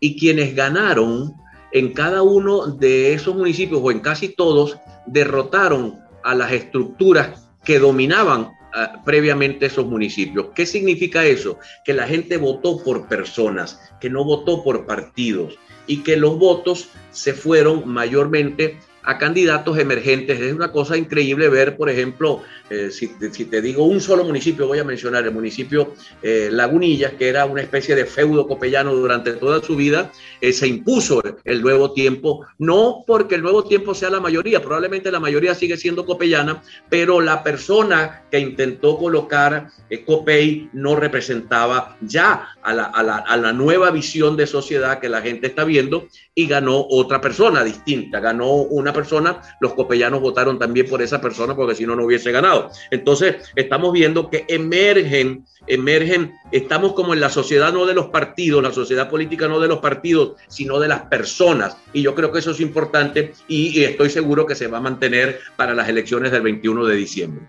y 0.02 0.20
quienes 0.20 0.54
ganaron 0.54 1.36
en 1.72 1.94
cada 1.94 2.24
uno 2.24 2.68
de 2.68 3.14
esos 3.14 3.34
municipios 3.34 3.80
o 3.82 3.92
en 3.92 4.02
casi 4.02 4.30
todos 4.30 4.78
derrotaron 5.06 6.00
a 6.24 6.36
las 6.36 6.52
estructuras 6.52 7.48
que 7.64 7.80
dominaban 7.80 8.50
ah, 8.74 9.02
previamente 9.06 9.68
esos 9.68 9.86
municipios. 9.86 10.48
¿Qué 10.54 10.66
significa 10.66 11.24
eso? 11.24 11.60
Que 11.86 11.94
la 11.94 12.08
gente 12.08 12.38
votó 12.38 12.84
por 12.84 13.08
personas, 13.08 13.80
que 14.02 14.10
no 14.10 14.26
votó 14.26 14.64
por 14.64 14.86
partidos 14.86 15.58
y 15.88 16.04
que 16.04 16.18
los 16.18 16.38
votos 16.38 16.90
se 17.12 17.34
fueron 17.34 17.88
mayormente 17.88 18.80
a 19.04 19.18
candidatos 19.18 19.78
emergentes. 19.78 20.40
Es 20.40 20.54
una 20.54 20.72
cosa 20.72 20.98
increíble 20.98 21.50
ver, 21.50 21.78
por 21.78 21.90
ejemplo, 21.90 22.42
eh, 22.70 22.90
si, 22.90 23.08
te 23.08 23.62
digo 23.62 23.84
un 23.84 24.00
solo 24.00 24.24
municipio, 24.24 24.66
voy 24.66 24.80
a 24.80 24.84
mencionar 24.84 25.26
el 25.26 25.32
municipio 25.32 25.94
eh, 26.22 26.50
Lagunillas, 26.52 27.14
que 27.14 27.28
era 27.28 27.46
una 27.46 27.62
especie 27.62 27.96
de 27.96 28.06
feudo 28.06 28.48
copellano 28.48 28.94
durante 28.94 29.34
toda 29.34 29.62
su 29.62 29.76
vida, 29.76 30.12
eh, 30.40 30.54
se 30.54 30.68
impuso 30.68 31.22
el 31.44 31.62
nuevo 31.62 31.92
tiempo, 31.92 32.46
no 32.60 33.04
porque 33.06 33.36
el 33.36 33.42
nuevo 33.42 33.66
tiempo 33.66 33.94
sea 33.94 34.10
la 34.10 34.22
mayoría, 34.22 34.62
probablemente 34.62 35.12
la 35.12 35.20
mayoría 35.20 35.54
sigue 35.54 35.76
siendo 35.76 36.06
copellana, 36.06 36.64
pero 36.90 37.20
la 37.20 37.44
persona 37.44 38.24
que 38.32 38.40
intentó 38.40 38.98
colocar 38.98 39.68
Copey 40.06 40.70
no 40.72 40.96
representaba 40.96 41.98
ya 42.02 42.48
a 42.62 42.74
la, 42.74 42.86
a, 42.86 43.04
la, 43.04 43.18
a 43.18 43.36
la 43.36 43.52
nueva 43.52 43.92
visión 43.92 44.38
de 44.38 44.48
sociedad 44.48 45.00
que 45.00 45.10
la 45.10 45.22
gente 45.22 45.48
está 45.48 45.66
viendo 45.66 46.08
y 46.34 46.48
ganó 46.48 46.86
otra 46.90 47.20
persona 47.20 47.64
distinta, 47.66 48.22
ganó 48.22 48.54
una 48.54 48.91
persona, 48.94 49.42
los 49.60 49.74
copellanos 49.74 50.22
votaron 50.22 50.60
también 50.60 50.88
por 50.88 51.02
esa 51.02 51.22
persona 51.22 51.56
porque 51.56 51.76
si 51.76 51.86
no, 51.86 51.96
no 51.96 52.06
hubiese 52.06 52.32
ganado. 52.32 52.72
Entonces, 52.90 53.52
estamos 53.56 53.94
viendo 53.94 54.30
que 54.30 54.46
emergen, 54.48 55.46
emergen, 55.68 56.34
estamos 56.52 56.94
como 56.94 57.14
en 57.14 57.20
la 57.20 57.30
sociedad 57.30 57.74
no 57.74 57.86
de 57.86 57.94
los 57.94 58.08
partidos, 58.08 58.64
la 58.64 58.72
sociedad 58.72 59.10
política 59.10 59.48
no 59.48 59.60
de 59.60 59.68
los 59.68 59.80
partidos, 59.80 60.34
sino 60.48 60.80
de 60.80 60.88
las 60.88 61.02
personas. 61.04 61.78
Y 61.94 62.02
yo 62.02 62.16
creo 62.16 62.32
que 62.32 62.40
eso 62.40 62.52
es 62.52 62.60
importante 62.60 63.34
y, 63.48 63.84
estoy 63.84 64.10
seguro 64.10 64.46
que 64.46 64.56
se 64.56 64.68
va 64.68 64.78
a 64.78 64.82
mantener 64.82 65.40
para 65.56 65.74
las 65.74 65.90
elecciones 65.90 66.32
del 66.32 66.42
21 66.42 66.86
de 66.86 66.96
diciembre. 66.96 67.46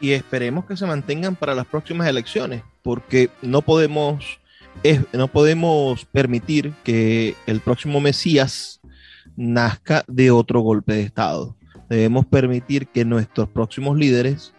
Y 0.00 0.12
esperemos 0.12 0.66
que 0.66 0.76
se 0.76 0.86
mantengan 0.86 1.36
para 1.36 1.54
las 1.54 1.66
próximas 1.66 2.08
elecciones, 2.08 2.62
porque 2.82 3.30
no 3.42 3.62
podemos 3.62 4.40
no 5.12 5.28
podemos 5.28 6.04
permitir 6.06 6.72
que 6.82 7.36
el 7.46 7.60
próximo 7.60 8.00
Mesías 8.00 8.80
nazca 9.36 10.04
de 10.06 10.30
otro 10.30 10.60
golpe 10.60 10.94
de 10.94 11.02
Estado. 11.02 11.56
Debemos 11.88 12.26
permitir 12.26 12.88
que 12.88 13.04
nuestros 13.04 13.48
próximos 13.48 13.96
líderes 13.96 14.54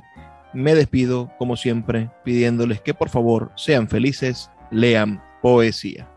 me 0.53 0.75
despido, 0.75 1.31
como 1.37 1.55
siempre, 1.55 2.09
pidiéndoles 2.23 2.81
que 2.81 2.93
por 2.93 3.09
favor 3.09 3.51
sean 3.55 3.87
felices, 3.87 4.49
lean 4.71 5.21
poesía. 5.41 6.09